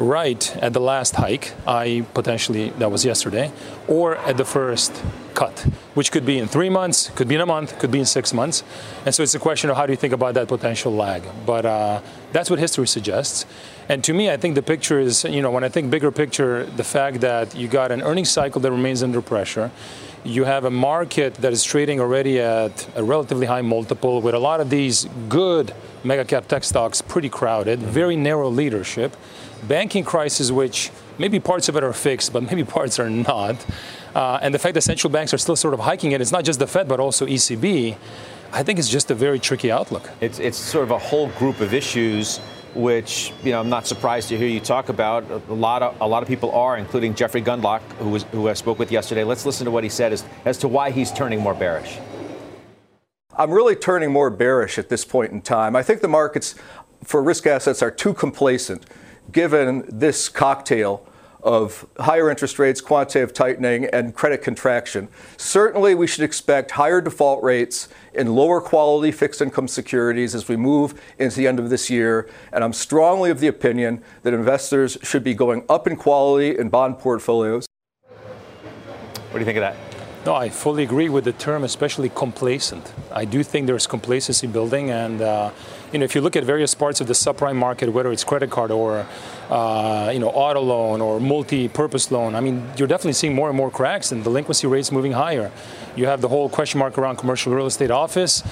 right 0.00 0.56
at 0.56 0.72
the 0.72 0.80
last 0.80 1.14
hike, 1.14 1.52
i.e., 1.66 2.02
potentially 2.14 2.70
that 2.70 2.90
was 2.90 3.04
yesterday, 3.04 3.52
or 3.86 4.16
at 4.16 4.38
the 4.38 4.44
first 4.44 5.02
cut, 5.34 5.60
which 5.94 6.10
could 6.10 6.24
be 6.24 6.38
in 6.38 6.48
three 6.48 6.70
months, 6.70 7.10
could 7.10 7.28
be 7.28 7.34
in 7.34 7.40
a 7.40 7.46
month, 7.46 7.78
could 7.78 7.90
be 7.90 7.98
in 7.98 8.06
six 8.06 8.32
months. 8.32 8.64
And 9.04 9.14
so 9.14 9.22
it's 9.22 9.34
a 9.34 9.38
question 9.38 9.68
of 9.68 9.76
how 9.76 9.86
do 9.86 9.92
you 9.92 9.98
think 9.98 10.14
about 10.14 10.34
that 10.34 10.48
potential 10.48 10.92
lag. 10.92 11.22
But 11.44 11.66
uh, 11.66 12.00
that's 12.32 12.48
what 12.48 12.58
history 12.58 12.88
suggests. 12.88 13.44
And 13.88 14.02
to 14.04 14.14
me, 14.14 14.30
I 14.30 14.38
think 14.38 14.54
the 14.54 14.62
picture 14.62 14.98
is, 14.98 15.24
you 15.24 15.42
know, 15.42 15.50
when 15.50 15.64
I 15.64 15.68
think 15.68 15.90
bigger 15.90 16.10
picture, 16.10 16.64
the 16.64 16.84
fact 16.84 17.20
that 17.20 17.54
you 17.54 17.68
got 17.68 17.92
an 17.92 18.00
earnings 18.02 18.30
cycle 18.30 18.60
that 18.62 18.70
remains 18.70 19.02
under 19.02 19.20
pressure, 19.20 19.70
you 20.24 20.44
have 20.44 20.64
a 20.64 20.70
market 20.70 21.34
that 21.36 21.52
is 21.52 21.62
trading 21.64 22.00
already 22.00 22.40
at 22.40 22.88
a 22.96 23.02
relatively 23.02 23.46
high 23.46 23.62
multiple 23.62 24.20
with 24.20 24.34
a 24.34 24.38
lot 24.38 24.60
of 24.60 24.70
these 24.70 25.06
good 25.28 25.74
mega 26.04 26.24
cap 26.24 26.46
tech 26.46 26.64
stocks 26.64 27.02
pretty 27.02 27.28
crowded, 27.28 27.80
very 27.80 28.16
narrow 28.16 28.48
leadership 28.48 29.16
banking 29.68 30.04
crisis, 30.04 30.50
which 30.50 30.90
maybe 31.18 31.40
parts 31.40 31.68
of 31.68 31.76
it 31.76 31.84
are 31.84 31.92
fixed, 31.92 32.32
but 32.32 32.42
maybe 32.42 32.64
parts 32.76 32.98
are 32.98 33.10
not, 33.10 33.64
uh, 34.14 34.38
and 34.42 34.54
the 34.54 34.58
fact 34.58 34.74
that 34.74 34.82
central 34.82 35.10
banks 35.10 35.32
are 35.34 35.38
still 35.38 35.56
sort 35.56 35.74
of 35.74 35.80
hiking 35.80 36.12
it, 36.12 36.20
it's 36.20 36.32
not 36.32 36.44
just 36.44 36.58
the 36.58 36.66
Fed, 36.66 36.88
but 36.88 37.00
also 37.00 37.26
ECB, 37.26 37.96
I 38.52 38.62
think 38.62 38.78
it's 38.78 38.88
just 38.88 39.10
a 39.10 39.14
very 39.14 39.38
tricky 39.38 39.70
outlook. 39.70 40.10
It's, 40.20 40.40
it's 40.40 40.58
sort 40.58 40.82
of 40.82 40.90
a 40.90 40.98
whole 40.98 41.28
group 41.30 41.60
of 41.60 41.72
issues 41.72 42.40
which 42.74 43.32
you 43.42 43.50
know 43.50 43.60
I'm 43.60 43.68
not 43.68 43.86
surprised 43.86 44.28
to 44.28 44.38
hear 44.38 44.46
you 44.46 44.60
talk 44.60 44.88
about. 44.88 45.28
A 45.30 45.52
lot 45.52 45.82
of 45.82 46.00
a 46.00 46.06
lot 46.06 46.22
of 46.22 46.28
people 46.28 46.52
are, 46.52 46.76
including 46.78 47.14
Jeffrey 47.14 47.42
Gundlach, 47.42 47.80
who 47.98 48.10
was 48.10 48.22
who 48.24 48.48
I 48.48 48.52
spoke 48.52 48.78
with 48.78 48.92
yesterday. 48.92 49.24
Let's 49.24 49.44
listen 49.44 49.64
to 49.64 49.70
what 49.70 49.84
he 49.84 49.90
said 49.90 50.12
as, 50.12 50.24
as 50.44 50.58
to 50.58 50.68
why 50.68 50.90
he's 50.90 51.10
turning 51.10 51.40
more 51.40 51.54
bearish. 51.54 51.98
I'm 53.36 53.50
really 53.50 53.74
turning 53.74 54.12
more 54.12 54.30
bearish 54.30 54.78
at 54.78 54.88
this 54.88 55.04
point 55.04 55.32
in 55.32 55.40
time. 55.40 55.74
I 55.74 55.82
think 55.82 56.00
the 56.00 56.08
markets 56.08 56.54
for 57.02 57.22
risk 57.22 57.46
assets 57.46 57.82
are 57.82 57.90
too 57.90 58.12
complacent 58.12 58.84
given 59.32 59.84
this 59.88 60.28
cocktail 60.28 61.06
of 61.42 61.86
higher 61.98 62.30
interest 62.30 62.58
rates, 62.58 62.80
quantitative 62.80 63.32
tightening, 63.32 63.86
and 63.86 64.14
credit 64.14 64.42
contraction. 64.42 65.08
Certainly, 65.36 65.94
we 65.94 66.06
should 66.06 66.24
expect 66.24 66.72
higher 66.72 67.00
default 67.00 67.42
rates 67.42 67.88
in 68.14 68.34
lower 68.34 68.60
quality 68.60 69.10
fixed 69.12 69.40
income 69.40 69.68
securities 69.68 70.34
as 70.34 70.48
we 70.48 70.56
move 70.56 71.00
into 71.18 71.36
the 71.36 71.46
end 71.46 71.58
of 71.58 71.70
this 71.70 71.88
year. 71.88 72.28
And 72.52 72.62
I'm 72.62 72.72
strongly 72.72 73.30
of 73.30 73.40
the 73.40 73.46
opinion 73.46 74.02
that 74.22 74.34
investors 74.34 74.98
should 75.02 75.24
be 75.24 75.34
going 75.34 75.64
up 75.68 75.86
in 75.86 75.96
quality 75.96 76.58
in 76.58 76.68
bond 76.68 76.98
portfolios. 76.98 77.66
What 78.10 79.34
do 79.34 79.38
you 79.38 79.44
think 79.44 79.58
of 79.58 79.62
that? 79.62 79.76
No, 80.26 80.34
I 80.34 80.50
fully 80.50 80.82
agree 80.82 81.08
with 81.08 81.24
the 81.24 81.32
term, 81.32 81.64
especially 81.64 82.10
complacent. 82.10 82.92
I 83.10 83.24
do 83.24 83.42
think 83.42 83.66
there's 83.66 83.86
complacency 83.86 84.46
building, 84.46 84.90
and 84.90 85.22
uh, 85.22 85.50
you 85.92 85.98
know, 85.98 86.04
if 86.04 86.14
you 86.14 86.20
look 86.20 86.36
at 86.36 86.44
various 86.44 86.74
parts 86.74 87.00
of 87.00 87.06
the 87.06 87.12
subprime 87.12 87.56
market, 87.56 87.92
whether 87.92 88.12
it's 88.12 88.22
credit 88.22 88.50
card 88.50 88.70
or 88.70 89.06
uh, 89.50 90.10
you 90.12 90.20
know 90.20 90.28
auto 90.28 90.60
loan 90.60 91.00
or 91.00 91.18
multi-purpose 91.20 92.10
loan, 92.10 92.34
I 92.34 92.40
mean, 92.40 92.64
you're 92.76 92.88
definitely 92.88 93.14
seeing 93.14 93.34
more 93.34 93.48
and 93.48 93.56
more 93.56 93.70
cracks 93.70 94.12
and 94.12 94.22
delinquency 94.22 94.66
rates 94.66 94.92
moving 94.92 95.12
higher. 95.12 95.50
You 95.96 96.06
have 96.06 96.20
the 96.20 96.28
whole 96.28 96.48
question 96.48 96.78
mark 96.78 96.96
around 96.96 97.16
commercial 97.16 97.52
real 97.52 97.66
estate 97.66 97.90
office. 97.90 98.42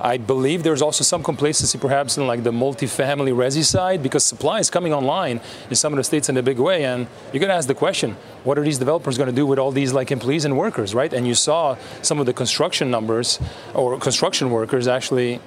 I 0.00 0.18
believe 0.18 0.64
there's 0.64 0.82
also 0.82 1.04
some 1.04 1.22
complacency 1.22 1.78
perhaps 1.78 2.18
in 2.18 2.26
like 2.26 2.42
the 2.42 2.50
multifamily 2.50 3.32
resi 3.32 3.64
side 3.64 4.02
because 4.02 4.24
supply 4.24 4.58
is 4.58 4.68
coming 4.68 4.92
online 4.92 5.40
in 5.70 5.76
some 5.76 5.92
of 5.92 5.96
the 5.96 6.04
states 6.04 6.28
in 6.28 6.36
a 6.36 6.42
big 6.42 6.58
way. 6.58 6.84
And 6.84 7.06
you're 7.32 7.40
going 7.40 7.48
to 7.48 7.54
ask 7.54 7.68
the 7.68 7.74
question, 7.74 8.16
what 8.42 8.58
are 8.58 8.62
these 8.62 8.78
developers 8.78 9.16
going 9.16 9.30
to 9.30 9.34
do 9.34 9.46
with 9.46 9.58
all 9.58 9.70
these 9.70 9.92
like 9.92 10.10
employees 10.10 10.44
and 10.44 10.58
workers, 10.58 10.94
right? 10.94 11.12
And 11.12 11.26
you 11.26 11.34
saw 11.34 11.76
some 12.02 12.18
of 12.18 12.26
the 12.26 12.32
construction 12.32 12.90
numbers 12.90 13.38
or 13.72 13.98
construction 13.98 14.50
workers 14.50 14.88
actually 14.88 15.40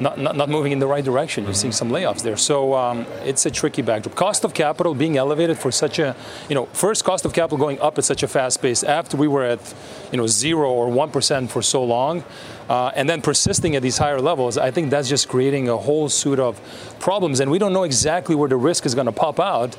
not, 0.00 0.18
not, 0.18 0.36
not, 0.36 0.48
moving 0.48 0.72
in 0.72 0.78
the 0.78 0.86
right 0.86 1.04
direction. 1.04 1.44
You're 1.44 1.54
seeing 1.54 1.72
some 1.72 1.90
layoffs 1.90 2.22
there. 2.22 2.36
So 2.36 2.74
um, 2.74 3.06
it's 3.24 3.46
a 3.46 3.50
tricky 3.50 3.82
backdrop. 3.82 4.14
Cost 4.14 4.44
of 4.44 4.54
capital 4.54 4.94
being 4.94 5.16
elevated 5.16 5.58
for 5.58 5.72
such 5.72 5.98
a, 5.98 6.14
you 6.48 6.54
know, 6.54 6.66
first 6.66 7.04
cost 7.04 7.24
of 7.24 7.32
capital 7.32 7.58
going 7.58 7.80
up 7.80 7.98
at 7.98 8.04
such 8.04 8.22
a 8.22 8.28
fast 8.28 8.62
pace 8.62 8.82
after 8.82 9.16
we 9.16 9.28
were 9.28 9.44
at, 9.44 9.74
you 10.12 10.18
know, 10.18 10.26
zero 10.26 10.70
or 10.70 10.88
1% 10.88 11.50
for 11.50 11.62
so 11.62 11.82
long, 11.82 12.24
uh, 12.68 12.92
and 12.94 13.08
then 13.08 13.22
persisting 13.22 13.76
at 13.76 13.82
these 13.82 13.98
higher 13.98 14.20
levels, 14.20 14.58
I 14.58 14.70
think 14.70 14.90
that's 14.90 15.08
just 15.08 15.28
creating 15.28 15.68
a 15.68 15.76
whole 15.76 16.08
suite 16.08 16.38
of 16.38 16.60
problems. 17.00 17.40
And 17.40 17.50
we 17.50 17.58
don't 17.58 17.72
know 17.72 17.84
exactly 17.84 18.34
where 18.34 18.48
the 18.48 18.56
risk 18.56 18.86
is 18.86 18.94
going 18.94 19.06
to 19.06 19.12
pop 19.12 19.40
out, 19.40 19.76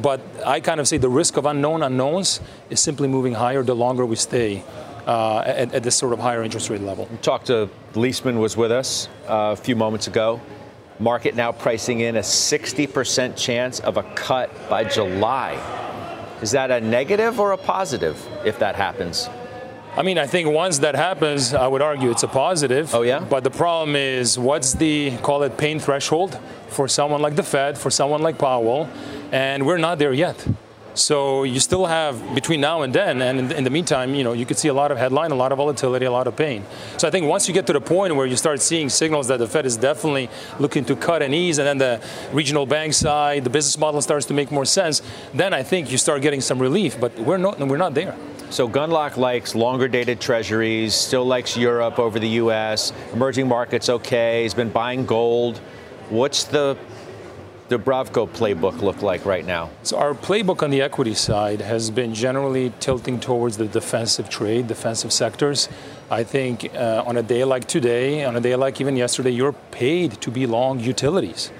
but 0.00 0.20
I 0.44 0.60
kind 0.60 0.80
of 0.80 0.88
say 0.88 0.98
the 0.98 1.08
risk 1.08 1.36
of 1.36 1.46
unknown 1.46 1.82
unknowns 1.82 2.40
is 2.68 2.80
simply 2.80 3.08
moving 3.08 3.34
higher 3.34 3.62
the 3.62 3.76
longer 3.76 4.04
we 4.04 4.16
stay 4.16 4.64
uh, 5.06 5.42
at, 5.46 5.74
at, 5.74 5.82
this 5.82 5.96
sort 5.96 6.12
of 6.12 6.18
higher 6.18 6.42
interest 6.42 6.70
rate 6.70 6.80
level. 6.80 7.08
We 7.10 7.16
talked 7.18 7.46
to 7.46 7.68
Liesman 7.94 8.38
was 8.38 8.56
with 8.56 8.72
us 8.72 9.08
uh, 9.28 9.52
a 9.52 9.56
few 9.56 9.76
moments 9.76 10.06
ago. 10.06 10.40
Market 10.98 11.34
now 11.34 11.52
pricing 11.52 12.00
in 12.00 12.16
a 12.16 12.20
60% 12.20 13.36
chance 13.36 13.80
of 13.80 13.96
a 13.96 14.02
cut 14.14 14.50
by 14.68 14.84
July. 14.84 15.54
Is 16.42 16.52
that 16.52 16.70
a 16.70 16.80
negative 16.80 17.40
or 17.40 17.52
a 17.52 17.58
positive 17.58 18.16
if 18.44 18.58
that 18.58 18.76
happens? 18.76 19.28
I 19.94 20.02
mean, 20.02 20.16
I 20.16 20.26
think 20.26 20.48
once 20.48 20.78
that 20.78 20.94
happens, 20.94 21.52
I 21.52 21.66
would 21.66 21.82
argue 21.82 22.10
it's 22.10 22.22
a 22.22 22.28
positive. 22.28 22.94
Oh, 22.94 23.02
yeah? 23.02 23.20
But 23.20 23.44
the 23.44 23.50
problem 23.50 23.94
is, 23.94 24.38
what's 24.38 24.72
the, 24.72 25.16
call 25.18 25.42
it, 25.42 25.58
pain 25.58 25.78
threshold 25.78 26.38
for 26.68 26.88
someone 26.88 27.20
like 27.20 27.36
the 27.36 27.42
Fed, 27.42 27.76
for 27.76 27.90
someone 27.90 28.22
like 28.22 28.38
Powell? 28.38 28.88
And 29.32 29.66
we're 29.66 29.76
not 29.76 29.98
there 29.98 30.14
yet. 30.14 30.46
So 30.94 31.44
you 31.44 31.58
still 31.58 31.86
have 31.86 32.34
between 32.34 32.60
now 32.60 32.82
and 32.82 32.94
then, 32.94 33.22
and 33.22 33.50
in, 33.50 33.64
the 33.64 33.70
meantime, 33.70 34.14
you 34.14 34.24
know, 34.24 34.34
you 34.34 34.44
could 34.44 34.58
see 34.58 34.68
a 34.68 34.74
lot 34.74 34.92
of 34.92 34.98
headline, 34.98 35.30
a 35.30 35.34
lot 35.34 35.50
of 35.50 35.56
volatility, 35.56 36.04
a 36.04 36.10
lot 36.10 36.26
of 36.26 36.36
pain. 36.36 36.64
So 36.98 37.08
I 37.08 37.10
think 37.10 37.26
once 37.26 37.48
you 37.48 37.54
get 37.54 37.66
to 37.68 37.72
the 37.72 37.80
point 37.80 38.14
where 38.14 38.26
you 38.26 38.36
start 38.36 38.60
seeing 38.60 38.90
signals 38.90 39.28
that 39.28 39.38
the 39.38 39.46
Fed 39.46 39.64
is 39.64 39.78
definitely 39.78 40.28
looking 40.58 40.84
to 40.84 40.96
cut 40.96 41.22
and 41.22 41.34
ease, 41.34 41.58
and 41.58 41.66
then 41.66 41.78
the 41.78 42.06
regional 42.32 42.66
bank 42.66 42.92
side, 42.92 43.44
the 43.44 43.50
business 43.50 43.78
model 43.78 44.02
starts 44.02 44.26
to 44.26 44.34
make 44.34 44.52
more 44.52 44.66
sense, 44.66 45.00
then 45.32 45.54
I 45.54 45.62
think 45.62 45.90
you 45.90 45.96
start 45.96 46.20
getting 46.20 46.42
some 46.42 46.58
relief. 46.58 47.00
But 47.00 47.18
we're 47.18 47.38
not, 47.38 47.58
we're 47.58 47.78
not 47.78 47.94
there. 47.94 48.14
So 48.50 48.68
Gundlach 48.68 49.16
likes 49.16 49.54
longer 49.54 49.88
dated 49.88 50.20
treasuries, 50.20 50.94
still 50.94 51.24
likes 51.24 51.56
Europe 51.56 51.98
over 51.98 52.18
the 52.18 52.28
U.S. 52.28 52.92
Emerging 53.14 53.48
markets, 53.48 53.88
okay. 53.88 54.42
He's 54.42 54.52
been 54.52 54.68
buying 54.68 55.06
gold. 55.06 55.56
What's 56.10 56.44
the 56.44 56.76
Dubravko 57.72 58.28
playbook 58.28 58.82
look 58.82 59.00
like 59.00 59.24
right 59.24 59.46
now? 59.46 59.70
So 59.82 59.96
our 59.96 60.12
playbook 60.12 60.62
on 60.62 60.68
the 60.68 60.82
equity 60.82 61.14
side 61.14 61.62
has 61.62 61.90
been 61.90 62.12
generally 62.12 62.70
tilting 62.80 63.18
towards 63.18 63.56
the 63.56 63.66
defensive 63.66 64.28
trade, 64.28 64.68
defensive 64.68 65.10
sectors. 65.10 65.70
I 66.10 66.22
think 66.22 66.74
uh, 66.74 67.02
on 67.06 67.16
a 67.16 67.22
day 67.22 67.44
like 67.44 67.66
today, 67.66 68.24
on 68.24 68.36
a 68.36 68.40
day 68.40 68.56
like 68.56 68.78
even 68.82 68.94
yesterday, 68.96 69.30
you're 69.30 69.54
paid 69.70 70.20
to 70.20 70.30
be 70.30 70.44
long 70.46 70.80
utilities 70.80 71.50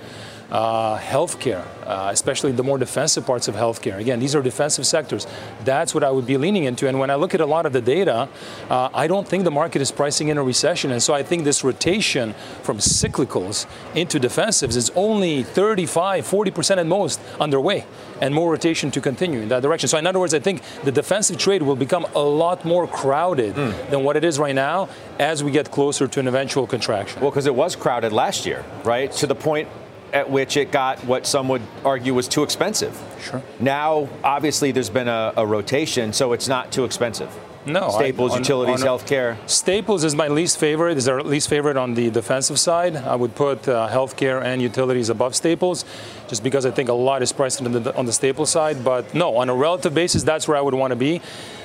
uh, 0.52 0.98
healthcare, 0.98 1.64
uh, 1.86 2.10
especially 2.12 2.52
the 2.52 2.62
more 2.62 2.76
defensive 2.76 3.24
parts 3.24 3.48
of 3.48 3.54
healthcare. 3.54 3.98
Again, 3.98 4.20
these 4.20 4.34
are 4.36 4.42
defensive 4.42 4.86
sectors. 4.86 5.26
That's 5.64 5.94
what 5.94 6.04
I 6.04 6.10
would 6.10 6.26
be 6.26 6.36
leaning 6.36 6.64
into. 6.64 6.86
And 6.86 6.98
when 6.98 7.08
I 7.08 7.14
look 7.14 7.34
at 7.34 7.40
a 7.40 7.46
lot 7.46 7.64
of 7.64 7.72
the 7.72 7.80
data, 7.80 8.28
uh, 8.68 8.90
I 8.92 9.06
don't 9.06 9.26
think 9.26 9.44
the 9.44 9.50
market 9.50 9.80
is 9.80 9.90
pricing 9.90 10.28
in 10.28 10.36
a 10.36 10.42
recession. 10.42 10.92
And 10.92 11.02
so 11.02 11.14
I 11.14 11.22
think 11.22 11.44
this 11.44 11.64
rotation 11.64 12.34
from 12.62 12.78
cyclicals 12.78 13.66
into 13.94 14.20
defensives 14.20 14.76
is 14.76 14.90
only 14.94 15.42
35, 15.42 16.26
40% 16.26 16.76
at 16.76 16.86
most 16.86 17.18
underway, 17.40 17.86
and 18.20 18.34
more 18.34 18.50
rotation 18.50 18.90
to 18.90 19.00
continue 19.00 19.40
in 19.40 19.48
that 19.48 19.62
direction. 19.62 19.88
So, 19.88 19.96
in 19.96 20.06
other 20.06 20.20
words, 20.20 20.34
I 20.34 20.38
think 20.38 20.60
the 20.84 20.92
defensive 20.92 21.38
trade 21.38 21.62
will 21.62 21.76
become 21.76 22.06
a 22.14 22.20
lot 22.20 22.66
more 22.66 22.86
crowded 22.86 23.54
mm. 23.54 23.90
than 23.90 24.04
what 24.04 24.18
it 24.18 24.24
is 24.24 24.38
right 24.38 24.54
now 24.54 24.90
as 25.18 25.42
we 25.42 25.50
get 25.50 25.70
closer 25.70 26.06
to 26.06 26.20
an 26.20 26.28
eventual 26.28 26.66
contraction. 26.66 27.22
Well, 27.22 27.30
because 27.30 27.46
it 27.46 27.54
was 27.54 27.74
crowded 27.74 28.12
last 28.12 28.44
year, 28.44 28.64
right? 28.84 29.10
To 29.12 29.26
the 29.26 29.34
point 29.34 29.68
at 30.12 30.28
which 30.30 30.56
it 30.56 30.70
got 30.70 30.98
what 31.04 31.26
some 31.26 31.48
would 31.48 31.62
argue 31.84 32.14
was 32.14 32.28
too 32.28 32.42
expensive. 32.42 33.00
Sure. 33.20 33.42
Now, 33.60 34.08
obviously, 34.22 34.72
there's 34.72 34.90
been 34.90 35.08
a, 35.08 35.32
a 35.36 35.46
rotation, 35.46 36.12
so 36.12 36.32
it's 36.32 36.48
not 36.48 36.70
too 36.70 36.84
expensive. 36.84 37.30
No. 37.64 37.90
Staples, 37.90 38.32
I, 38.32 38.36
on, 38.36 38.40
utilities, 38.40 38.82
on, 38.82 38.98
healthcare. 38.98 39.36
Staples 39.48 40.02
is 40.04 40.14
my 40.14 40.28
least 40.28 40.58
favorite. 40.58 40.96
Is 40.96 41.08
our 41.08 41.22
least 41.22 41.48
favorite 41.48 41.76
on 41.76 41.94
the 41.94 42.10
defensive 42.10 42.58
side. 42.58 42.96
I 42.96 43.14
would 43.14 43.34
put 43.34 43.68
uh, 43.68 43.88
healthcare 43.88 44.42
and 44.42 44.60
utilities 44.60 45.08
above 45.08 45.36
Staples, 45.36 45.84
just 46.32 46.42
because 46.42 46.64
I 46.64 46.70
think 46.70 46.88
a 46.88 46.94
lot 46.94 47.20
is 47.20 47.30
priced 47.30 47.60
on 47.60 47.72
the, 47.72 47.94
on 47.94 48.06
the 48.06 48.12
Staples 48.12 48.48
side. 48.48 48.82
But 48.82 49.14
no, 49.14 49.36
on 49.36 49.50
a 49.50 49.54
relative 49.54 49.92
basis, 49.92 50.22
that's 50.22 50.48
where 50.48 50.56
I 50.56 50.62
would 50.62 50.72
want 50.72 50.92
to 50.92 50.96
be. 50.96 51.20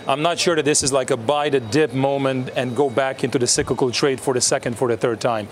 I'm 0.05 0.21
not 0.21 0.39
sure 0.39 0.57
that 0.57 0.65
this 0.65 0.83
is 0.83 0.91
like 0.91 1.09
a 1.09 1.15
buy 1.15 1.47
the 1.47 1.61
dip 1.61 1.93
moment 1.93 2.49
and 2.53 2.75
go 2.75 2.89
back 2.89 3.23
into 3.23 3.39
the 3.39 3.47
cyclical 3.47 3.91
trade 3.91 4.19
for 4.19 4.33
the 4.33 4.41
second, 4.41 4.77
for 4.77 4.89
the 4.89 4.97
third 4.97 5.21
time. 5.21 5.47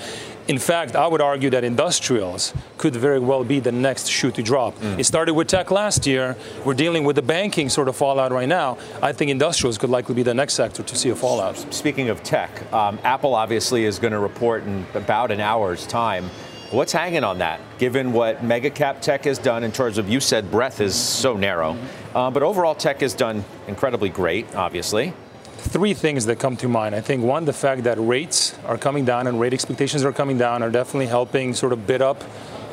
In 0.49 0.57
fact, 0.57 0.97
I 0.97 1.07
would 1.07 1.21
argue 1.21 1.49
that 1.51 1.63
industrials 1.63 2.53
could 2.77 2.93
very 2.93 3.19
well 3.19 3.45
be 3.45 3.61
the 3.61 3.71
next 3.71 4.07
shoe 4.09 4.31
to 4.31 4.43
drop. 4.43 4.77
Mm. 4.79 4.99
It 4.99 5.05
started 5.05 5.33
with 5.33 5.47
tech 5.47 5.71
last 5.71 6.05
year. 6.05 6.35
We're 6.65 6.73
dealing 6.73 7.05
with 7.05 7.15
the 7.15 7.21
banking 7.21 7.69
sort 7.69 7.87
of 7.87 7.95
fallout 7.95 8.33
right 8.33 8.49
now. 8.49 8.77
I 9.01 9.13
think 9.13 9.31
industrials 9.31 9.77
could 9.77 9.89
likely 9.89 10.13
be 10.13 10.23
the 10.23 10.33
next 10.33 10.55
sector 10.55 10.83
to 10.83 10.95
see 10.95 11.09
a 11.09 11.15
fallout. 11.15 11.73
Speaking 11.73 12.09
of 12.09 12.21
tech, 12.21 12.49
um, 12.73 12.99
Apple 13.05 13.33
obviously 13.33 13.85
is 13.85 13.97
going 13.97 14.13
to 14.13 14.19
report 14.19 14.63
in 14.63 14.85
about 14.93 15.31
an 15.31 15.39
hour's 15.39 15.87
time. 15.87 16.29
What's 16.71 16.93
hanging 16.93 17.23
on 17.23 17.37
that, 17.37 17.59
given 17.77 18.11
what 18.11 18.43
mega 18.43 18.71
cap 18.71 18.99
tech 18.99 19.25
has 19.25 19.37
done 19.37 19.63
in 19.63 19.71
terms 19.71 19.99
of, 19.99 20.09
you 20.09 20.19
said 20.19 20.49
breadth 20.49 20.81
is 20.81 20.95
so 20.95 21.37
narrow, 21.37 21.77
uh, 22.15 22.31
but 22.31 22.41
overall 22.41 22.73
tech 22.73 23.01
has 23.01 23.13
done 23.13 23.45
incredibly 23.67 24.09
great, 24.09 24.55
obviously. 24.55 25.13
Three 25.57 25.93
things 25.93 26.25
that 26.25 26.39
come 26.39 26.57
to 26.57 26.67
mind. 26.67 26.95
I 26.95 27.01
think 27.01 27.23
one, 27.23 27.45
the 27.45 27.53
fact 27.53 27.83
that 27.83 27.99
rates 27.99 28.57
are 28.65 28.79
coming 28.79 29.05
down 29.05 29.27
and 29.27 29.39
rate 29.39 29.53
expectations 29.53 30.03
are 30.03 30.11
coming 30.11 30.39
down 30.39 30.63
are 30.63 30.71
definitely 30.71 31.05
helping 31.05 31.53
sort 31.53 31.71
of 31.71 31.85
bid 31.85 32.01
up 32.01 32.23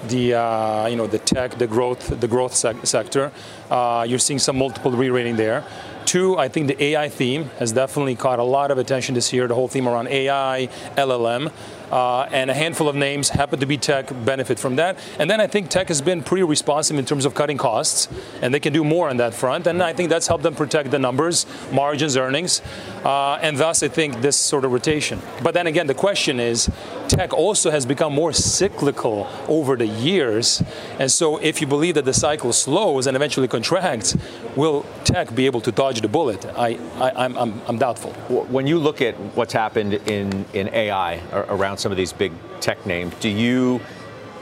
the 0.09 0.34
uh, 0.34 0.86
you 0.86 0.97
know 0.97 1.07
the 1.07 1.18
tech, 1.18 1.53
the 1.59 1.66
growth, 1.66 2.18
the 2.18 2.26
growth 2.26 2.55
sec- 2.55 2.84
sector. 2.86 3.30
Uh, 3.70 4.05
you're 4.09 4.18
seeing 4.18 4.38
some 4.38 4.59
multiple 4.59 4.90
re-rating 4.90 5.36
there. 5.36 5.64
Two, 6.07 6.36
I 6.36 6.49
think 6.49 6.66
the 6.66 6.82
AI 6.82 7.09
theme 7.09 7.45
has 7.59 7.72
definitely 7.72 8.16
caught 8.16 8.40
a 8.40 8.43
lot 8.43 8.70
of 8.72 8.78
attention 8.78 9.14
this 9.14 9.32
year. 9.32 9.47
The 9.47 9.55
whole 9.55 9.68
theme 9.68 9.86
around 9.86 10.09
AI, 10.09 10.68
LLM 10.97 11.53
uh, 11.93 12.22
and 12.32 12.51
a 12.51 12.55
handful 12.55 12.88
of 12.88 12.97
names 12.97 13.28
happen 13.28 13.61
to 13.61 13.66
be 13.66 13.76
tech 13.76 14.11
benefit 14.24 14.59
from 14.59 14.76
that. 14.76 14.99
And 15.18 15.30
then 15.30 15.40
I 15.40 15.47
think 15.47 15.68
tech 15.68 15.88
has 15.88 16.01
been 16.01 16.22
pretty 16.22 16.43
responsive 16.43 16.99
in 16.99 17.05
terms 17.05 17.26
of 17.26 17.34
cutting 17.34 17.59
costs, 17.59 18.09
and 18.40 18.53
they 18.53 18.61
can 18.61 18.72
do 18.72 18.82
more 18.82 19.11
on 19.11 19.18
that 19.18 19.34
front. 19.34 19.66
And 19.66 19.82
I 19.82 19.93
think 19.93 20.09
that's 20.09 20.26
helped 20.26 20.43
them 20.43 20.55
protect 20.55 20.90
the 20.90 20.99
numbers, 20.99 21.47
margins, 21.70 22.16
earnings, 22.16 22.62
uh, 23.05 23.39
and 23.43 23.57
thus 23.57 23.83
I 23.83 23.89
think 23.89 24.21
this 24.21 24.37
sort 24.37 24.65
of 24.65 24.73
rotation. 24.73 25.21
But 25.43 25.55
then 25.55 25.67
again, 25.67 25.87
the 25.87 25.95
question 25.95 26.41
is, 26.41 26.71
tech 27.09 27.33
also 27.33 27.71
has 27.71 27.85
become 27.85 28.13
more 28.13 28.33
cyclical 28.33 29.29
over 29.49 29.77
the 29.77 29.87
years, 29.87 30.63
and 30.99 31.11
so 31.11 31.39
if 31.39 31.61
you 31.61 31.67
believe 31.67 31.95
that 31.95 32.05
the 32.05 32.15
cycle 32.15 32.53
slows 32.53 33.07
and 33.07 33.17
eventually 33.17 33.49
contracts, 33.49 34.17
will 34.57 34.85
tech 35.05 35.35
be 35.35 35.47
able 35.47 35.61
to 35.63 35.73
dodge 35.73 36.01
the 36.01 36.09
bullet? 36.09 36.45
I, 36.57 36.79
I 36.99 37.25
I'm, 37.25 37.37
I'm, 37.37 37.63
I'm 37.67 37.79
doubtful. 37.79 38.13
When 38.47 38.67
you 38.67 38.79
look 38.79 39.01
at 39.01 39.15
what's 39.37 39.53
happened 39.53 39.95
in 39.95 40.45
in 40.53 40.69
AI 40.69 41.21
around 41.33 41.79
some 41.79 41.93
of 41.93 41.99
these 41.99 42.13
big 42.13 42.33
tech 42.61 42.85
names, 42.87 43.15
do 43.21 43.29
you 43.29 43.81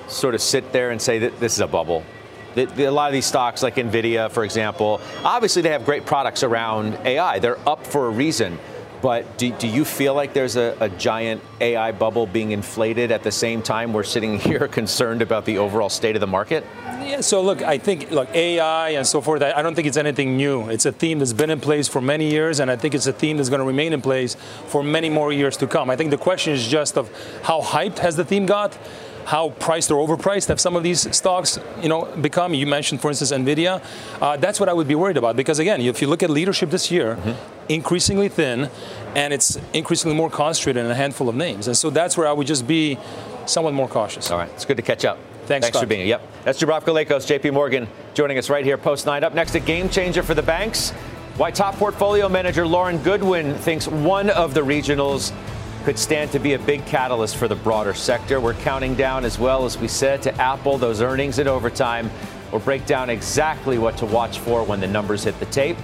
sort 0.09 0.35
of 0.35 0.43
sit 0.43 0.73
there 0.73 0.91
and 0.91 1.01
say 1.01 1.19
that 1.21 1.39
this 1.41 1.55
is 1.55 1.61
a 1.61 1.67
bubble? 1.67 2.05
That 2.55 2.79
a 2.79 2.91
lot 2.91 3.09
of 3.09 3.13
these 3.13 3.27
stocks, 3.27 3.63
like 3.63 3.77
Nvidia, 3.77 4.31
for 4.31 4.45
example, 4.45 5.01
obviously 5.25 5.63
they 5.63 5.71
have 5.71 5.85
great 5.85 6.07
products 6.07 6.43
around 6.43 6.95
AI. 7.05 7.39
They're 7.39 7.69
up 7.69 7.87
for 7.87 8.07
a 8.07 8.11
reason. 8.11 8.59
But 9.03 9.39
do, 9.39 9.51
do 9.53 9.67
you 9.67 9.85
feel 9.85 10.15
like 10.15 10.35
there's 10.35 10.57
a, 10.57 10.77
a, 10.79 10.89
giant 10.91 11.43
AI 11.61 11.93
bubble 11.93 12.27
being 12.27 12.51
inflated 12.51 13.11
at 13.11 13.23
the 13.23 13.33
same 13.33 13.63
time 13.63 13.95
we're 13.95 14.03
sitting 14.03 14.39
here 14.39 14.69
concerned 14.69 15.23
about 15.23 15.47
the 15.47 15.59
overall 15.59 15.89
state 15.89 16.17
of 16.17 16.21
the 16.21 16.27
market? 16.27 16.67
Yeah, 17.01 17.23
so 17.23 17.41
look, 17.41 17.63
I 17.63 17.79
think 17.79 18.11
look 18.11 18.29
AI 18.35 18.91
and 18.91 19.07
so 19.07 19.23
forth. 19.23 19.43
I 19.43 19.63
don't 19.63 19.75
think 19.75 19.89
it's 19.89 19.97
anything 19.97 20.37
new. 20.37 20.69
It's 20.69 20.85
a 20.85 20.93
theme 20.93 21.19
that's 21.19 21.33
been 21.33 21.51
in 21.51 21.61
place 21.61 21.89
for 21.89 22.03
many 22.03 22.31
years, 22.31 22.61
and 22.61 22.71
I 22.71 22.77
think 22.77 22.95
it's 22.95 23.07
a 23.07 23.13
theme 23.13 23.39
that's 23.39 23.49
going 23.49 23.61
to 23.61 23.65
remain 23.65 23.95
in 23.95 24.03
place 24.03 24.37
for 24.67 24.83
many 24.83 25.09
more 25.09 25.33
years 25.33 25.57
to 25.59 25.67
come. 25.67 25.89
I 25.89 25.97
think 25.97 26.11
the 26.11 26.19
question 26.19 26.53
is 26.53 26.67
just 26.67 26.99
of 26.99 27.11
how 27.43 27.63
hyped 27.63 28.01
has 28.01 28.17
the 28.17 28.25
theme 28.25 28.45
got 28.45 28.77
how 29.27 29.51
priced 29.51 29.91
or 29.91 30.07
overpriced 30.07 30.49
have 30.49 30.61
some 30.61 30.77
of 30.77 30.83
these 30.83 31.15
stocks, 31.15 31.59
you 31.83 31.89
know, 31.89 32.05
become. 32.21 32.55
You 32.55 32.67
mentioned, 32.67 33.01
for 33.01 33.09
instance, 33.09 33.33
Nvidia. 33.33 33.83
Uh, 34.21 34.37
that's 34.37 34.61
what 34.61 34.69
I 34.69 34.73
would 34.73 34.89
be 34.89 34.95
worried 34.95 35.17
about 35.17 35.37
because 35.37 35.59
again, 35.59 35.81
if 35.81 36.01
you 36.01 36.09
look 36.09 36.23
at 36.23 36.31
leadership 36.31 36.71
this 36.71 36.91
year, 36.91 37.17
mm-hmm. 37.17 37.73
increasingly 37.73 38.29
thin, 38.29 38.71
and 39.15 39.33
it's 39.33 39.59
increasingly 39.73 40.17
more 40.17 40.31
concentrated 40.31 40.85
in 40.85 40.91
a 40.91 40.95
handful 40.95 41.29
of 41.29 41.35
names, 41.35 41.67
and 41.67 41.77
so 41.77 41.91
that's 41.91 42.17
where 42.17 42.27
I 42.27 42.33
would 42.33 42.47
just 42.47 42.67
be 42.67 42.99
somewhat 43.47 43.75
more 43.75 43.89
cautious. 43.89 44.31
All 44.31 44.39
right, 44.39 44.51
it's 44.51 44.65
good 44.65 44.77
to 44.77 44.83
catch 44.83 45.05
up. 45.05 45.19
Thanks, 45.47 45.67
Thanks 45.67 45.81
for 45.81 45.87
being 45.87 46.01
here. 46.01 46.19
Yep, 46.19 46.29
that's 46.45 46.63
Dubravko 46.63 46.95
Lakos, 46.95 47.27
J.P. 47.27 47.51
Morgan, 47.51 47.89
joining 48.15 48.39
us 48.39 48.49
right 48.49 48.65
here 48.65 48.79
post 48.79 49.07
nine. 49.07 49.25
Up 49.25 49.35
next, 49.35 49.55
a 49.55 49.61
game 49.61 49.89
changer 49.89 50.23
for 50.23 50.35
the 50.35 50.43
banks. 50.43 50.93
Why 51.37 51.51
top 51.51 51.77
portfolio 51.77 52.29
manager 52.29 52.67
Lauren 52.67 52.99
Goodwin 52.99 53.55
thinks 53.55 53.89
one 53.89 54.29
of 54.31 54.53
the 54.53 54.61
regionals 54.61 55.33
could 55.85 55.99
stand 55.99 56.31
to 56.33 56.39
be 56.39 56.55
a 56.55 56.59
big 56.59 56.85
catalyst 56.87 57.37
for 57.37 57.49
the 57.49 57.55
broader 57.57 57.95
sector. 57.95 58.41
We're 58.41 58.55
counting 58.55 58.95
down, 58.95 59.25
as 59.25 59.39
well 59.39 59.65
as 59.65 59.79
we 59.79 59.89
said, 59.89 60.23
to 60.23 60.35
Apple, 60.41 60.79
those 60.79 61.01
earnings 61.01 61.39
in 61.39 61.49
overtime. 61.49 62.11
We'll 62.53 62.61
break 62.61 62.87
down 62.87 63.11
exactly 63.11 63.79
what 63.79 63.97
to 63.99 64.07
watch 64.07 64.39
for 64.39 64.65
when 64.65 64.81
the 64.81 64.87
numbers 64.87 65.25
hit 65.25 65.39
the 65.41 65.47
tape. 65.47 65.77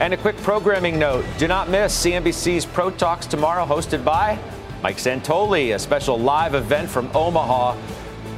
And 0.00 0.12
a 0.12 0.16
quick 0.16 0.36
programming 0.38 0.98
note 0.98 1.24
do 1.38 1.48
not 1.48 1.68
miss 1.68 2.04
CNBC's 2.04 2.66
Pro 2.66 2.90
Talks 2.90 3.26
tomorrow, 3.26 3.64
hosted 3.64 4.04
by 4.04 4.38
Mike 4.82 4.98
Santoli, 4.98 5.74
a 5.74 5.78
special 5.78 6.18
live 6.18 6.54
event 6.54 6.90
from 6.90 7.10
Omaha 7.14 7.76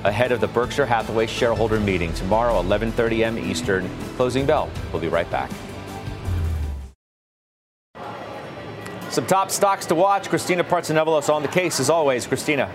ahead 0.05 0.31
of 0.31 0.41
the 0.41 0.47
Berkshire 0.47 0.87
Hathaway 0.87 1.27
shareholder 1.27 1.81
meeting 1.81 2.13
tomorrow, 2.15 2.63
11:30 2.63 3.21
a.m. 3.21 3.39
Eastern. 3.39 3.91
Closing 4.17 4.47
bell. 4.47 4.71
We'll 4.93 5.03
be 5.03 5.09
right 5.09 5.31
back. 5.31 5.51
Some 9.11 9.27
top 9.27 9.51
stocks 9.51 9.87
to 9.87 9.95
watch. 9.95 10.29
Christina 10.29 10.63
Partsinevelos 10.63 11.33
on 11.33 11.43
the 11.43 11.49
case 11.49 11.81
as 11.81 11.89
always. 11.89 12.27
Christina. 12.27 12.71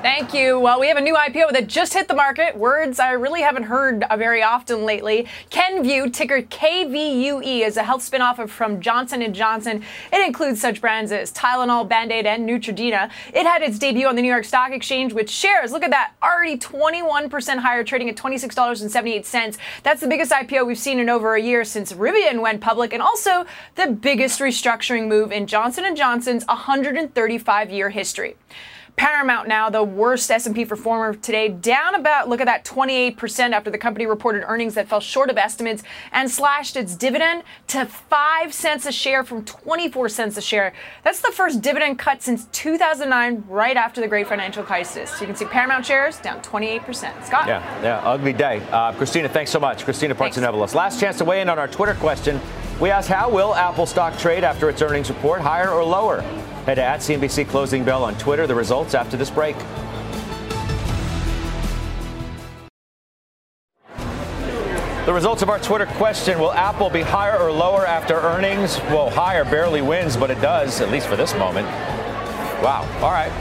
Thank 0.00 0.32
you. 0.32 0.60
Well, 0.60 0.78
we 0.78 0.86
have 0.86 0.96
a 0.96 1.00
new 1.00 1.16
IPO 1.16 1.50
that 1.52 1.66
just 1.66 1.92
hit 1.92 2.06
the 2.06 2.14
market. 2.14 2.56
Words 2.56 3.00
I 3.00 3.12
really 3.12 3.40
haven't 3.42 3.64
heard 3.64 4.04
very 4.16 4.44
often 4.44 4.84
lately. 4.84 5.26
Kenvue, 5.50 6.12
ticker 6.12 6.42
KVUE, 6.42 7.66
is 7.66 7.76
a 7.76 7.82
health 7.82 8.08
spinoff 8.08 8.38
of 8.38 8.48
from 8.48 8.80
Johnson 8.80 9.32
& 9.32 9.34
Johnson. 9.34 9.82
It 10.12 10.24
includes 10.24 10.60
such 10.60 10.80
brands 10.80 11.10
as 11.10 11.32
Tylenol, 11.32 11.88
Band-Aid, 11.88 12.26
and 12.26 12.48
Neutrogena. 12.48 13.10
It 13.34 13.44
had 13.44 13.62
its 13.62 13.76
debut 13.78 14.06
on 14.06 14.14
the 14.14 14.22
New 14.22 14.28
York 14.28 14.44
Stock 14.44 14.70
Exchange 14.70 15.12
with 15.12 15.28
shares. 15.28 15.72
Look 15.72 15.82
at 15.82 15.90
that, 15.90 16.12
already 16.22 16.58
21% 16.58 17.58
higher, 17.58 17.82
trading 17.82 18.08
at 18.08 18.16
$26.78. 18.16 19.58
That's 19.82 20.00
the 20.00 20.08
biggest 20.08 20.30
IPO 20.30 20.64
we've 20.64 20.78
seen 20.78 21.00
in 21.00 21.08
over 21.08 21.34
a 21.34 21.42
year 21.42 21.64
since 21.64 21.92
Rivian 21.92 22.40
went 22.40 22.60
public, 22.60 22.92
and 22.92 23.02
also 23.02 23.46
the 23.74 23.88
biggest 23.88 24.38
restructuring 24.38 25.08
move 25.08 25.32
in 25.32 25.48
Johnson 25.48 25.84
& 25.96 25.96
Johnson's 25.96 26.44
135-year 26.44 27.90
history. 27.90 28.36
Paramount 28.98 29.46
now, 29.46 29.70
the 29.70 29.82
worst 29.82 30.28
S&P 30.28 30.64
performer 30.64 31.14
today, 31.14 31.48
down 31.48 31.94
about, 31.94 32.28
look 32.28 32.40
at 32.40 32.46
that, 32.46 32.64
28% 32.64 33.52
after 33.52 33.70
the 33.70 33.78
company 33.78 34.06
reported 34.06 34.42
earnings 34.44 34.74
that 34.74 34.88
fell 34.88 34.98
short 34.98 35.30
of 35.30 35.38
estimates 35.38 35.84
and 36.10 36.28
slashed 36.28 36.76
its 36.76 36.96
dividend 36.96 37.44
to 37.68 37.86
5 37.86 38.52
cents 38.52 38.86
a 38.86 38.92
share 38.92 39.22
from 39.22 39.44
24 39.44 40.08
cents 40.08 40.36
a 40.36 40.40
share. 40.40 40.72
That's 41.04 41.20
the 41.20 41.30
first 41.30 41.62
dividend 41.62 42.00
cut 42.00 42.22
since 42.22 42.46
2009, 42.46 43.44
right 43.48 43.76
after 43.76 44.00
the 44.00 44.08
great 44.08 44.26
financial 44.26 44.64
crisis. 44.64 45.10
So 45.10 45.20
you 45.20 45.26
can 45.26 45.36
see 45.36 45.44
Paramount 45.44 45.86
shares 45.86 46.18
down 46.18 46.42
28%. 46.42 47.24
Scott? 47.24 47.46
Yeah, 47.46 47.82
yeah, 47.82 48.00
ugly 48.00 48.32
day. 48.32 48.60
Uh, 48.72 48.92
Christina, 48.92 49.28
thanks 49.28 49.52
so 49.52 49.60
much. 49.60 49.84
Christina 49.84 50.16
Partsinevelos. 50.16 50.74
Last 50.74 50.98
chance 50.98 51.16
to 51.18 51.24
weigh 51.24 51.40
in 51.40 51.48
on 51.48 51.58
our 51.58 51.68
Twitter 51.68 51.94
question. 51.94 52.40
We 52.80 52.90
asked 52.90 53.08
how 53.08 53.30
will 53.30 53.54
Apple 53.54 53.86
stock 53.86 54.18
trade 54.18 54.42
after 54.42 54.68
its 54.68 54.82
earnings 54.82 55.08
report, 55.08 55.40
higher 55.40 55.70
or 55.70 55.84
lower? 55.84 56.24
Head 56.68 56.74
to 56.74 56.82
at 56.82 57.00
CNBC 57.00 57.48
Closing 57.48 57.82
Bell 57.82 58.04
on 58.04 58.14
Twitter. 58.18 58.46
The 58.46 58.54
results 58.54 58.94
after 58.94 59.16
this 59.16 59.30
break. 59.30 59.56
The 65.06 65.14
results 65.14 65.40
of 65.40 65.48
our 65.48 65.58
Twitter 65.60 65.86
question 65.86 66.38
Will 66.38 66.52
Apple 66.52 66.90
be 66.90 67.00
higher 67.00 67.38
or 67.38 67.50
lower 67.50 67.86
after 67.86 68.16
earnings? 68.16 68.76
Well, 68.90 69.08
higher 69.08 69.44
barely 69.44 69.80
wins, 69.80 70.14
but 70.14 70.30
it 70.30 70.42
does, 70.42 70.82
at 70.82 70.90
least 70.90 71.06
for 71.06 71.16
this 71.16 71.32
moment. 71.36 71.66
Wow. 72.62 72.86
All 73.00 73.12
right. 73.12 73.32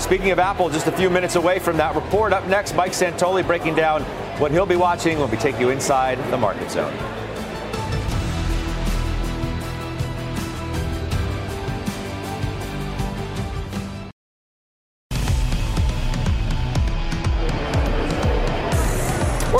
Speaking 0.00 0.30
of 0.30 0.38
Apple, 0.38 0.70
just 0.70 0.86
a 0.86 0.92
few 0.92 1.10
minutes 1.10 1.34
away 1.34 1.58
from 1.58 1.76
that 1.78 1.96
report. 1.96 2.32
Up 2.32 2.46
next, 2.46 2.76
Mike 2.76 2.92
Santoli 2.92 3.44
breaking 3.44 3.74
down 3.74 4.04
what 4.38 4.52
he'll 4.52 4.66
be 4.66 4.76
watching 4.76 5.18
when 5.18 5.28
we 5.32 5.36
take 5.36 5.58
you 5.58 5.70
inside 5.70 6.16
the 6.30 6.38
market 6.38 6.70
zone. 6.70 7.17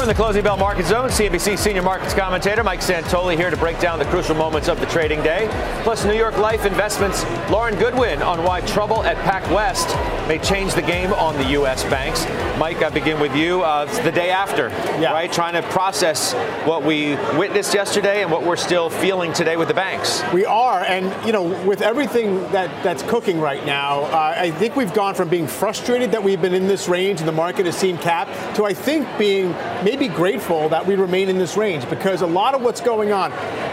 In 0.02 0.08
the 0.08 0.14
closing 0.14 0.44
bell 0.44 0.56
market 0.56 0.86
zone. 0.86 1.08
CNBC 1.08 1.58
senior 1.58 1.82
markets 1.82 2.14
commentator 2.14 2.62
Mike 2.62 2.80
Santoli 2.80 3.36
here 3.36 3.50
to 3.50 3.56
break 3.56 3.80
down 3.80 3.98
the 3.98 4.04
crucial 4.06 4.34
moments 4.34 4.68
of 4.68 4.78
the 4.80 4.86
trading 4.86 5.22
day. 5.22 5.48
Plus, 5.82 6.04
New 6.04 6.14
York 6.14 6.36
Life 6.38 6.64
Investments 6.64 7.24
Lauren 7.50 7.74
Goodwin 7.76 8.22
on 8.22 8.44
why 8.44 8.60
trouble 8.60 9.02
at 9.02 9.16
PacWest 9.18 9.88
may 10.28 10.38
change 10.38 10.74
the 10.74 10.82
game 10.82 11.12
on 11.14 11.36
the 11.36 11.50
U.S. 11.50 11.82
banks. 11.84 12.26
Mike, 12.58 12.82
I 12.82 12.90
begin 12.90 13.18
with 13.18 13.34
you. 13.34 13.62
Uh, 13.62 13.86
it's 13.88 13.98
the 14.00 14.12
day 14.12 14.30
after, 14.30 14.68
yeah. 15.00 15.12
right? 15.12 15.32
Trying 15.32 15.54
to 15.54 15.62
process 15.70 16.34
what 16.66 16.82
we 16.82 17.14
witnessed 17.36 17.72
yesterday 17.72 18.22
and 18.22 18.30
what 18.30 18.42
we're 18.42 18.56
still 18.56 18.90
feeling 18.90 19.32
today 19.32 19.56
with 19.56 19.68
the 19.68 19.74
banks. 19.74 20.22
We 20.32 20.44
are, 20.44 20.82
and 20.82 21.26
you 21.26 21.32
know, 21.32 21.42
with 21.64 21.80
everything 21.82 22.42
that 22.52 22.84
that's 22.84 23.02
cooking 23.04 23.40
right 23.40 23.64
now, 23.64 24.02
uh, 24.02 24.34
I 24.36 24.50
think 24.50 24.76
we've 24.76 24.92
gone 24.92 25.14
from 25.14 25.28
being 25.28 25.46
frustrated 25.46 26.12
that 26.12 26.22
we've 26.22 26.42
been 26.42 26.54
in 26.54 26.66
this 26.66 26.88
range 26.88 27.20
and 27.20 27.28
the 27.28 27.32
market 27.32 27.66
has 27.66 27.76
seen 27.76 27.96
cap 27.96 28.28
to 28.56 28.64
I 28.64 28.74
think 28.74 29.06
being 29.18 29.54
maybe 29.88 30.06
grateful 30.06 30.68
that 30.68 30.84
we 30.84 30.96
remain 30.96 31.30
in 31.30 31.38
this 31.38 31.56
range 31.56 31.88
because 31.88 32.20
a 32.20 32.26
lot 32.26 32.54
of 32.54 32.60
what's 32.60 32.82
going 32.82 33.10
on, 33.10 33.32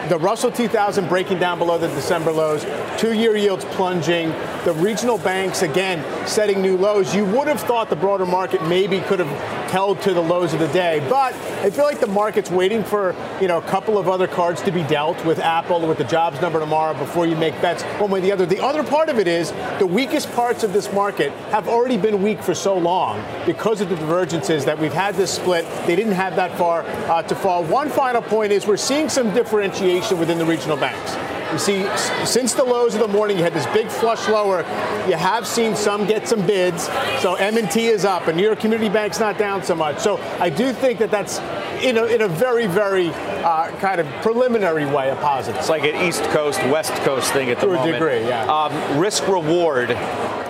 the 0.10 0.18
Russell 0.20 0.52
2000 0.52 1.08
breaking 1.10 1.40
down 1.40 1.58
below 1.58 1.80
the 1.80 1.88
December 1.88 2.32
lows, 2.32 2.64
two-year 3.00 3.36
yields 3.36 3.66
plunging, 3.66 4.30
the 4.64 4.74
regional 4.78 5.18
banks 5.18 5.64
again 5.64 6.04
setting 6.28 6.62
new 6.62 6.78
lows. 6.78 7.16
You 7.16 7.26
would 7.26 7.48
have 7.48 7.60
thought 7.62 7.90
the 7.90 7.96
broader 7.96 8.26
market 8.26 8.64
maybe 8.68 9.00
could 9.02 9.20
have 9.20 9.30
held 9.72 10.02
to 10.04 10.14
the 10.14 10.22
lows 10.22 10.54
of 10.54 10.60
the 10.60 10.68
day, 10.68 11.06
but 11.10 11.34
I 11.34 11.70
feel 11.72 11.86
like 11.86 12.00
the 12.00 12.08
market's 12.08 12.52
waiting 12.52 12.84
for 12.84 13.16
you 13.42 13.48
know 13.48 13.58
a 13.58 13.64
couple 13.64 13.98
of 13.98 14.08
other 14.08 14.28
cards 14.28 14.62
to 14.64 14.72
be 14.72 14.84
dealt 14.84 15.24
with 15.26 15.40
Apple 15.40 15.86
with 15.88 15.98
the 15.98 16.04
jobs 16.04 16.40
number 16.40 16.60
tomorrow 16.60 16.98
before 16.98 17.26
you 17.26 17.36
make 17.36 17.60
bets 17.62 17.84
one 18.00 18.12
way 18.12 18.20
or 18.20 18.22
the 18.22 18.32
other. 18.32 18.46
The 18.46 18.64
other 18.64 18.84
part 18.84 19.10
of 19.10 19.18
it 19.18 19.28
is 19.28 19.52
the 19.80 19.88
weakest 19.88 20.32
parts 20.34 20.64
of 20.64 20.72
this 20.72 20.92
market 20.94 21.32
have 21.50 21.68
already 21.68 21.98
been 21.98 22.22
weak 22.22 22.44
for 22.44 22.54
so 22.54 22.78
long 22.78 23.24
because 23.46 23.82
of 23.82 23.90
the 23.90 23.96
divergences 23.96 24.66
that 24.66 24.78
we've 24.78 24.94
had 24.94 25.16
this 25.16 25.34
split. 25.34 25.66
They 25.88 25.96
didn't 25.96 26.14
have 26.14 26.36
that 26.36 26.58
far 26.58 26.84
uh, 26.84 27.24
to 27.24 27.36
fall. 27.36 27.64
One 27.64 27.90
final 27.90 28.22
point 28.22 28.52
is 28.52 28.68
we're 28.68 28.78
seeing 28.78 29.10
some 29.10 29.34
differentiation 29.34 29.95
within 29.96 30.38
the 30.38 30.46
regional 30.46 30.76
banks. 30.76 31.35
You 31.52 31.60
see, 31.60 31.88
since 32.26 32.54
the 32.54 32.64
lows 32.64 32.96
of 32.96 33.02
the 33.02 33.08
morning, 33.08 33.38
you 33.38 33.44
had 33.44 33.54
this 33.54 33.66
big 33.68 33.88
flush 33.88 34.28
lower. 34.28 34.60
You 35.08 35.16
have 35.16 35.48
seen 35.48 35.76
some 35.76 36.06
get 36.06 36.28
some 36.28 36.46
bids. 36.46 36.90
So 37.20 37.36
M&T 37.36 37.88
is 37.88 38.06
up, 38.06 38.28
and 38.28 38.38
New 38.38 38.44
York 38.44 38.60
Community 38.60 38.90
Bank's 38.90 39.20
not 39.20 39.38
down 39.38 39.64
so 39.64 39.76
much. 39.76 40.00
So 40.00 40.18
I 40.40 40.50
do 40.50 40.74
think 40.74 41.00
that 41.00 41.12
that's 41.12 41.40
in 41.84 41.98
a, 41.98 42.06
in 42.06 42.22
a 42.22 42.28
very, 42.28 42.68
very 42.68 43.10
uh, 43.10 43.70
kind 43.80 44.00
of 44.00 44.08
preliminary 44.22 44.86
way 44.86 45.10
a 45.10 45.16
positive. 45.16 45.60
It's 45.60 45.70
like 45.70 45.84
an 45.84 46.08
East 46.08 46.24
Coast, 46.26 46.60
West 46.68 46.94
Coast 47.04 47.32
thing 47.34 47.50
at 47.50 47.60
the 47.60 47.68
to 47.68 47.74
moment. 47.74 47.98
To 48.00 48.06
a 48.06 48.10
degree, 48.10 48.28
yeah. 48.28 48.46
Um, 48.46 49.00
risk 49.00 49.28
reward 49.28 49.96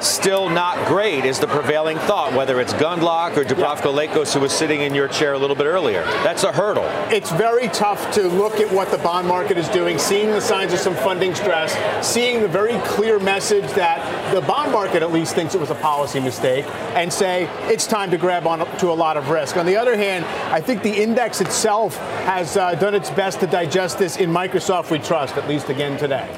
still 0.02 0.50
not 0.50 0.88
great 0.88 1.26
is 1.26 1.39
the 1.39 1.48
prevailing 1.48 1.98
thought, 2.00 2.34
whether 2.34 2.60
it's 2.60 2.74
Gundlach 2.74 3.38
or 3.38 3.43
Dubravko 3.43 3.86
yeah. 3.86 3.91
Lakos, 3.91 4.34
who 4.34 4.39
was 4.39 4.52
sitting 4.52 4.82
in 4.82 4.93
your 4.93 5.08
chair 5.08 5.34
a 5.34 5.38
little 5.38 5.56
bit 5.56 5.66
earlier. 5.66 6.04
That's 6.24 6.43
a 6.43 6.52
hurdle. 6.52 6.86
It's 7.12 7.32
very 7.32 7.68
tough 7.70 8.14
to 8.16 8.28
look 8.28 8.60
at 8.60 8.72
what 8.72 8.91
the 8.91 8.98
bond 8.98 9.28
market 9.28 9.58
is 9.58 9.68
doing, 9.70 9.98
seeing 9.98 10.32
the 10.32 10.41
signs 10.41 10.74
of 10.74 10.80
some 10.86 10.96
funding 10.98 11.34
stress, 11.34 11.76
seeing 12.06 12.44
the 12.44 12.48
very 12.48 12.78
clear 12.82 13.18
message 13.18 13.68
that 13.72 14.32
the 14.32 14.42
bond 14.42 14.72
market 14.72 15.02
at 15.02 15.12
least 15.12 15.34
thinks 15.34 15.56
it 15.56 15.60
was 15.60 15.72
a 15.72 15.76
policy 15.76 16.20
mistake, 16.20 16.64
and 16.94 17.12
say 17.12 17.50
it's 17.64 17.88
time 17.88 18.12
to 18.12 18.20
grab 18.20 18.46
on 18.46 18.60
to 18.78 18.92
a 18.92 18.94
lot 18.94 19.18
of 19.18 19.32
risk. 19.32 19.58
On 19.58 19.66
the 19.66 19.76
other 19.76 19.98
hand, 19.98 20.24
I 20.54 20.62
think 20.62 20.84
the 20.84 20.94
index 20.94 21.42
itself 21.42 21.98
has 22.26 22.56
uh, 22.56 22.76
done 22.76 22.94
its 22.94 23.10
best 23.10 23.40
to 23.40 23.48
digest 23.48 23.98
this 23.98 24.18
in 24.18 24.30
Microsoft 24.30 24.92
we 24.92 25.00
trust, 25.00 25.38
at 25.38 25.50
least 25.50 25.70
again 25.70 25.98
today. 25.98 26.30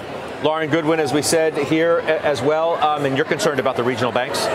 Lauren 0.44 0.70
Goodwin, 0.70 1.02
as 1.02 1.12
we 1.12 1.24
said 1.24 1.58
here 1.58 1.98
as 1.98 2.42
well, 2.42 2.76
um, 2.76 3.04
and 3.04 3.18
you're 3.18 3.26
concerned 3.26 3.60
about 3.60 3.76
the 3.76 3.84
regional 3.84 4.14
banks? 4.14 4.48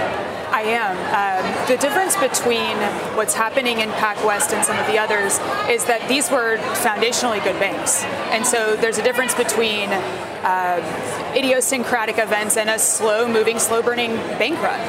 I 0.62 0.78
am. 0.78 0.94
Um, 0.94 1.66
the 1.66 1.76
difference 1.76 2.16
between 2.16 2.76
what's 3.16 3.34
happening 3.34 3.80
in 3.80 3.90
PacWest 3.90 4.52
and 4.52 4.64
some 4.64 4.78
of 4.78 4.86
the 4.86 4.96
others 4.96 5.40
is 5.68 5.84
that 5.86 6.06
these 6.08 6.30
were 6.30 6.56
foundationally 6.86 7.42
good 7.42 7.58
banks. 7.58 8.04
And 8.30 8.46
so 8.46 8.76
there's 8.76 8.98
a 8.98 9.02
difference 9.02 9.34
between 9.34 9.88
uh, 9.90 11.32
idiosyncratic 11.36 12.18
events 12.18 12.56
and 12.56 12.70
a 12.70 12.78
slow 12.78 13.26
moving, 13.26 13.58
slow 13.58 13.82
burning 13.82 14.14
bank 14.38 14.62
run. 14.62 14.80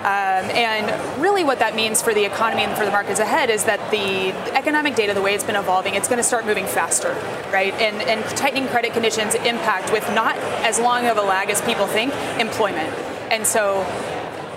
Um, 0.00 0.50
and 0.50 1.22
really, 1.22 1.44
what 1.44 1.60
that 1.60 1.74
means 1.74 2.02
for 2.02 2.12
the 2.12 2.26
economy 2.26 2.62
and 2.62 2.76
for 2.76 2.84
the 2.84 2.90
markets 2.90 3.20
ahead 3.20 3.48
is 3.48 3.64
that 3.64 3.80
the 3.90 4.32
economic 4.54 4.94
data, 4.94 5.14
the 5.14 5.22
way 5.22 5.34
it's 5.34 5.44
been 5.44 5.56
evolving, 5.56 5.94
it's 5.94 6.08
going 6.08 6.18
to 6.18 6.22
start 6.22 6.44
moving 6.44 6.66
faster, 6.66 7.14
right? 7.50 7.72
And, 7.80 8.02
and 8.02 8.22
tightening 8.36 8.68
credit 8.68 8.92
conditions 8.92 9.34
impact, 9.34 9.90
with 9.90 10.06
not 10.14 10.36
as 10.66 10.78
long 10.78 11.06
of 11.06 11.16
a 11.16 11.22
lag 11.22 11.48
as 11.48 11.62
people 11.62 11.86
think, 11.86 12.12
employment. 12.38 12.92
And 13.32 13.46
so 13.46 13.80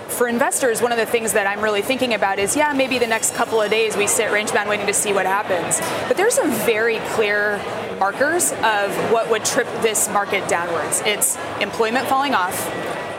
for 0.08 0.26
investors, 0.26 0.82
one 0.82 0.90
of 0.92 0.98
the 0.98 1.06
things 1.06 1.32
that 1.34 1.46
I'm 1.46 1.60
really 1.60 1.82
thinking 1.82 2.14
about 2.14 2.38
is, 2.38 2.56
yeah, 2.56 2.72
maybe 2.72 2.98
the 2.98 3.06
next 3.06 3.34
couple 3.34 3.60
of 3.60 3.70
days 3.70 3.96
we 3.96 4.06
sit 4.06 4.32
range 4.32 4.52
bound 4.52 4.68
waiting 4.68 4.86
to 4.86 4.94
see 4.94 5.12
what 5.12 5.26
happens. 5.26 5.80
But 6.08 6.16
there's 6.16 6.34
some 6.34 6.50
very 6.50 6.98
clear 7.10 7.58
markers 7.98 8.52
of 8.52 9.12
what 9.12 9.30
would 9.30 9.44
trip 9.44 9.66
this 9.82 10.08
market 10.08 10.48
downwards. 10.48 11.02
It's 11.04 11.36
employment 11.60 12.06
falling 12.08 12.34
off, 12.34 12.56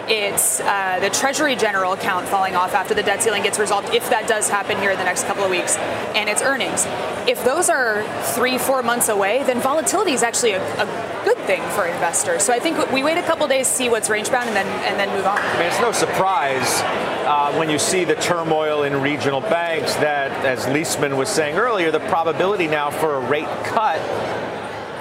it's 0.10 0.60
uh, 0.60 0.99
the 0.99 1.10
Treasury 1.10 1.55
General 1.55 1.93
account 1.93 2.28
falling 2.28 2.55
off 2.55 2.74
after 2.74 2.93
the 2.93 3.03
debt 3.03 3.22
ceiling 3.22 3.43
gets 3.43 3.60
resolved, 3.60 3.93
if 3.93 4.10
that 4.10 4.28
does 4.28 4.49
happen 4.49 4.78
here 4.78 4.91
in 4.91 4.97
the 4.97 5.03
next 5.03 5.26
couple 5.26 5.43
of 5.43 5.51
weeks, 5.51 5.78
and 6.16 6.28
its 6.28 6.41
earnings. 6.41 6.86
If 7.28 7.43
those 7.43 7.70
are 7.70 8.03
three, 8.34 8.57
four 8.57 8.82
months 8.82 9.07
away, 9.10 9.43
then 9.43 9.62
volatility 9.62 10.14
is 10.14 10.24
actually 10.24 10.53
a, 10.53 10.64
a 10.82 11.22
good 11.24 11.38
thing 11.45 11.62
for 11.72 11.86
investors. 11.86 12.43
So 12.43 12.53
I 12.53 12.60
think 12.60 12.91
we 12.91 13.03
wait 13.03 13.18
a 13.18 13.24
couple 13.24 13.47
days, 13.47 13.68
see 13.68 13.89
what's 13.89 14.10
range 14.10 14.32
bound, 14.32 14.47
and 14.47 14.55
then 14.55 14.66
and 14.66 14.99
then 14.99 15.16
move 15.16 15.26
on. 15.26 15.38
I 15.38 15.53
mean, 15.60 15.68
it's 15.68 15.80
no 15.80 15.91
surprise 15.91 16.82
uh, 17.26 17.53
when 17.53 17.70
you 17.70 17.78
see 17.78 18.03
the 18.03 18.16
turmoil 18.16 18.84
in 18.84 18.99
regional 19.01 19.41
banks 19.41 19.93
that, 19.95 20.32
as 20.45 20.66
Liesman 20.66 21.16
was 21.18 21.30
saying 21.30 21.57
earlier, 21.57 21.91
the 21.91 21.99
probability 21.99 22.68
now 22.68 22.89
for 22.89 23.16
a 23.16 23.20
rate 23.20 23.47
cut 23.64 23.99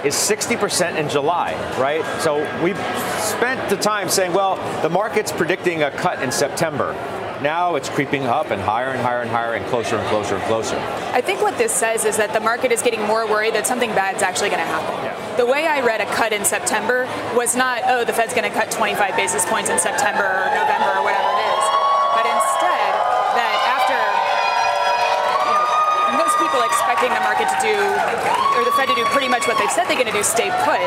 is 0.08 0.14
60% 0.14 0.96
in 0.96 1.08
July, 1.08 1.54
right? 1.78 2.04
So 2.22 2.38
we've 2.62 2.78
spent 3.20 3.68
the 3.70 3.76
time 3.76 4.08
saying, 4.08 4.32
well, 4.32 4.56
the 4.82 4.88
market's 4.88 5.30
predicting 5.30 5.82
a 5.82 5.90
cut 5.90 6.22
in 6.22 6.32
September. 6.32 6.92
Now 7.42 7.76
it's 7.76 7.88
creeping 7.88 8.24
up 8.24 8.50
and 8.50 8.60
higher 8.60 8.88
and 8.88 9.00
higher 9.00 9.20
and 9.20 9.30
higher 9.30 9.54
and 9.54 9.64
closer 9.66 9.96
and 9.96 10.08
closer 10.08 10.34
and 10.36 10.44
closer. 10.44 10.76
I 11.12 11.20
think 11.20 11.40
what 11.40 11.56
this 11.56 11.72
says 11.72 12.04
is 12.04 12.16
that 12.16 12.32
the 12.32 12.40
market 12.40 12.72
is 12.72 12.82
getting 12.82 13.02
more 13.02 13.28
worried 13.28 13.54
that 13.54 13.66
something 13.66 13.90
bad 13.90 14.16
is 14.16 14.22
actually 14.22 14.48
going 14.48 14.62
to 14.62 14.66
happen. 14.66 15.04
Yeah. 15.04 15.36
The 15.36 15.46
way 15.46 15.66
I 15.66 15.80
read 15.82 16.00
a 16.00 16.06
cut 16.06 16.32
in 16.32 16.44
September 16.44 17.06
was 17.36 17.54
not, 17.54 17.82
oh, 17.86 18.04
the 18.04 18.12
Fed's 18.12 18.34
going 18.34 18.50
to 18.50 18.56
cut 18.56 18.72
25 18.72 19.14
basis 19.14 19.46
points 19.46 19.70
in 19.70 19.78
September 19.78 20.24
or 20.24 20.50
November 20.50 20.98
or 20.98 21.04
whatever 21.04 21.37
people 26.48 26.64
expecting 26.64 27.12
the 27.12 27.20
market 27.20 27.44
to 27.52 27.58
do 27.60 27.76
or 28.56 28.64
the 28.64 28.72
Fed 28.72 28.88
to 28.88 28.94
do 28.94 29.04
pretty 29.06 29.28
much 29.28 29.46
what 29.46 29.58
they've 29.58 29.70
said 29.70 29.84
they're 29.84 30.00
going 30.00 30.06
to 30.06 30.12
do, 30.12 30.22
stay 30.22 30.50
put. 30.64 30.80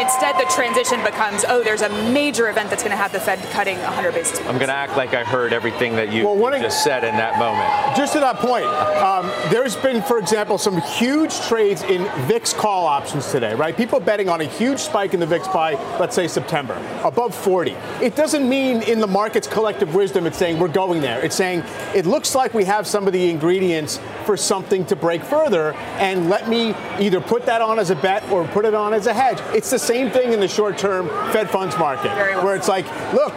Instead, 0.00 0.36
the 0.38 0.46
transition 0.54 1.02
becomes, 1.02 1.44
oh, 1.48 1.62
there's 1.62 1.82
a 1.82 1.88
major 2.12 2.48
event 2.48 2.70
that's 2.70 2.82
going 2.82 2.92
to 2.92 2.96
have 2.96 3.12
the 3.12 3.18
Fed 3.18 3.38
cutting 3.50 3.76
100 3.78 4.14
basis 4.14 4.38
points. 4.38 4.48
I'm 4.48 4.56
going 4.56 4.68
to 4.68 4.74
act 4.74 4.96
like 4.96 5.12
I 5.12 5.24
heard 5.24 5.52
everything 5.52 5.96
that 5.96 6.12
you 6.12 6.24
well, 6.24 6.58
just 6.60 6.84
said 6.84 7.02
in 7.02 7.16
that 7.16 7.38
moment. 7.38 7.96
Just 7.96 8.12
to 8.12 8.20
that 8.20 8.36
point, 8.36 8.64
um, 8.64 9.26
there's 9.50 9.76
been, 9.76 10.02
for 10.02 10.18
example, 10.18 10.56
some 10.56 10.80
huge 10.80 11.38
trades 11.42 11.82
in 11.82 12.04
VIX 12.28 12.52
call 12.52 12.86
options 12.86 13.30
today, 13.32 13.54
right? 13.54 13.76
People 13.76 13.98
betting 13.98 14.28
on 14.28 14.40
a 14.40 14.46
huge 14.46 14.78
spike 14.78 15.14
in 15.14 15.20
the 15.20 15.26
VIX 15.26 15.48
by, 15.48 15.74
let's 15.98 16.14
say, 16.14 16.28
September, 16.28 16.74
above 17.02 17.34
40. 17.34 17.72
It 18.00 18.14
doesn't 18.14 18.48
mean 18.48 18.82
in 18.82 19.00
the 19.00 19.06
market's 19.06 19.48
collective 19.48 19.94
wisdom 19.94 20.26
it's 20.26 20.38
saying 20.38 20.60
we're 20.60 20.68
going 20.68 21.00
there. 21.00 21.22
It's 21.24 21.34
saying 21.34 21.64
it 21.94 22.06
looks 22.06 22.34
like 22.34 22.54
we 22.54 22.64
have 22.64 22.86
some 22.86 23.06
of 23.06 23.12
the 23.12 23.28
ingredients 23.30 24.00
for 24.24 24.36
something 24.36 24.84
to 24.86 24.96
break 24.96 25.07
further, 25.24 25.74
and 25.98 26.28
let 26.30 26.48
me 26.48 26.74
either 26.98 27.18
either 27.18 27.20
put 27.20 27.46
that 27.46 27.60
on 27.62 27.78
as 27.78 27.90
a 27.90 27.96
bet 27.96 28.28
or 28.30 28.46
put 28.48 28.64
it 28.64 28.74
on 28.74 28.92
as 28.92 29.06
a 29.06 29.14
hedge. 29.14 29.38
It's 29.54 29.70
the 29.70 29.78
same 29.78 30.10
thing 30.10 30.32
in 30.32 30.40
the 30.40 30.48
short 30.48 30.78
term 30.78 31.08
Fed 31.32 31.50
funds 31.50 31.76
market, 31.78 32.08
well. 32.08 32.44
where 32.44 32.54
it's 32.54 32.68
like, 32.68 32.86
look, 33.12 33.34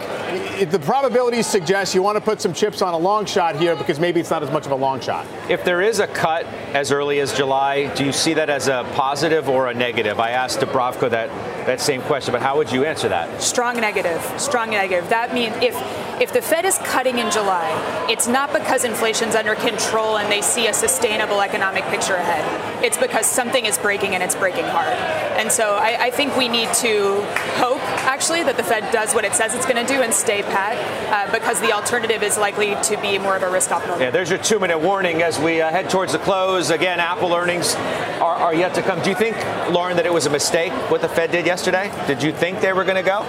the 0.64 0.78
probabilities 0.78 1.46
suggest 1.46 1.94
you 1.94 2.02
want 2.02 2.16
to 2.16 2.20
put 2.20 2.40
some 2.40 2.52
chips 2.52 2.82
on 2.82 2.94
a 2.94 2.98
long 2.98 3.26
shot 3.26 3.56
here 3.56 3.76
because 3.76 3.98
maybe 4.00 4.20
it's 4.20 4.30
not 4.30 4.42
as 4.42 4.50
much 4.50 4.66
of 4.66 4.72
a 4.72 4.76
long 4.76 5.00
shot. 5.00 5.26
If 5.48 5.64
there 5.64 5.82
is 5.82 5.98
a 5.98 6.06
cut 6.06 6.44
as 6.74 6.92
early 6.92 7.20
as 7.20 7.36
July, 7.36 7.92
do 7.94 8.04
you 8.04 8.12
see 8.12 8.34
that 8.34 8.50
as 8.50 8.68
a 8.68 8.84
positive 8.94 9.48
or 9.48 9.68
a 9.68 9.74
negative? 9.74 10.20
I 10.20 10.30
asked 10.30 10.60
Dubravko 10.60 11.10
that, 11.10 11.28
that 11.66 11.80
same 11.80 12.02
question, 12.02 12.32
but 12.32 12.42
how 12.42 12.56
would 12.56 12.72
you 12.72 12.84
answer 12.84 13.08
that? 13.08 13.42
Strong 13.42 13.80
negative. 13.80 14.22
Strong 14.38 14.70
negative. 14.70 15.08
That 15.10 15.34
means 15.34 15.54
if 15.62 15.74
if 16.22 16.32
the 16.32 16.42
Fed 16.42 16.64
is 16.64 16.78
cutting 16.78 17.18
in 17.18 17.32
July, 17.32 18.06
it's 18.08 18.28
not 18.28 18.52
because 18.52 18.84
inflation's 18.84 19.34
under 19.34 19.56
control 19.56 20.18
and 20.18 20.30
they 20.30 20.40
see 20.40 20.68
a 20.68 20.72
sustainable 20.72 21.40
economic 21.40 21.82
picture 21.86 22.14
ahead. 22.14 22.84
It's 22.84 22.96
because 22.96 23.26
something 23.26 23.64
is 23.64 23.76
breaking 23.76 24.14
and 24.14 24.22
it's 24.22 24.36
breaking 24.36 24.66
hard. 24.66 24.92
And 25.38 25.50
so 25.50 25.74
I, 25.74 26.04
I 26.04 26.10
think 26.10 26.36
we 26.36 26.48
need 26.48 26.72
to 26.74 27.22
hope, 27.56 27.80
actually, 28.04 28.44
that 28.44 28.56
the 28.56 28.62
Fed 28.62 28.92
does 28.92 29.14
what 29.14 29.24
it 29.24 29.32
says 29.32 29.54
it's 29.54 29.66
going 29.66 29.84
to 29.84 29.92
do 29.92 30.02
and 30.02 30.14
stay 30.22 30.42
pat, 30.42 30.78
uh, 31.10 31.32
because 31.32 31.60
the 31.60 31.72
alternative 31.72 32.22
is 32.22 32.38
likely 32.38 32.76
to 32.84 32.96
be 33.02 33.18
more 33.18 33.34
of 33.34 33.42
a 33.42 33.50
risk 33.50 33.72
off 33.72 33.84
Yeah, 34.00 34.10
there's 34.10 34.30
your 34.30 34.38
two 34.38 34.60
minute 34.60 34.78
warning 34.78 35.20
as 35.22 35.38
we 35.40 35.60
uh, 35.60 35.68
head 35.70 35.90
towards 35.90 36.12
the 36.12 36.20
close. 36.20 36.70
Again, 36.70 37.00
Apple 37.00 37.34
earnings 37.34 37.74
are, 38.22 38.36
are 38.36 38.54
yet 38.54 38.72
to 38.74 38.82
come. 38.82 39.02
Do 39.02 39.10
you 39.10 39.16
think, 39.16 39.36
Lauren, 39.68 39.96
that 39.96 40.06
it 40.06 40.12
was 40.12 40.26
a 40.26 40.30
mistake 40.30 40.72
what 40.90 41.00
the 41.00 41.08
Fed 41.08 41.32
did 41.32 41.44
yesterday? 41.44 41.90
Did 42.06 42.22
you 42.22 42.32
think 42.32 42.60
they 42.60 42.72
were 42.72 42.84
going 42.84 43.02
to 43.02 43.02
go? 43.02 43.26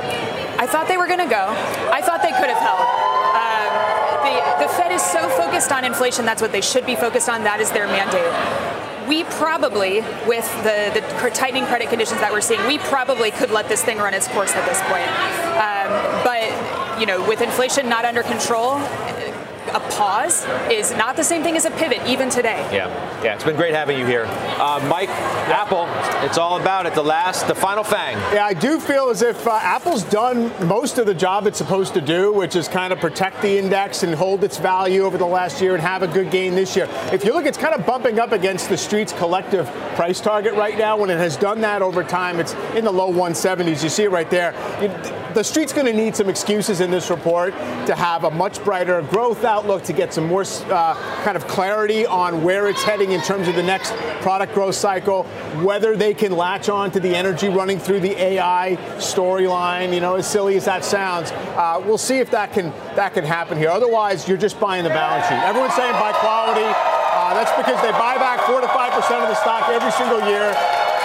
I 0.60 0.68
thought 0.68 0.88
they 0.88 0.98
were 0.98 1.08
going 1.08 1.20
to 1.20 1.30
go. 1.30 1.48
I 1.92 2.02
thought 2.02 2.22
they 2.22 2.32
could 2.32 2.52
have 2.54 2.62
held. 2.62 2.86
Um, 3.42 3.72
the, 4.30 4.66
the 4.68 4.70
Fed 4.78 4.92
is 4.92 5.02
so 5.02 5.28
focused 5.30 5.72
on 5.72 5.84
inflation. 5.84 6.26
That's 6.26 6.42
what 6.42 6.52
they 6.52 6.62
should 6.62 6.86
be 6.86 6.96
focused 6.96 7.28
on. 7.28 7.44
That 7.44 7.60
is 7.60 7.72
their 7.72 7.88
mandate. 7.88 8.32
we 9.08 9.24
probably, 9.42 10.02
with 10.28 10.48
the, 10.64 10.94
the 10.94 11.30
tightening 11.32 11.66
credit 11.66 11.90
conditions 11.90 12.22
that 12.22 12.32
we're 12.32 12.42
seeing, 12.42 12.66
we 12.68 12.78
probably 12.78 13.32
could 13.32 13.52
let 13.52 13.68
this 13.68 13.84
thing 13.84 13.98
run 13.98 14.14
its 14.14 14.28
course 14.30 14.54
at 14.56 14.66
this 14.70 14.80
point. 14.88 15.10
Um, 15.60 15.90
but, 16.24 16.48
you 17.00 17.06
know, 17.06 17.26
with 17.28 17.42
inflation 17.42 17.90
not 17.90 18.06
under 18.06 18.24
control, 18.24 18.80
a 19.74 19.80
pause 19.92 20.46
is 20.72 20.92
not 20.92 21.16
the 21.16 21.24
same 21.24 21.44
thing 21.44 21.56
as 21.58 21.66
a 21.66 21.72
pivot, 21.72 22.00
even 22.08 22.30
today. 22.30 22.68
Yeah, 22.72 22.88
yeah, 23.24 23.34
it's 23.34 23.44
been 23.44 23.56
great 23.56 23.74
having 23.74 23.98
you 23.98 24.06
here, 24.06 24.26
uh, 24.26 24.86
Mike. 24.90 25.10
Apple, 25.10 25.88
it's 26.26 26.38
all 26.38 26.60
about 26.60 26.86
it. 26.86 26.94
The 26.94 27.04
last, 27.04 27.48
the 27.48 27.56
final 27.56 27.84
FAANG. 27.84 28.14
Yeah, 28.34 28.46
I 28.46 28.54
do 28.54 28.80
feel 28.80 29.10
as 29.10 29.22
if 29.22 29.46
uh, 29.48 29.60
Apple's 29.62 30.04
done 30.04 30.52
most 30.68 30.98
of 30.98 31.06
the 31.06 31.14
job 31.14 31.48
it's 31.48 31.58
supposed 31.58 31.94
to 31.96 32.02
do, 32.02 32.32
which 32.32 32.56
is 32.56 32.68
kind 32.68 32.94
of 32.94 33.00
protect 33.00 33.42
the 33.42 33.58
index 33.58 34.04
and 34.04 34.14
hold 34.14 34.44
its 34.44 34.58
value 34.58 35.04
over 35.04 35.18
the 35.18 35.26
last 35.26 35.62
year 35.62 35.74
and 35.74 35.82
have 35.82 36.04
a 36.04 36.08
good 36.08 36.32
gain 36.32 36.56
this 36.56 36.76
year. 36.76 36.88
If 37.12 37.24
you 37.24 37.34
look, 37.34 37.46
it's 37.46 37.58
kind 37.58 37.74
of 37.74 37.86
bumping 37.86 38.20
up 38.20 38.32
against 38.32 38.70
the 38.70 38.78
street's 38.78 39.14
collective 39.14 39.68
price 39.96 40.22
target 40.22 40.54
right 40.54 40.78
now. 40.78 40.98
When 40.98 41.10
it 41.10 41.18
has 41.18 41.36
done 41.38 41.62
that 41.62 41.82
over 41.82 42.04
time, 42.04 42.40
it's 42.40 42.54
in 42.76 42.86
the 42.86 42.92
low 42.92 43.12
170s. 43.12 43.84
You 43.84 43.90
see 43.90 44.04
it 44.04 44.12
right 44.12 44.30
there. 44.30 44.54
You, 44.82 44.90
the 45.34 45.44
street's 45.44 45.74
going 45.74 45.88
to 45.88 45.94
need 45.94 46.16
some 46.16 46.30
excuses 46.30 46.80
in 46.80 46.92
this 46.92 47.10
report 47.10 47.54
to 47.88 47.96
have 47.96 48.24
a 48.24 48.32
much 48.32 48.64
brighter 48.64 49.02
growth 49.02 49.44
outlook, 49.44 49.63
to 49.64 49.94
get 49.94 50.14
some 50.14 50.28
more 50.28 50.44
uh, 50.44 50.96
kind 51.24 51.38
of 51.38 51.48
clarity 51.48 52.06
on 52.06 52.44
where 52.44 52.68
it's 52.68 52.84
heading 52.84 53.12
in 53.12 53.22
terms 53.22 53.48
of 53.48 53.56
the 53.56 53.64
next 53.64 53.92
product 54.22 54.54
growth 54.54 54.76
cycle, 54.76 55.24
whether 55.64 55.96
they 55.96 56.14
can 56.14 56.34
latch 56.34 56.68
on 56.68 56.92
to 56.92 57.00
the 57.00 57.16
energy 57.16 57.48
running 57.48 57.80
through 57.80 58.02
the 58.02 58.12
AI 58.22 58.78
storyline. 58.98 59.94
You 59.94 60.02
know, 60.02 60.16
as 60.16 60.28
silly 60.28 60.58
as 60.58 60.66
that 60.66 60.84
sounds, 60.84 61.32
uh, 61.32 61.82
we'll 61.86 61.98
see 61.98 62.20
if 62.20 62.30
that 62.32 62.52
can 62.52 62.72
that 62.96 63.14
can 63.14 63.24
happen 63.24 63.58
here. 63.58 63.70
Otherwise, 63.70 64.28
you're 64.28 64.38
just 64.38 64.60
buying 64.60 64.84
the 64.84 64.90
balance 64.90 65.26
sheet. 65.28 65.40
Everyone's 65.40 65.76
saying 65.76 65.94
buy 65.94 66.12
quality. 66.12 66.68
Uh, 66.68 67.34
that's 67.34 67.52
because 67.56 67.82
they 67.82 67.92
buy 67.92 68.18
back 68.18 68.42
four 68.42 68.60
to 68.60 68.68
five 68.68 68.92
percent 68.92 69.24
of 69.24 69.30
the 69.30 69.36
stock 69.36 69.70
every 69.70 69.92
single 69.92 70.20
year. 70.28 70.54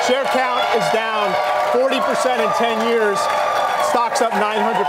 Share 0.06 0.24
count 0.24 0.62
is 0.74 0.92
down 0.92 1.32
40% 1.72 2.40
in 2.40 2.50
10 2.56 2.88
years 2.88 3.18
stock's 3.88 4.20
up 4.20 4.32
900% 4.36 4.84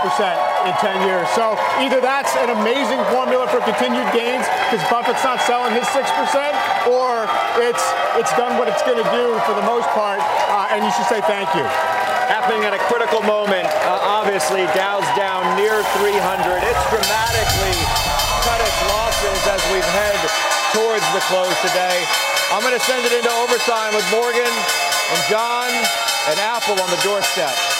in 0.68 0.72
10 0.76 1.08
years. 1.08 1.28
So 1.32 1.56
either 1.80 2.00
that's 2.04 2.36
an 2.36 2.52
amazing 2.52 3.00
formula 3.08 3.48
for 3.48 3.64
continued 3.64 4.06
gains 4.12 4.44
because 4.68 4.84
Buffett's 4.92 5.24
not 5.24 5.40
selling 5.48 5.72
his 5.72 5.88
6%, 5.88 6.04
or 6.92 7.24
it's 7.64 7.84
it's 8.20 8.32
done 8.36 8.60
what 8.60 8.68
it's 8.68 8.84
going 8.84 9.00
to 9.00 9.10
do 9.10 9.40
for 9.48 9.56
the 9.56 9.64
most 9.64 9.88
part, 9.96 10.20
uh, 10.20 10.72
and 10.72 10.84
you 10.84 10.92
should 10.92 11.08
say 11.08 11.24
thank 11.24 11.48
you. 11.56 11.64
Happening 12.28 12.62
at 12.68 12.76
a 12.76 12.82
critical 12.86 13.24
moment. 13.26 13.66
Uh, 13.88 14.20
obviously, 14.20 14.68
Dow's 14.76 15.08
down 15.18 15.42
near 15.56 15.82
300. 15.98 16.62
It's 16.62 16.84
dramatically 16.92 17.76
cut 18.46 18.60
its 18.62 18.80
losses 18.86 19.40
as 19.50 19.60
we've 19.72 19.90
head 19.96 20.20
towards 20.76 21.04
the 21.16 21.22
close 21.26 21.56
today. 21.64 21.98
I'm 22.52 22.62
going 22.62 22.76
to 22.76 22.84
send 22.86 23.02
it 23.06 23.12
into 23.16 23.32
overtime 23.42 23.94
with 23.96 24.06
Morgan 24.12 24.46
and 24.46 25.20
John 25.26 25.70
and 26.30 26.38
Apple 26.38 26.78
on 26.78 26.90
the 26.90 27.00
doorstep. 27.02 27.79